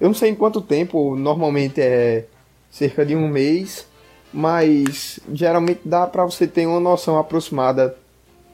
[0.00, 2.24] Eu não sei em quanto tempo, normalmente é
[2.70, 3.86] cerca de um mês,
[4.32, 7.96] mas geralmente dá para você ter uma noção aproximada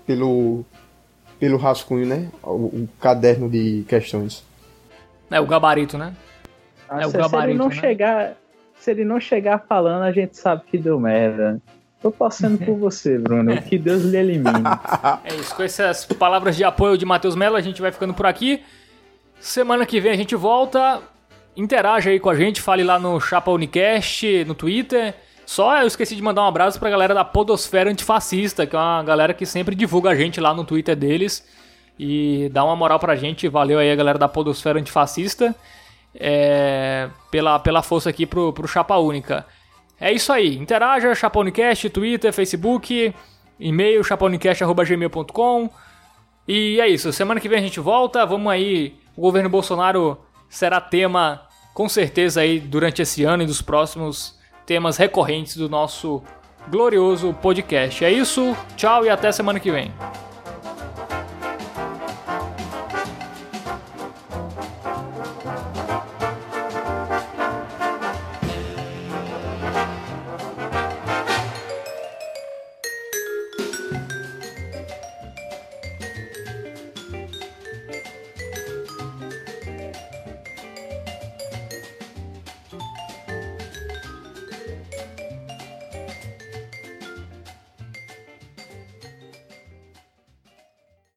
[0.07, 0.65] pelo,
[1.39, 2.31] pelo rascunho, né?
[2.43, 4.45] O, o caderno de questões.
[5.31, 6.15] É o gabarito, né?
[6.89, 7.75] Ah, é o se, gabarito, se ele não né?
[7.75, 8.37] chegar,
[8.79, 11.61] se ele não chegar falando, a gente sabe que deu merda.
[12.01, 13.61] Tô passando por você, Bruno.
[13.63, 14.65] Que Deus lhe elimine.
[15.25, 15.55] É isso.
[15.55, 18.63] Com essas palavras de apoio de Matheus Mello, a gente vai ficando por aqui.
[19.41, 21.03] Semana que vem a gente volta
[21.57, 25.15] interaja aí com a gente, fale lá no Chapa Unicast, no Twitter.
[25.47, 29.03] Só eu esqueci de mandar um abraço pra galera da Podosfera Antifascista, que é uma
[29.03, 31.47] galera que sempre divulga a gente lá no Twitter deles.
[31.99, 33.49] E dá uma moral pra gente.
[33.49, 35.55] Valeu aí a galera da Podosfera Antifascista.
[36.15, 39.47] É, pela, pela força aqui pro, pro Chapa Única.
[40.01, 40.57] É isso aí.
[40.57, 43.15] Interaja, Chapa Unicast, Twitter, Facebook,
[43.59, 45.71] e-mail, chapaunicast.gmail.com.
[46.49, 47.13] E é isso.
[47.13, 48.27] Semana que vem a gente volta.
[48.27, 48.95] Vamos aí.
[49.17, 51.43] O governo Bolsonaro será tema
[51.75, 56.23] com certeza aí durante esse ano e dos próximos temas recorrentes do nosso
[56.69, 58.05] glorioso podcast.
[58.05, 59.93] É isso, tchau e até semana que vem.